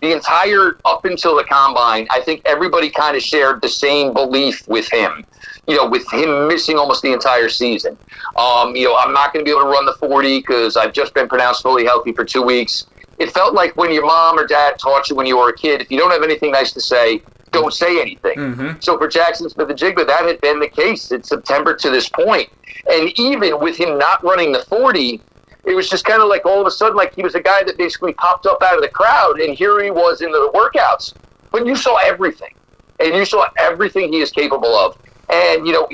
[0.00, 4.66] the entire up until the combine, I think everybody kind of shared the same belief
[4.68, 5.24] with him.
[5.66, 7.98] You know, with him missing almost the entire season.
[8.36, 10.92] Um, you know, I'm not going to be able to run the 40 because I've
[10.92, 12.86] just been pronounced fully healthy for two weeks.
[13.18, 15.80] It felt like when your mom or dad taught you when you were a kid,
[15.80, 17.20] if you don't have anything nice to say,
[17.50, 18.34] don't say anything.
[18.80, 22.48] So for Jaxon Smith-Njigba, that had been the case in September to this point.
[22.92, 25.20] And even with him not running the 40,
[25.66, 27.62] it was just kind of like all of a sudden, like he was a guy
[27.64, 31.12] that basically popped up out of the crowd, and here he was in the workouts.
[31.50, 32.54] But you saw everything,
[33.00, 34.96] and you saw everything he is capable of.
[35.28, 35.86] And you know,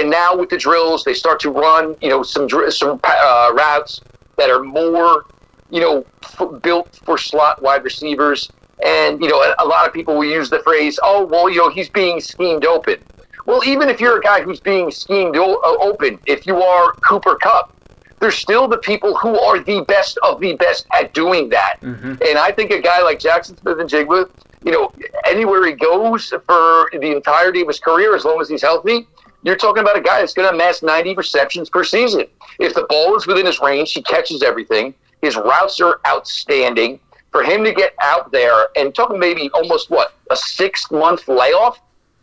[0.00, 4.00] and now with the drills, they start to run, you know, some some uh, routes
[4.38, 5.26] that are more,
[5.70, 8.50] you know, f- built for slot wide receivers.
[8.84, 11.58] And you know, a, a lot of people will use the phrase, "Oh, well, you
[11.58, 12.96] know, he's being schemed open."
[13.44, 16.92] Well, even if you're a guy who's being schemed o- uh, open, if you are
[17.06, 17.74] Cooper Kupp,
[18.20, 21.80] there's still the people who are the best of the best at doing that.
[21.80, 22.14] Mm-hmm.
[22.26, 24.30] And I think a guy like Jaxon Smith-Njigba,
[24.64, 24.92] you know,
[25.26, 29.06] anywhere he goes for the entirety of his career, as long as he's healthy,
[29.42, 32.24] you're talking about a guy that's going to amass 90 receptions per season.
[32.58, 34.94] If the ball is within his range, he catches everything.
[35.22, 37.00] His routes are outstanding.
[37.30, 41.78] For him to get out there and talking maybe almost what a six month layoff,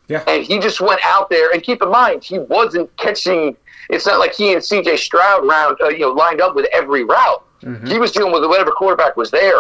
[0.08, 0.24] Yeah.
[0.28, 1.52] and he just went out there.
[1.52, 3.56] And keep in mind, he wasn't catching.
[3.90, 4.98] It's not like he and C.J.
[4.98, 7.44] Stroud round, uh, you know, lined up with every route.
[7.88, 9.58] He was dealing with whatever quarterback was there.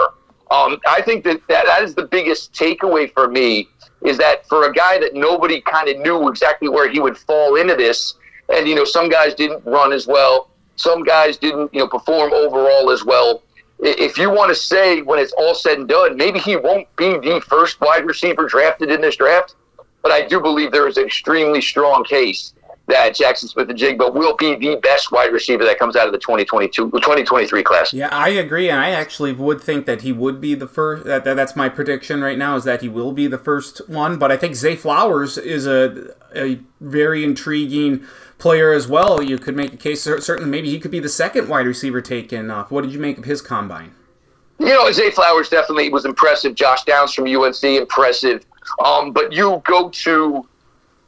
[0.51, 3.67] Um, I think that, that that is the biggest takeaway for me
[4.03, 7.55] is that for a guy that nobody kind of knew exactly where he would fall
[7.55, 8.13] into this,
[8.49, 12.31] and you know, some guys didn't run as well, some guys didn't, you know, perform
[12.31, 13.41] overall as well.
[13.79, 17.17] If you want to say when it's all said and done, maybe he won't be
[17.17, 19.55] the first wide receiver drafted in this draft,
[20.05, 22.53] but I do believe there is an extremely strong case
[22.85, 26.91] that Jaxon Smith-Njigba will be the best wide receiver that comes out of the 2022
[26.91, 27.91] 2023 class.
[27.91, 31.05] Yeah, I agree, and I actually would think that he would be the first.
[31.05, 34.19] That, that that's my prediction right now is that he will be the first one.
[34.19, 38.05] But I think Zay Flowers is a a very intriguing
[38.37, 39.23] player as well.
[39.23, 42.51] You could make a case certainly maybe he could be the second wide receiver taken
[42.51, 42.69] off.
[42.69, 43.95] What did you make of his combine?
[44.59, 46.53] You know, Zay Flowers definitely was impressive.
[46.53, 48.45] Josh Downs from UNC, impressive.
[48.83, 50.47] Um, but you go to,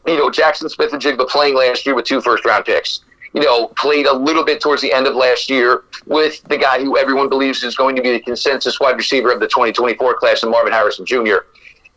[0.05, 3.01] you know, Jaxon Smith-Njigba playing last year with two first round picks.
[3.33, 6.79] You know, played a little bit towards the end of last year with the guy
[6.79, 10.43] who everyone believes is going to be the consensus wide receiver of the 2024 class,
[10.43, 11.39] and Marvin Harrison Jr.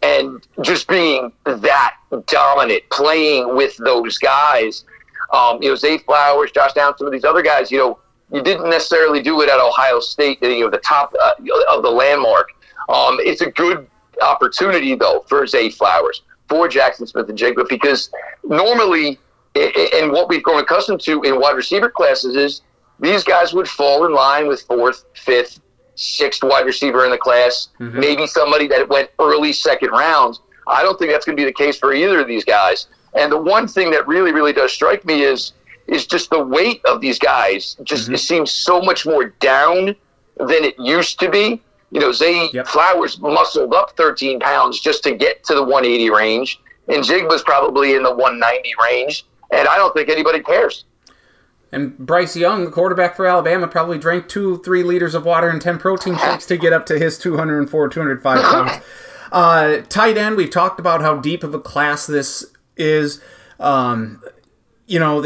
[0.03, 1.95] And just being that
[2.27, 4.85] dominant, playing with those guys,
[5.33, 7.99] um, you know, Zay Flowers, Josh Downs, some of these other guys, you know,
[8.33, 11.33] you didn't necessarily do it at Ohio State, you know, the top uh,
[11.71, 12.51] of the landmark.
[12.89, 13.87] Um, it's a good
[14.23, 18.11] opportunity, though, for Zay Flowers, for Jaxon Smith-Njigba, because
[18.45, 19.19] normally,
[19.55, 22.63] and what we've grown accustomed to in wide receiver classes is
[22.99, 25.61] these guys would fall in line with fourth, fifth,
[25.95, 27.99] sixth wide receiver in the class, mm-hmm.
[27.99, 30.39] maybe somebody that went early second round.
[30.67, 32.87] I don't think that's going to be the case for either of these guys.
[33.15, 35.53] And the one thing that really, really does strike me is
[35.87, 37.77] is just the weight of these guys.
[37.83, 39.97] Just it seems so much more down
[40.37, 41.61] than it used to be.
[41.91, 42.67] You know, Zay Yep.
[42.69, 47.43] Flowers muscled up 13 pounds just to get to the 180 range, and Jig was
[47.43, 49.27] probably in the 190 range.
[49.53, 50.85] And I don't think anybody cares.
[51.73, 55.61] And Bryce Young, the quarterback for Alabama, probably drank two, three liters of water and
[55.61, 58.85] 10 protein shakes to get up to his 204, 205 pounds.
[59.33, 62.45] Uh, tight end, we've talked about how deep of a class this
[62.77, 63.21] is.
[63.61, 64.21] Um,
[64.89, 65.25] you know,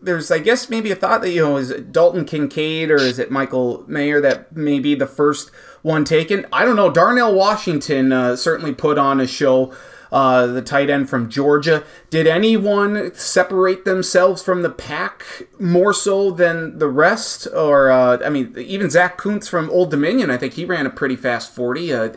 [0.00, 3.18] there's, I guess, maybe a thought that, you know, is it Dalton Kincaid or is
[3.18, 5.50] it Michael Mayer that may be the first
[5.82, 6.46] one taken?
[6.52, 6.90] I don't know.
[6.90, 9.72] Darnell Washington uh, certainly put on a show
[10.12, 11.82] uh, the tight end from Georgia.
[12.10, 15.24] Did anyone separate themselves from the pack
[15.58, 17.48] more so than the rest?
[17.54, 20.90] Or, uh, I mean, even Zack Kuntz from Old Dominion, I think he ran a
[20.90, 21.94] pretty fast 40.
[21.94, 22.12] Uh,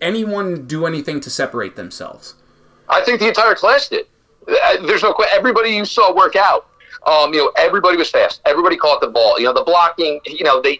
[0.00, 2.34] anyone do anything to separate themselves?
[2.90, 4.06] I think the entire class did.
[4.46, 5.36] Uh, There's no question.
[5.36, 6.66] Everybody you saw work out,
[7.06, 8.42] um, you know, everybody was fast.
[8.44, 9.38] Everybody caught the ball.
[9.38, 10.20] You know, the blocking.
[10.26, 10.78] You know, they.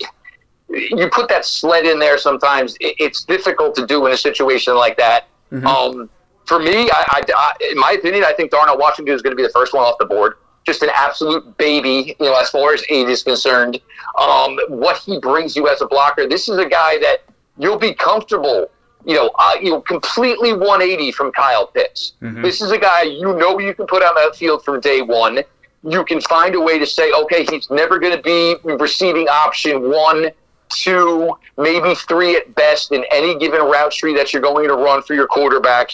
[0.71, 2.17] You put that sled in there.
[2.19, 5.27] Sometimes it's difficult to do in a situation like that.
[5.67, 6.09] Um,
[6.47, 9.37] for me, I, I, I, in my opinion, I think Darnell Washington is going to
[9.37, 10.35] be the first one off the board.
[10.65, 13.81] Just an absolute baby, you know, as far as age is concerned.
[14.21, 16.29] Um, what he brings you as a blocker.
[16.29, 17.19] This is a guy that
[17.59, 18.71] you'll be comfortable
[19.05, 22.13] you know, uh, you know, completely 180 from Kyle Pitts.
[22.23, 22.43] Mhm.
[22.43, 25.43] This is a guy you know you can put on that field from day one.
[25.83, 29.89] You can find a way to say, okay, he's never going to be receiving option
[29.91, 30.31] one,
[30.71, 35.03] two, maybe three at best in any given route tree that you're going to run
[35.03, 35.91] for your quarterback.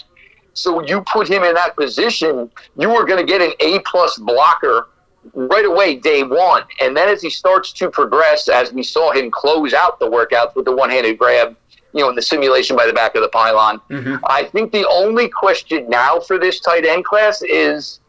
[0.53, 4.17] So you put him in that position, you are going to get an A plus
[4.17, 4.87] blocker
[5.33, 6.63] right away, day one.
[6.81, 10.55] And then as he starts to progress, as we saw him close out the workouts
[10.55, 11.55] with the one handed grab,
[11.93, 14.19] you know, in the simulation by the back of the pylon, Mhm.
[14.25, 17.99] I think the only question now for this tight end class is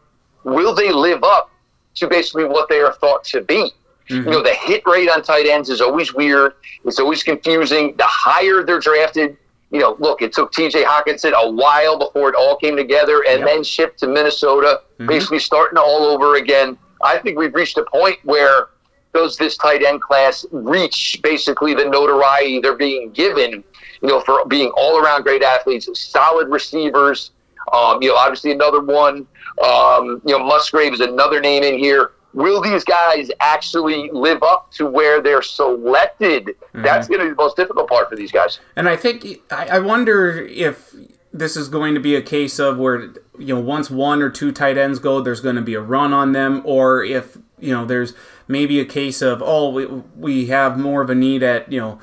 [0.43, 1.51] will they live up
[1.95, 3.73] to basically what they are thought to be?
[4.09, 6.53] You know, the hit rate on tight ends is always weird.
[6.83, 7.95] It's always confusing.
[7.97, 9.37] The higher they're drafted,
[9.71, 13.39] you know, look, it took TJ Hockenson a while before it all came together and
[13.41, 13.47] Yep.
[13.47, 16.75] then shipped to Minnesota, basically starting all over again.
[17.03, 18.69] I think we've reached a point where
[19.13, 23.63] does this tight end class reach basically the notoriety they're being given,
[24.01, 27.31] you know, for being all around great athletes, solid receivers.
[27.73, 29.27] Um, you know, obviously another one,
[29.63, 32.11] um, you know, Musgrave is another name in here.
[32.33, 36.45] Will these guys actually live up to where they're selected?
[36.45, 36.83] Mm-hmm.
[36.83, 38.59] That's going to be the most difficult part for these guys.
[38.75, 40.93] And I think I, I wonder if
[41.33, 44.51] this is going to be a case of where you know once one or two
[44.51, 47.85] tight ends go, there's going to be a run on them, or if you know
[47.85, 48.13] there's
[48.47, 51.99] maybe a case of oh we, we have more of a need at you know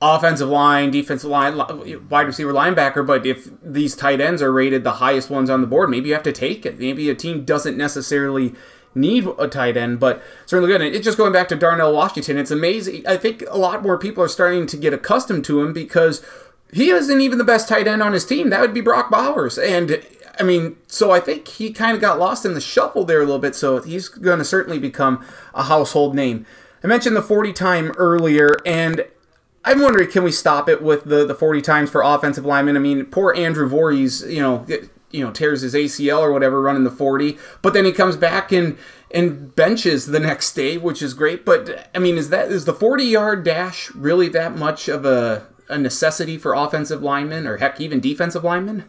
[0.00, 1.56] offensive line, defensive line,
[2.08, 3.06] wide receiver, linebacker.
[3.06, 6.14] But if these tight ends are rated the highest ones on the board, maybe you
[6.14, 6.78] have to take it.
[6.78, 8.54] Maybe a team doesn't necessarily
[8.96, 10.80] need a tight end, but certainly good.
[10.80, 13.06] And it just going back to Darnell Washington, it's amazing.
[13.06, 16.24] I think a lot more people are starting to get accustomed to him because
[16.72, 18.50] he isn't even the best tight end on his team.
[18.50, 19.58] That would be Brock Bowers.
[19.58, 20.00] And
[20.38, 23.24] I mean, so I think he kind of got lost in the shuffle there a
[23.24, 23.54] little bit.
[23.54, 25.24] So he's going to certainly become
[25.54, 26.46] a household name.
[26.82, 29.04] I mentioned the 40 time earlier, and
[29.64, 32.76] I'm wondering, can we stop it with the, the 40 times for offensive linemen?
[32.76, 34.66] I mean, poor Andrew Voorhees, you know,
[35.16, 38.52] you know, tears his ACL or whatever running the 40, but then he comes back
[38.52, 38.76] and
[39.12, 41.44] and benches the next day, which is great.
[41.44, 45.46] But I mean, is that is the 40 yard dash really that much of a,
[45.68, 48.84] a necessity for offensive linemen or heck, even defensive linemen?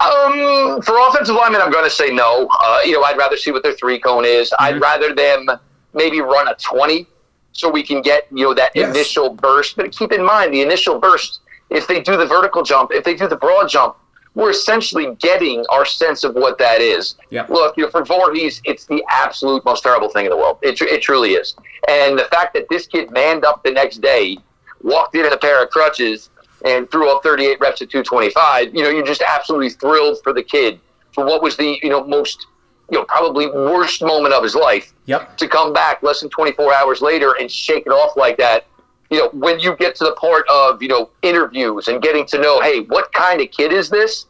[0.00, 2.48] Um, for offensive linemen, I'm going to say no.
[2.60, 4.52] Uh, you know, I'd rather see what their three cone is.
[4.58, 5.46] I'd rather them
[5.94, 7.06] maybe run a 20
[7.52, 8.90] so we can get, you know, that Yes.
[8.90, 9.76] initial burst.
[9.76, 11.40] But keep in mind, the initial burst,
[11.70, 13.96] if they do the vertical jump, if they do the broad jump,
[14.36, 17.14] we're essentially getting our sense of what that is.
[17.30, 17.48] Yep.
[17.48, 20.58] Look, you know, for Voorhees, it's the absolute most terrible thing in the world.
[20.62, 21.56] It, it truly is.
[21.88, 24.36] And the fact that this kid manned up the next day,
[24.82, 26.28] walked in in a pair of crutches,
[26.66, 30.42] and threw up 38 reps at 225, you know, you're just absolutely thrilled for the
[30.42, 30.80] kid
[31.12, 32.46] for what was the, you know, most,
[32.90, 35.38] you know, probably worst moment of his life Yep.
[35.38, 38.66] to come back less than 24 hours later and shake it off like that.
[39.10, 42.38] You know, when you get to the part of, you know, interviews and getting to
[42.38, 44.26] know, hey, what kind of kid is this?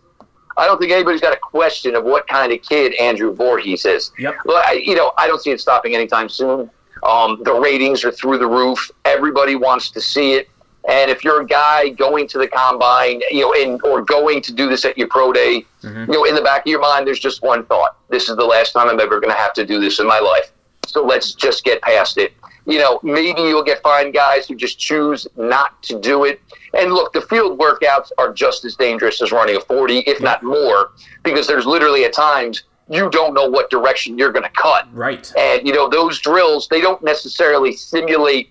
[0.58, 4.12] I don't think anybody's got a question of what kind of kid Andrew Voorhees is.
[4.18, 4.36] Yep.
[4.46, 6.70] Well, I, you know, I don't see it stopping anytime soon.
[7.02, 8.90] Um, the ratings are through the roof.
[9.04, 10.48] Everybody wants to see it.
[10.88, 14.52] And if you're a guy going to the combine, you know, and or going to
[14.52, 17.18] do this at your pro day, you know, in the back of your mind, there's
[17.18, 19.80] just one thought: this is the last time I'm ever going to have to do
[19.80, 20.52] this in my life.
[20.86, 22.32] So let's just get past it.
[22.66, 26.40] You know, maybe you'll get fine guys who just choose not to do it.
[26.74, 30.42] And look, the field workouts are just as dangerous as running a 40, if not
[30.42, 30.90] more,
[31.22, 34.92] because there's literally at times you don't know what direction you're going to cut.
[34.92, 35.32] Right.
[35.38, 38.50] And, you know, those drills, they don't necessarily simulate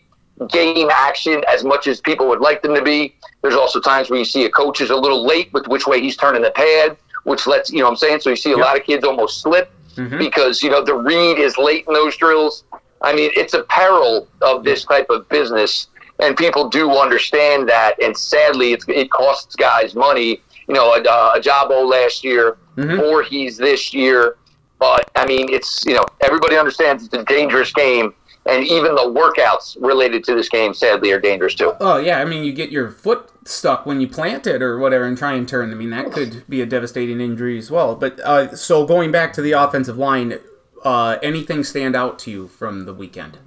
[0.50, 3.16] game action as much as people would like them to be.
[3.42, 6.02] There's also times where you see a coach is a little late with which way
[6.02, 8.20] he's turning the pad, which lets, you know what I'm saying?
[8.22, 8.66] So you see a Yep.
[8.66, 10.20] lot of kids almost slip Mhm.
[10.20, 12.64] because, you know, the read is late in those drills.
[13.02, 15.88] I mean, it's a peril of this type of business,
[16.20, 18.02] and people do understand that.
[18.02, 20.42] And sadly, it's, it costs guys money.
[20.68, 23.00] You know, a, a Jabo last year, Mhm.
[23.04, 24.38] or he's this year.
[24.80, 28.14] But I mean, it's you know, everybody understands it's a dangerous game,
[28.46, 31.74] and even the workouts related to this game, sadly, are dangerous too.
[31.80, 35.06] Oh yeah, I mean you get your foot stuck when you plant it or whatever
[35.06, 35.72] and try and turn.
[35.72, 37.96] I mean that could be a devastating injury as well.
[37.96, 40.40] But uh, so going back to the offensive line,
[40.86, 43.40] uh, anything stand out to you from the weekend?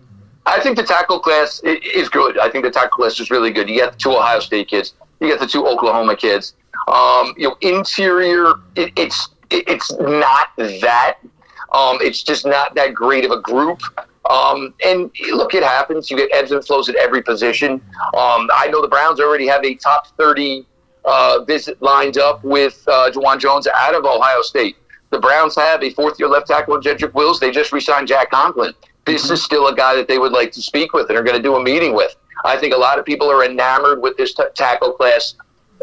[0.47, 2.39] I think the tackle class is good.
[2.39, 3.69] I think the tackle class is really good.
[3.69, 6.55] You get the two Ohio State kids, you get the two Oklahoma kids.
[6.89, 11.19] Um, you know, interior, it, it's it, it's not that.
[11.73, 13.83] Um, it's just not that great of a group.
[14.31, 16.11] Um, and look, it happens.
[16.11, 17.73] You get ebbs and flows at every position.
[18.15, 20.67] Um, I know the Browns already have a top 30
[21.05, 24.77] uh, visit lined up with uh, Dawand Jones out of Ohio State.
[25.11, 27.41] The Browns have a fourth year left tackle in Jedrick Wills.
[27.41, 28.75] They just re signed Jack Conklin.
[29.05, 29.35] This mm-hmm.
[29.35, 31.43] is still a guy that they would like to speak with and are going to
[31.43, 32.15] do a meeting with.
[32.45, 35.35] I think a lot of people are enamored with this t- tackle class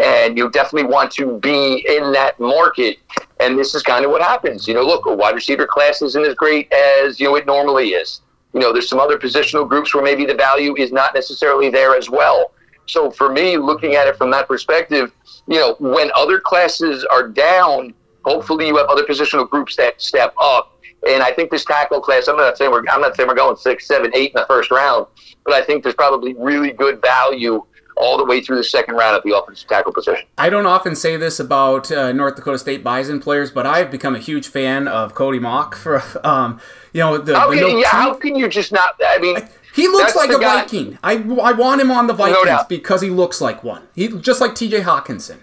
[0.01, 2.97] and you definitely want to be in that market.
[3.39, 4.67] And this is kind of what happens.
[4.67, 7.89] You know, look, a wide receiver class isn't as great as you know it normally
[7.89, 8.21] is.
[8.53, 11.95] You know, there's some other positional groups where maybe the value is not necessarily there
[11.95, 12.51] as well.
[12.87, 15.11] So for me, looking at it from that perspective,
[15.47, 17.93] you know, when other classes are down,
[18.25, 20.71] hopefully you have other positional groups that step up.
[21.07, 23.55] And I think this tackle class, I'm not saying we're I'm not saying we're going
[23.55, 25.05] six, seven, eight in the first round,
[25.45, 27.63] but I think there's probably really good value
[27.97, 30.25] all the way through the second round at the offensive tackle position.
[30.37, 34.15] I don't often say this about uh, North Dakota State Bison players, but I've become
[34.15, 35.75] a huge fan of Cody Mauch.
[35.75, 36.59] For um,
[36.91, 38.95] you know, the, How can, no yeah, how can you just not?
[39.05, 39.37] I mean,
[39.75, 40.97] he looks like a guy- Viking.
[41.03, 42.69] I, I want him on the Vikings doubt.
[42.69, 43.83] because he looks like one.
[43.93, 44.81] He just like T.J.
[44.81, 45.37] Hockenson.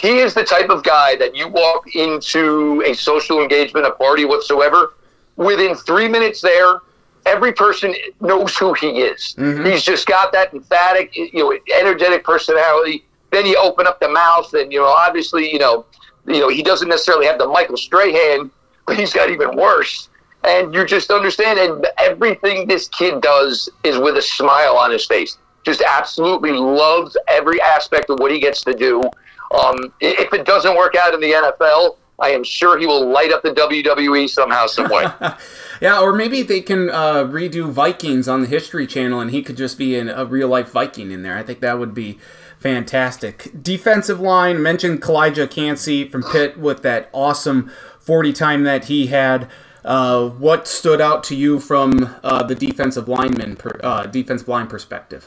[0.00, 4.24] He is the type of guy that you walk into a social engagement, a party
[4.24, 4.94] whatsoever,
[5.36, 6.80] within three minutes there,
[7.26, 9.34] every person knows who he is.
[9.36, 9.66] Mm-hmm.
[9.66, 13.04] He's just got that emphatic, you know, energetic personality.
[13.30, 15.84] Then you open up the mouth, and you know, obviously, you know,
[16.26, 18.50] you know, he doesn't necessarily have the Michael Strahan,
[18.86, 20.08] but he's got even worse.
[20.44, 25.04] And you just understand, and everything this kid does is with a smile on his
[25.04, 25.36] face.
[25.62, 29.02] Just absolutely loves every aspect of what he gets to do.
[29.50, 33.32] Um, if it doesn't work out in the NFL, I am sure he will light
[33.32, 35.06] up the WWE somehow, some way.
[35.80, 39.56] Yeah, or maybe they can uh, redo Vikings on the History Channel, and he could
[39.56, 41.38] just be a real life Viking in there.
[41.38, 42.18] I think that would be
[42.58, 43.50] fantastic.
[43.62, 49.48] Defensive line mentioned Calijah Kancey from Pitt with that awesome forty time that he had.
[49.82, 54.66] Uh, what stood out to you from uh, the defensive lineman, per, uh, defensive line
[54.66, 55.26] perspective?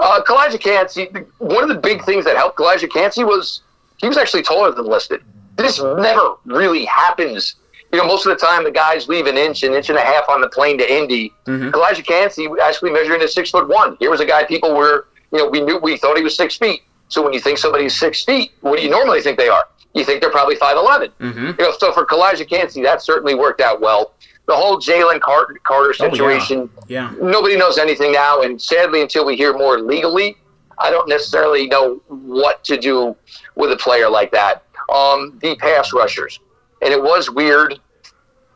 [0.00, 1.08] Uh, Calijah Kancey,
[1.38, 3.62] one of the big things that helped Calijah Kancey was
[3.96, 5.22] he was actually taller than listed.
[5.56, 6.00] This uh-huh.
[6.00, 7.56] never really happens.
[7.92, 10.02] You know, most of the time the guys leave an inch, an inch and a
[10.02, 11.32] half on the plane to Indy.
[11.46, 11.70] Mm-hmm.
[11.70, 13.96] Calijah Kancey actually measuring at six foot one.
[13.98, 16.56] Here was a guy people were, you know, we knew we thought he was six
[16.56, 16.82] feet.
[17.08, 19.64] So when you think somebody's six feet, what do you normally think they are?
[19.94, 21.46] You think they're probably five mm-hmm.
[21.46, 24.12] You know, so for Calijah Kancey, that certainly worked out well.
[24.48, 26.10] The whole Jalen Carter, Carter Oh, yeah.
[26.10, 27.10] situation, Yeah.
[27.20, 30.38] nobody knows anything now, and sadly, until we hear more legally,
[30.78, 33.14] I don't necessarily know what to do
[33.56, 34.62] with a player like that.
[34.88, 36.40] Um, the pass rushers,
[36.80, 37.78] and it was weird,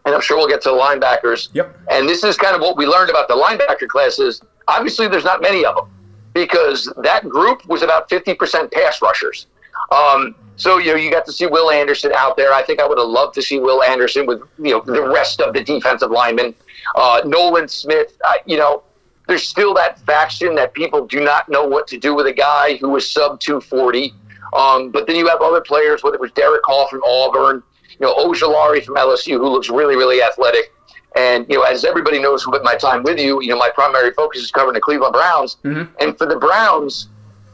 [0.07, 1.51] and I'm sure we'll get to the linebackers.
[1.53, 1.77] Yep.
[1.91, 4.41] And this is kind of what we learned about the linebacker classes.
[4.69, 5.91] Obviously, there's not many of them
[6.33, 9.47] because that group was about 50% pass rushers.
[9.91, 12.53] Um, so you know you got to see Will Anderson out there.
[12.53, 15.41] I think I would have loved to see Will Anderson with you know the rest
[15.41, 16.55] of the defensive linemen.
[16.95, 18.85] Uh, Nolan Smith, uh, you know,
[19.27, 22.77] there's still that faction that people do not know what to do with a guy
[22.77, 24.15] who is sub 240.
[24.53, 27.61] Um, but then you have other players, whether it was Derick Hall from Auburn,
[27.99, 30.73] you know, Ojulari from LSU, who looks really, really athletic.
[31.17, 34.13] And, you know, as everybody knows with my time with you, you know, my primary
[34.13, 35.57] focus is covering the Cleveland Browns.
[35.99, 37.09] And for the Browns,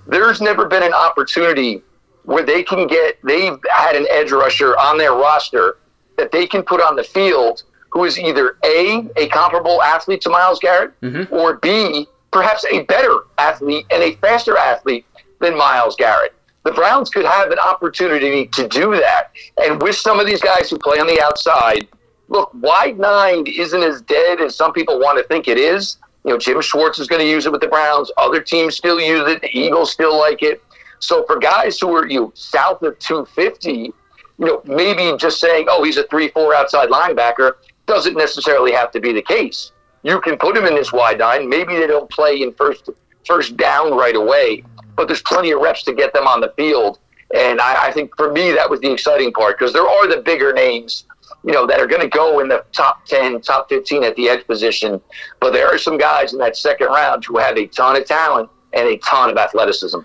[0.07, 1.83] there's never been an opportunity
[2.29, 5.79] where they can get, they've had an edge rusher on their roster
[6.19, 10.29] that they can put on the field who is either A, a comparable athlete to
[10.29, 11.35] Myles Garrett, mm-hmm.
[11.35, 15.07] or B, perhaps a better athlete and a faster athlete
[15.41, 16.35] than Myles Garrett.
[16.65, 19.31] The Browns could have an opportunity to do that.
[19.65, 21.89] And with some of these guys who play on the outside,
[22.29, 25.97] look, wide nine isn't as dead as some people want to think it is.
[26.27, 28.13] You know, Jim Schwartz is going to use it with the Browns.
[28.19, 29.41] Other teams still use it.
[29.41, 30.63] The Eagles still like it.
[31.01, 33.93] So for guys who are you know, south of 250, you
[34.39, 37.53] know, maybe just saying, oh, he's a 3 4 outside linebacker
[37.87, 39.73] doesn't necessarily have to be the case.
[40.03, 41.49] You can put him in this wide nine.
[41.49, 42.89] Maybe they don't play in first
[43.27, 44.63] first down right away,
[44.97, 46.99] but there's plenty of reps to get them on the field.
[47.35, 50.23] And I, I think for me, that was the exciting part because there are the
[50.23, 51.05] bigger names,
[51.45, 54.29] you know, that are going to go in the top 10, top 15 at the
[54.29, 55.01] edge position.
[55.41, 58.49] But there are some guys in that second round who have a ton of talent
[58.73, 59.99] and a ton of athleticism.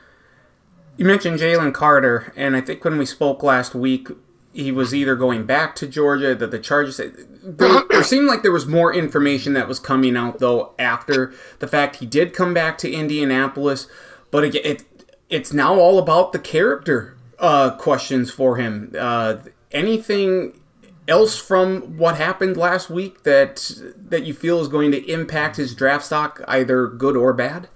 [0.96, 4.10] You mentioned Jalen Carter, and I think when we spoke last week,
[4.54, 6.98] he was either going back to Georgia, that the charges.
[6.98, 11.68] There, there seemed like there was more information that was coming out though after the
[11.68, 11.98] fact.
[11.98, 13.88] He did come back to Indianapolis,
[14.30, 14.84] but it, it
[15.30, 18.94] it's now all about the character uh, questions for him.
[18.98, 19.38] Uh,
[19.72, 20.60] anything
[21.08, 25.74] else from what happened last week that that you feel is going to impact his
[25.74, 27.68] draft stock, either good or bad?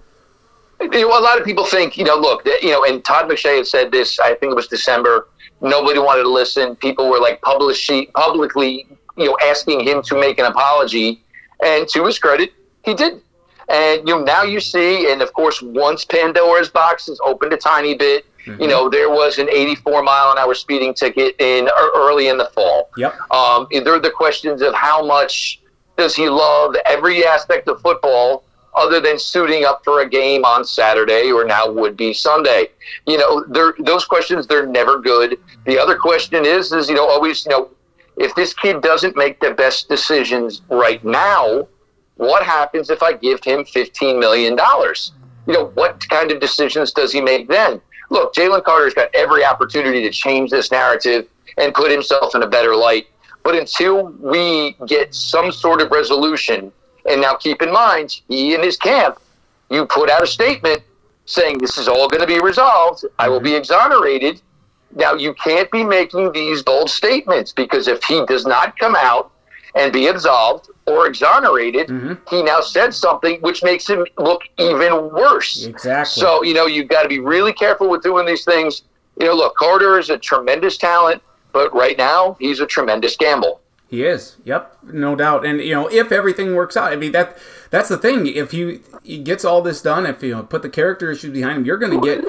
[0.79, 3.91] A lot of people think, you know, look, you know, and Todd McShay had said
[3.91, 4.19] this.
[4.19, 5.27] I think it was December.
[5.59, 6.75] Nobody wanted to listen.
[6.75, 8.85] People were like publishing publicly,
[9.15, 11.23] you know, asking him to make an apology.
[11.63, 12.53] And to his credit,
[12.85, 13.21] he did.
[13.69, 17.57] And you know, now you see, and of course, once Pandora's box is opened a
[17.57, 18.25] tiny bit,
[18.59, 22.37] you know, there was an 84 mile an hour speeding ticket in er- early in
[22.37, 22.89] the fall.
[22.95, 23.13] Yep.
[23.31, 25.59] Um, there are the questions of how much
[25.97, 28.45] does he love every aspect of football,
[28.77, 32.67] other than suiting up for a game on Saturday or now would be Sunday?
[33.05, 35.37] You know, those questions, they're never good.
[35.65, 37.69] The other question is, is, you know, always, you know,
[38.17, 41.67] if this kid doesn't make the best decisions right now,
[42.15, 44.57] what happens if I give him $15 million?
[45.45, 47.79] You know, what kind of decisions does he make then?
[48.09, 51.27] Look, Jalen Carter's got every opportunity to change this narrative
[51.57, 53.07] and put himself in a better light.
[53.43, 56.71] But until we get some sort of resolution,
[57.07, 59.19] and now keep in mind, he and his camp,
[59.69, 60.81] you put out a statement
[61.25, 63.05] saying this is all going to be resolved.
[63.19, 64.41] I will be exonerated.
[64.95, 69.31] Now, you can't be making these bold statements because if he does not come out
[69.75, 72.13] and be absolved or exonerated, Mm-hmm.
[72.29, 75.65] he now said something which makes him look even worse.
[75.65, 76.21] Exactly.
[76.21, 78.83] So, you know, you've got to be really careful with doing these things.
[79.19, 81.21] You know, look, Carter is a tremendous talent,
[81.51, 83.59] but right now he's a tremendous gamble.
[83.89, 84.35] He is.
[84.43, 85.45] Yep, no doubt.
[85.45, 87.37] And you know, if everything works out, I mean that
[87.69, 88.27] that's the thing.
[88.27, 91.57] If you he gets all this done, if you know, put the character issues behind
[91.59, 92.23] him, you're going to get,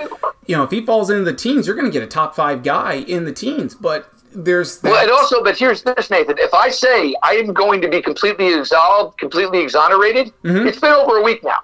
[0.47, 2.63] you know, if he falls into the teens, you're going to get a top five
[2.63, 3.75] guy in the teens.
[3.75, 4.91] But there's that.
[4.93, 6.37] Well, and also, but here's this, Nathan.
[6.39, 10.69] If I say I am going to be completely absolved, completely exonerated, Mm-hmm.
[10.69, 11.59] it's been over a week now.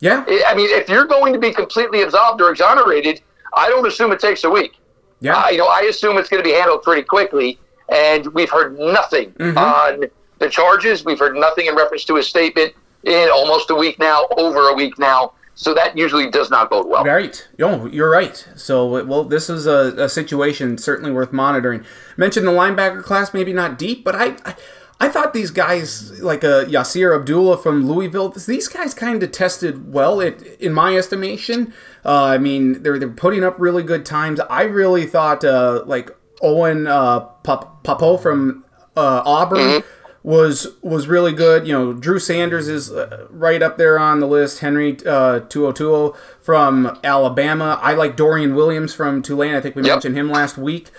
[0.00, 3.20] yeah, I I mean, if you're going to be completely absolved or exonerated,
[3.54, 4.72] I don't assume it takes a week.
[5.20, 7.60] yeah, Uh, you know, I assume it's going to be handled pretty quickly.
[7.90, 9.58] And we've heard nothing Mm-hmm.
[9.58, 10.04] on
[10.38, 11.04] the charges.
[11.04, 12.72] We've heard nothing in reference to his statement
[13.04, 15.32] in almost a week now, over a week now.
[15.54, 17.04] So that usually does not bode well.
[17.04, 17.46] Right.
[17.60, 18.48] Oh, you're right.
[18.56, 21.84] So, well, this is a, a situation certainly worth monitoring.
[22.16, 24.54] Mentioned the linebacker class, maybe not deep, but I, I,
[25.00, 29.92] I thought these guys, like uh, Yasir Abdullah from Louisville, these guys kind of tested
[29.92, 31.74] well, it, in my estimation.
[32.06, 34.40] Uh, I mean, they're, they're putting up really good times.
[34.40, 36.10] I really thought, uh, like,
[36.42, 38.64] Owen uh, Pap- Pappoe from
[38.96, 39.82] uh, Auburn
[40.22, 41.66] was was really good.
[41.66, 44.60] You know, Drew Sanders is uh, right up there on the list.
[44.60, 47.78] Henry uh, To'oTo'o from Alabama.
[47.82, 49.54] I like Dorian Williams from Tulane.
[49.54, 49.90] I think we Yep.
[49.96, 50.90] mentioned him last week.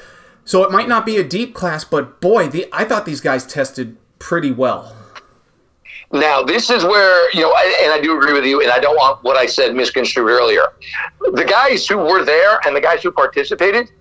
[0.44, 3.46] So it might not be a deep class, but boy, the, I thought these guys
[3.46, 4.96] tested pretty well.
[6.12, 8.80] Now, this is where, you know, I- and I do agree with you, and I
[8.80, 10.64] don't want what I said misconstrued earlier.
[11.34, 13.92] The guys who were there and the guys who participated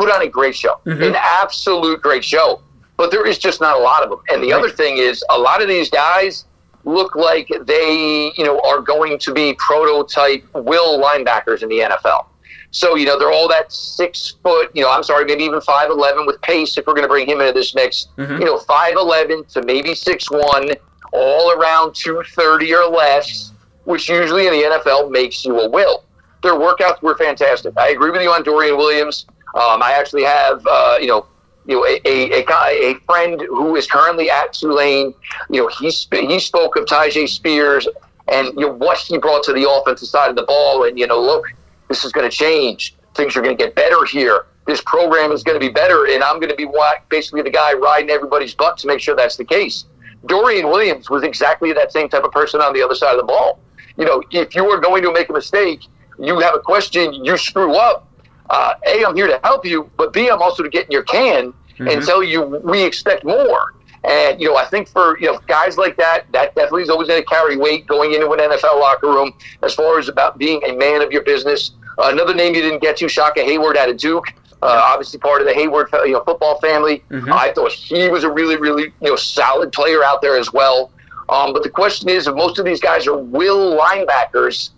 [0.00, 1.02] put on a great show, mm-hmm.
[1.02, 2.62] an absolute great show.
[2.96, 4.20] But there is just not a lot of them.
[4.30, 6.46] And the other thing is, a lot of these guys
[6.84, 12.26] look like they, you know, are going to be prototype will linebackers in the NFL.
[12.70, 16.26] So, you know, they're all that six foot, you know, I'm sorry, maybe even 5'11
[16.26, 18.08] with pace if we're going to bring him into this mix.
[18.16, 18.38] Mm-hmm.
[18.38, 20.70] You know, 5'11 to maybe six one,
[21.12, 23.52] all around 230 or less,
[23.84, 26.04] which usually in the NFL makes you a will.
[26.42, 27.74] Their workouts were fantastic.
[27.76, 29.26] I agree with you on Dorian Williams.
[29.54, 31.26] Um, I actually have, uh, you know,
[31.66, 35.14] you know, a, a, a guy, a friend who is currently at Tulane.
[35.50, 37.86] You know, he sp- he spoke of Tyjae Spears
[38.30, 41.06] and you know what he brought to the offensive side of the ball, and you
[41.06, 41.44] know, look,
[41.88, 42.94] this is going to change.
[43.14, 44.46] Things are going to get better here.
[44.66, 46.68] This program is going to be better, and I'm going to be
[47.08, 49.84] basically the guy riding everybody's butt to make sure that's the case.
[50.26, 53.26] Dorian Williams was exactly that same type of person on the other side of the
[53.26, 53.58] ball.
[53.96, 55.80] You know, if you are going to make a mistake,
[56.18, 58.06] you have a question, you screw up.
[58.50, 61.04] Uh, a, I'm here to help you, but B, I'm also to get in your
[61.04, 63.74] can and tell you we expect more.
[64.04, 67.08] And you know, I think for you know guys like that, that definitely is always
[67.08, 69.32] going to carry weight going into an NFL locker room
[69.62, 71.72] as far as about being a man of your business.
[71.98, 74.26] Uh, another name you didn't get to, Shaka Heyward out of Duke,
[74.62, 77.04] uh, obviously part of the Heyward you know football family.
[77.32, 80.90] I thought he was a really really you know solid player out there as well.
[81.28, 84.70] Um, but the question is, if most of these guys are will linebackers,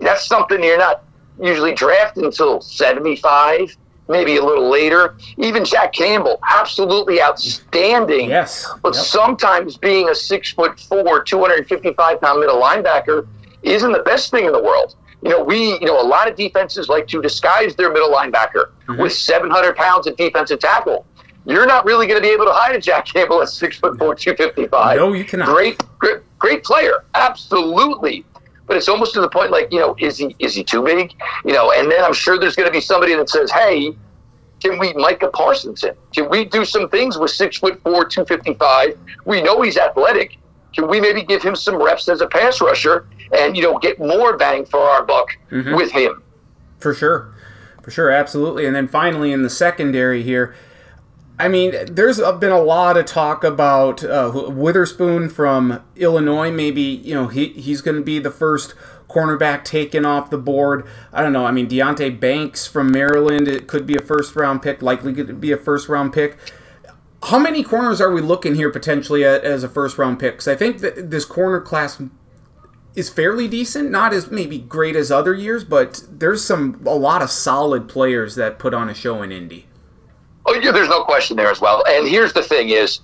[0.00, 1.04] that's something you're not
[1.40, 3.76] usually drafted until 75,
[4.08, 5.16] maybe a little later.
[5.36, 8.30] Even Jack Campbell, absolutely outstanding.
[8.30, 8.66] Yes.
[8.82, 9.04] But Yep.
[9.04, 13.26] sometimes being a six foot four, 255 pound middle linebacker
[13.62, 14.94] isn't the best thing in the world.
[15.22, 18.70] You know, we, you know, a lot of defenses like to disguise their middle linebacker
[18.86, 19.00] mm-hmm.
[19.00, 21.04] with 700 pounds of defensive tackle.
[21.46, 23.96] You're not really going to be able to hide a Jack Campbell at six foot
[23.98, 24.96] four, 255.
[24.96, 25.48] No, you cannot.
[25.48, 27.04] Great, great, great player.
[27.14, 28.24] Absolutely.
[28.66, 31.14] But it's almost to the point like, you know, is he is he too big?
[31.44, 33.94] You know, and then I'm sure there's going to be somebody that says, hey,
[34.60, 35.94] can we Micah Parsons in?
[36.12, 38.98] Can we do some things with six foot four, 255?
[39.24, 40.38] We know he's athletic.
[40.74, 43.98] Can we maybe give him some reps as a pass rusher and, you know, get
[43.98, 45.74] more bang for our buck mm-hmm.
[45.74, 46.22] with him?
[46.78, 47.32] For sure.
[47.82, 48.66] For sure, absolutely.
[48.66, 50.54] And then finally in the secondary here,
[51.38, 56.50] I mean, there's been a lot of talk about uh, Witherspoon from Illinois.
[56.50, 58.74] Maybe, you know, he, he's going to be the first
[59.08, 60.86] cornerback taken off the board.
[61.12, 61.44] I don't know.
[61.44, 65.40] I mean, Deonte Banks from Maryland, it could be a first round pick, likely could
[65.40, 66.38] be a first round pick.
[67.24, 70.34] How many corners are we looking here potentially at, as a first round pick?
[70.34, 72.00] Because I think that this corner class
[72.94, 73.90] is fairly decent.
[73.90, 78.36] Not as maybe great as other years, but there's some a lot of solid players
[78.36, 79.65] that put on a show in Indy.
[80.46, 81.82] Oh, yeah, there's no question there as well.
[81.88, 83.00] And here's the thing: is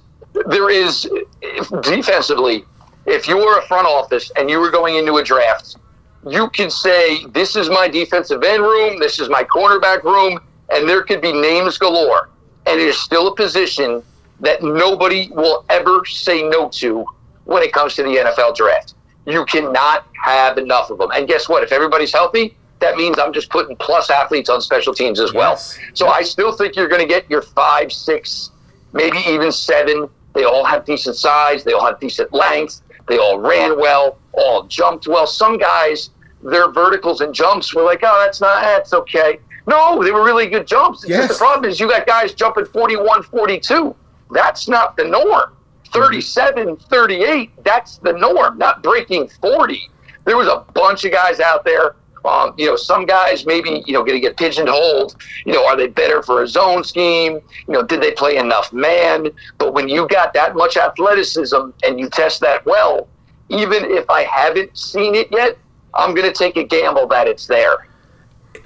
[0.47, 1.09] there is
[1.41, 2.65] if, defensively,
[3.07, 5.77] if you were a front office and you were going into a draft,
[6.29, 8.99] you could say, "This is my defensive end room.
[9.01, 10.41] This is my cornerback room,"
[10.73, 12.31] and there could be names galore,
[12.67, 14.03] and it is still a position
[14.41, 17.05] that nobody will ever say no to
[17.45, 18.95] when it comes to the NFL draft.
[19.27, 21.11] You cannot have enough of them.
[21.13, 21.63] And guess what?
[21.63, 25.53] If everybody's healthy, that means I'm just putting plus athletes on special teams as well.
[25.53, 25.79] Yes.
[25.95, 28.51] So I still think you're going to get your five, six,
[28.93, 30.09] maybe even seven.
[30.35, 31.65] They all have decent size.
[31.65, 32.83] They all have decent length.
[33.09, 34.19] They all ran well.
[34.33, 35.27] All jumped well.
[35.27, 36.11] Some guys,
[36.43, 39.39] their verticals and jumps were like, oh, that's not, that's okay.
[39.67, 41.05] No, they were really good jumps.
[41.07, 41.29] Yes.
[41.29, 43.95] the problem is you got guys jumping 41, 42.
[44.33, 45.25] That's not the norm.
[45.25, 45.93] Mm-hmm.
[45.93, 49.89] 37, 38, that's the norm, not breaking 40.
[50.25, 51.97] There was a bunch of guys out there.
[52.25, 55.17] Um, you know, some guys maybe, you know, going to get pigeonholed.
[55.45, 57.41] You know, are they better for a zone scheme?
[57.67, 59.29] You know, did they play enough man?
[59.59, 63.09] But when you got that much athleticism and you test that well,
[63.49, 65.59] even if I haven't seen it yet,
[65.95, 67.87] I'm going to take a gamble that it's there.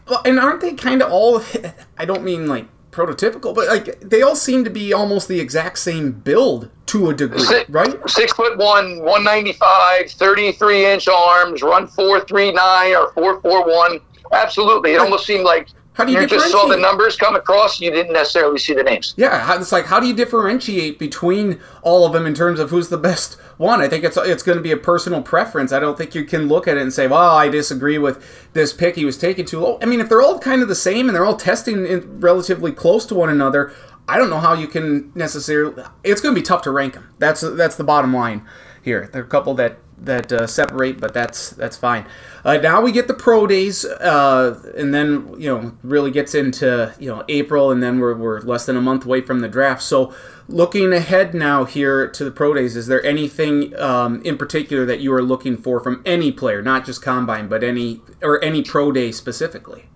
[0.08, 1.42] Well, and aren't they kind of all?
[1.98, 2.66] I don't mean like
[2.96, 7.14] prototypical, but like they all seem to be almost the exact same build to a
[7.14, 7.94] degree, Si- right?
[8.08, 14.00] Six foot one, 195, 33 inch arms, run 439 or 441.
[14.32, 14.92] Absolutely.
[14.94, 17.80] It almost seemed like How do you you just saw the numbers come across.
[17.80, 19.14] You didn't necessarily see the names.
[19.16, 22.90] Yeah, it's like how do you differentiate between all of them in terms of who's
[22.90, 23.80] the best one?
[23.80, 25.72] I think it's it's going to be a personal preference.
[25.72, 28.74] I don't think you can look at it and say, "Well, I disagree with this
[28.74, 28.96] pick.
[28.96, 31.16] He was taken too low." I mean, if they're all kind of the same and
[31.16, 33.72] they're all testing in relatively close to one another,
[34.06, 35.82] I don't know how you can necessarily.
[36.04, 37.14] It's going to be tough to rank them.
[37.18, 38.46] That's that's the bottom line
[38.82, 39.08] here.
[39.10, 42.06] There are a couple that that uh, separate, but that's that's fine.
[42.44, 46.94] Uh, now we get the pro days, uh, and then you know really gets into
[46.98, 49.82] you know April, and then we're we're less than a month away from the draft.
[49.82, 50.14] So
[50.48, 55.00] looking ahead now here to the pro days, is there anything um, in particular that
[55.00, 58.92] you are looking for from any player, not just combine, but any or any pro
[58.92, 59.86] day specifically?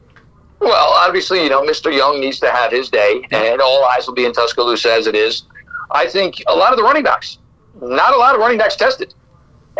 [0.60, 1.94] Well, obviously, you know, Mr.
[1.94, 5.14] Young needs to have his day, and all eyes will be in Tuscaloosa as it
[5.14, 5.44] is.
[5.90, 7.38] I think a lot of the running backs,
[7.80, 9.14] not a lot of running backs tested.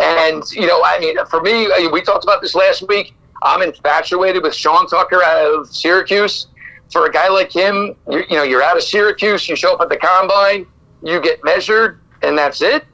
[0.01, 3.15] And, you know, I mean, for me, we talked about this last week.
[3.43, 6.47] I'm infatuated with Sean Tucker out of Syracuse.
[6.91, 9.81] For a guy like him, you, you know, you're out of Syracuse, you show up
[9.81, 10.67] at the combine,
[11.05, 12.85] you get measured, and that's it.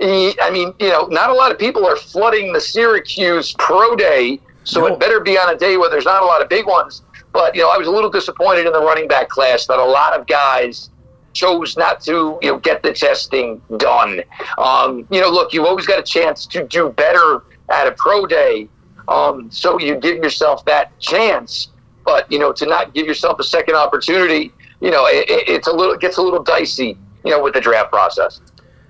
[0.00, 3.94] He, I mean, you know, not a lot of people are flooding the Syracuse pro
[3.94, 4.86] day, so No.
[4.88, 7.02] it better be on a day where there's not a lot of big ones.
[7.32, 9.84] But you know, I was a little disappointed in the running back class that a
[9.84, 10.90] lot of guys
[11.36, 14.22] chose not to, you know, get the testing done.
[14.58, 18.26] Um, you know, look, you've always got a chance to do better at a pro
[18.26, 18.68] day,
[19.08, 21.68] um, so you give yourself that chance.
[22.04, 25.66] But you know, to not give yourself a second opportunity, you know, it, it- it's
[25.68, 28.40] a little it gets a little dicey, you know, with the draft process.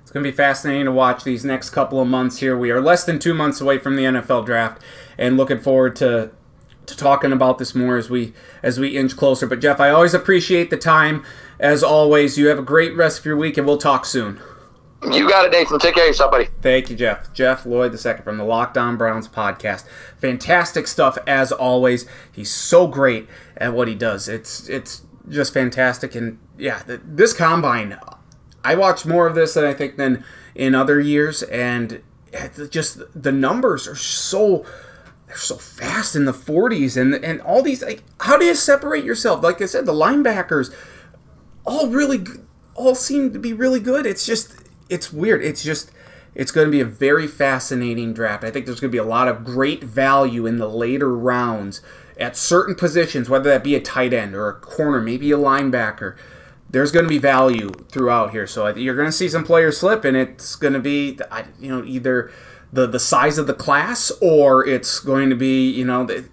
[0.02, 2.56] It's going to be fascinating to watch these next couple of months here.
[2.56, 4.81] We are less than two months away from the NFL draft,
[5.18, 6.31] and looking forward to
[6.86, 8.32] to talking about this more as we
[8.62, 9.47] as we inch closer.
[9.47, 11.24] But Jeff, I always appreciate the time.
[11.58, 14.40] As always, you have a great rest of your week, and we'll talk soon.
[15.02, 15.78] You got it, Nathan.
[15.78, 16.48] Take care of yourself, buddy.
[16.62, 17.32] Thank you, Jeff.
[17.32, 19.84] Jeff Lloyd II from the Locked On Browns podcast.
[20.18, 22.06] Fantastic stuff as always.
[22.32, 24.28] He's so great at what he does.
[24.28, 26.14] It's it's just fantastic.
[26.14, 27.98] And yeah, this combine,
[28.64, 30.24] I watched more of this than I think than
[30.54, 32.02] in other years, and
[32.32, 34.64] eh, just the numbers are so
[35.26, 39.02] they're so fast in the 40s and and all these like how do you separate
[39.02, 40.72] yourself like i said the linebackers
[41.66, 42.24] all really
[42.74, 44.06] all seem to be really good.
[44.06, 44.55] It's just
[44.88, 45.43] it's weird.
[45.43, 45.90] It's just
[46.34, 48.44] it's going to be a very fascinating draft.
[48.44, 51.80] I think there's going to be a lot of great value in the later rounds
[52.18, 56.16] at certain positions whether that be a tight end or a corner maybe a linebacker.
[56.68, 58.47] There's going to be value throughout here.
[58.47, 61.18] So you're going to see some players slip and it's going to be
[61.59, 62.30] you know either
[62.72, 66.28] the the size of the class or it's going to be you know the,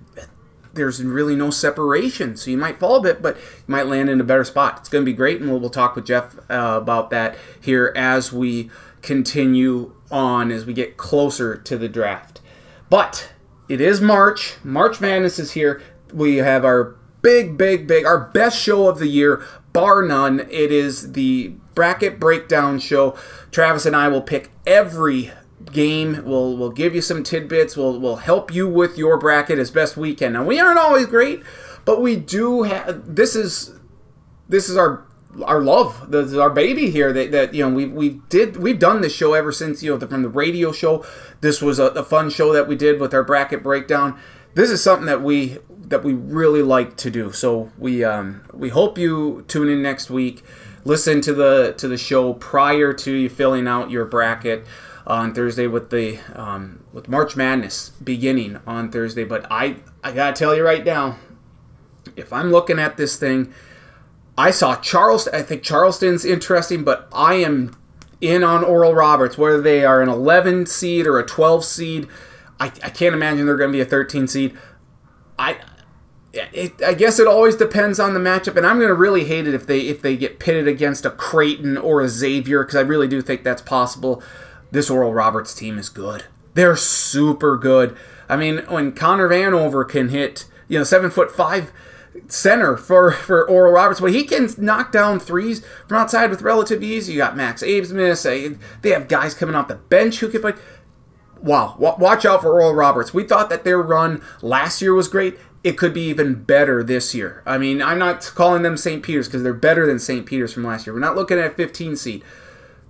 [0.74, 4.20] there's really no separation, so you might fall a bit, but you might land in
[4.20, 4.80] a better spot.
[4.80, 7.94] It's going to be great, and we'll, we'll talk with Jeff uh, about that here
[7.96, 8.70] as we
[9.02, 12.42] continue on, as we get closer to the draft.
[12.90, 13.32] But
[13.70, 14.56] it is March.
[14.64, 15.82] March Madness is here.
[16.12, 19.44] We have our big, big, big, our best show of the year,
[19.74, 20.42] bar none.
[20.52, 23.18] It is the bracket breakdown show.
[23.52, 25.32] Travis and I will pick every
[25.74, 26.24] game.
[26.26, 27.76] We'll we'll give you some tidbits.
[27.76, 30.34] We'll we'll help you with your bracket as best we can.
[30.34, 31.44] Now we aren't always great,
[31.86, 33.16] but we do have.
[33.16, 33.74] This is
[34.48, 35.06] this is our
[35.44, 37.12] our love, this is our baby here.
[37.12, 39.98] That, that you know we we did we've done this show ever since you know
[39.98, 41.06] the, from the radio show.
[41.42, 44.20] This was a, a fun show that we did with our bracket breakdown.
[44.54, 47.32] This is something that we that we really like to do.
[47.32, 50.44] So we um, we hope you tune in next week.
[50.86, 54.66] Listen to the to the show prior to you filling out your bracket
[55.06, 59.24] on Thursday with the um, with March Madness beginning on Thursday.
[59.24, 61.18] But I I gotta tell you right now,
[62.16, 63.54] if I'm looking at this thing,
[64.38, 65.36] I saw Charleston.
[65.36, 67.78] I think Charleston's interesting, but I am
[68.22, 72.08] in on Oral Roberts, whether they are an 11 seed or a 12 seed.
[72.60, 74.58] I, I can't imagine they're going to be a 13 seed.
[75.38, 75.58] I
[76.34, 79.48] it, I guess it always depends on the matchup, and I'm going to really hate
[79.48, 82.82] it if they if they get pitted against a Creighton or a Xavier because I
[82.82, 84.24] really do think that's possible.
[84.74, 86.26] This Oral Roberts team is good.
[86.56, 87.96] They're super good.
[88.28, 91.72] I mean, when Connor Vanover can hit, you know, seven foot five
[92.28, 96.82] center for for Oral Roberts, but he can knock down threes from outside with relative
[96.82, 97.08] ease.
[97.08, 98.60] You got Max Abmas.
[98.82, 100.54] They have guys coming off the bench who can play.
[101.40, 103.14] Wow, watch out for Oral Roberts.
[103.14, 107.16] We thought that their run last year was great it could be even better this
[107.16, 107.42] year.
[107.46, 109.02] I mean, I'm not calling them St.
[109.02, 110.26] Peter's because they're better than St.
[110.26, 110.94] Peter's from last year.
[110.94, 112.24] We're not looking at a 15 seed,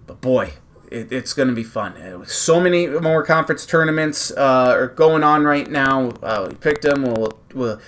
[0.07, 0.53] but boy,
[0.93, 1.93] it, it's going to be fun.
[1.93, 6.09] Uh, so many more conference tournaments uh, are going on right now.
[6.21, 7.03] Uh, we picked them.
[7.03, 7.79] We'll, we'll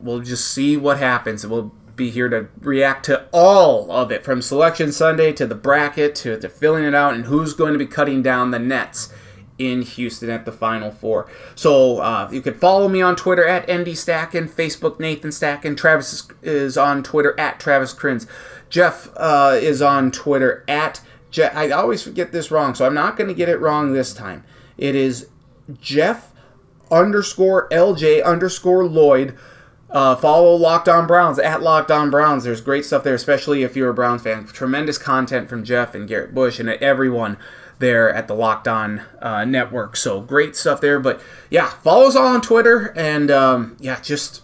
[0.00, 1.46] we'll just see what happens.
[1.46, 6.14] We'll be here to react to all of it from Selection Sunday to the bracket
[6.16, 9.12] to, to filling it out and who's going to be cutting down the nets
[9.58, 11.30] in Houston at the Final Four.
[11.54, 15.76] So uh, you can follow me on Twitter at ND Stacken, Facebook Nathan Stacken.
[15.76, 18.26] Travis is, on Twitter at Travis Crins.
[18.68, 21.02] Jeff uh, is on Twitter at
[21.38, 24.44] I always get this wrong, so I'm not going to get it wrong this time.
[24.76, 25.28] It is
[25.80, 26.32] Jeff
[26.90, 29.36] underscore LJ underscore Lloyd.
[29.90, 32.44] Uh, follow Locked On Browns at Locked On Browns.
[32.44, 34.46] There's great stuff there, especially if you're a Browns fan.
[34.46, 37.36] Tremendous content from Jeff and Garrett Bush and everyone
[37.78, 39.96] there at the Locked On uh, Network.
[39.96, 40.98] So great stuff there.
[40.98, 44.42] But yeah, follow us all on Twitter, and um, yeah, just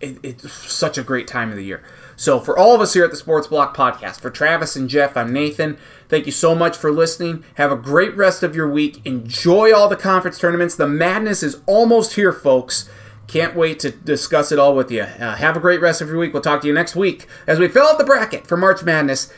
[0.00, 1.84] it, it's such a great time of the year.
[2.18, 5.16] So for all of us here at the Sports Block Podcast, for Travis and Jeff,
[5.16, 5.78] I'm Nathan.
[6.08, 7.44] Thank you so much for listening.
[7.54, 9.00] Have a great rest of your week.
[9.06, 10.74] Enjoy all the conference tournaments.
[10.74, 12.90] The madness is almost here, folks.
[13.28, 15.02] Can't wait to discuss it all with you.
[15.02, 16.32] Uh, have a great rest of your week.
[16.32, 19.32] We'll talk to you next week as we fill out the bracket for March Madness.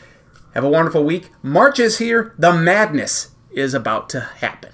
[0.55, 1.29] Have a wonderful week.
[1.43, 2.33] March is here.
[2.39, 4.71] The madness is about to happen.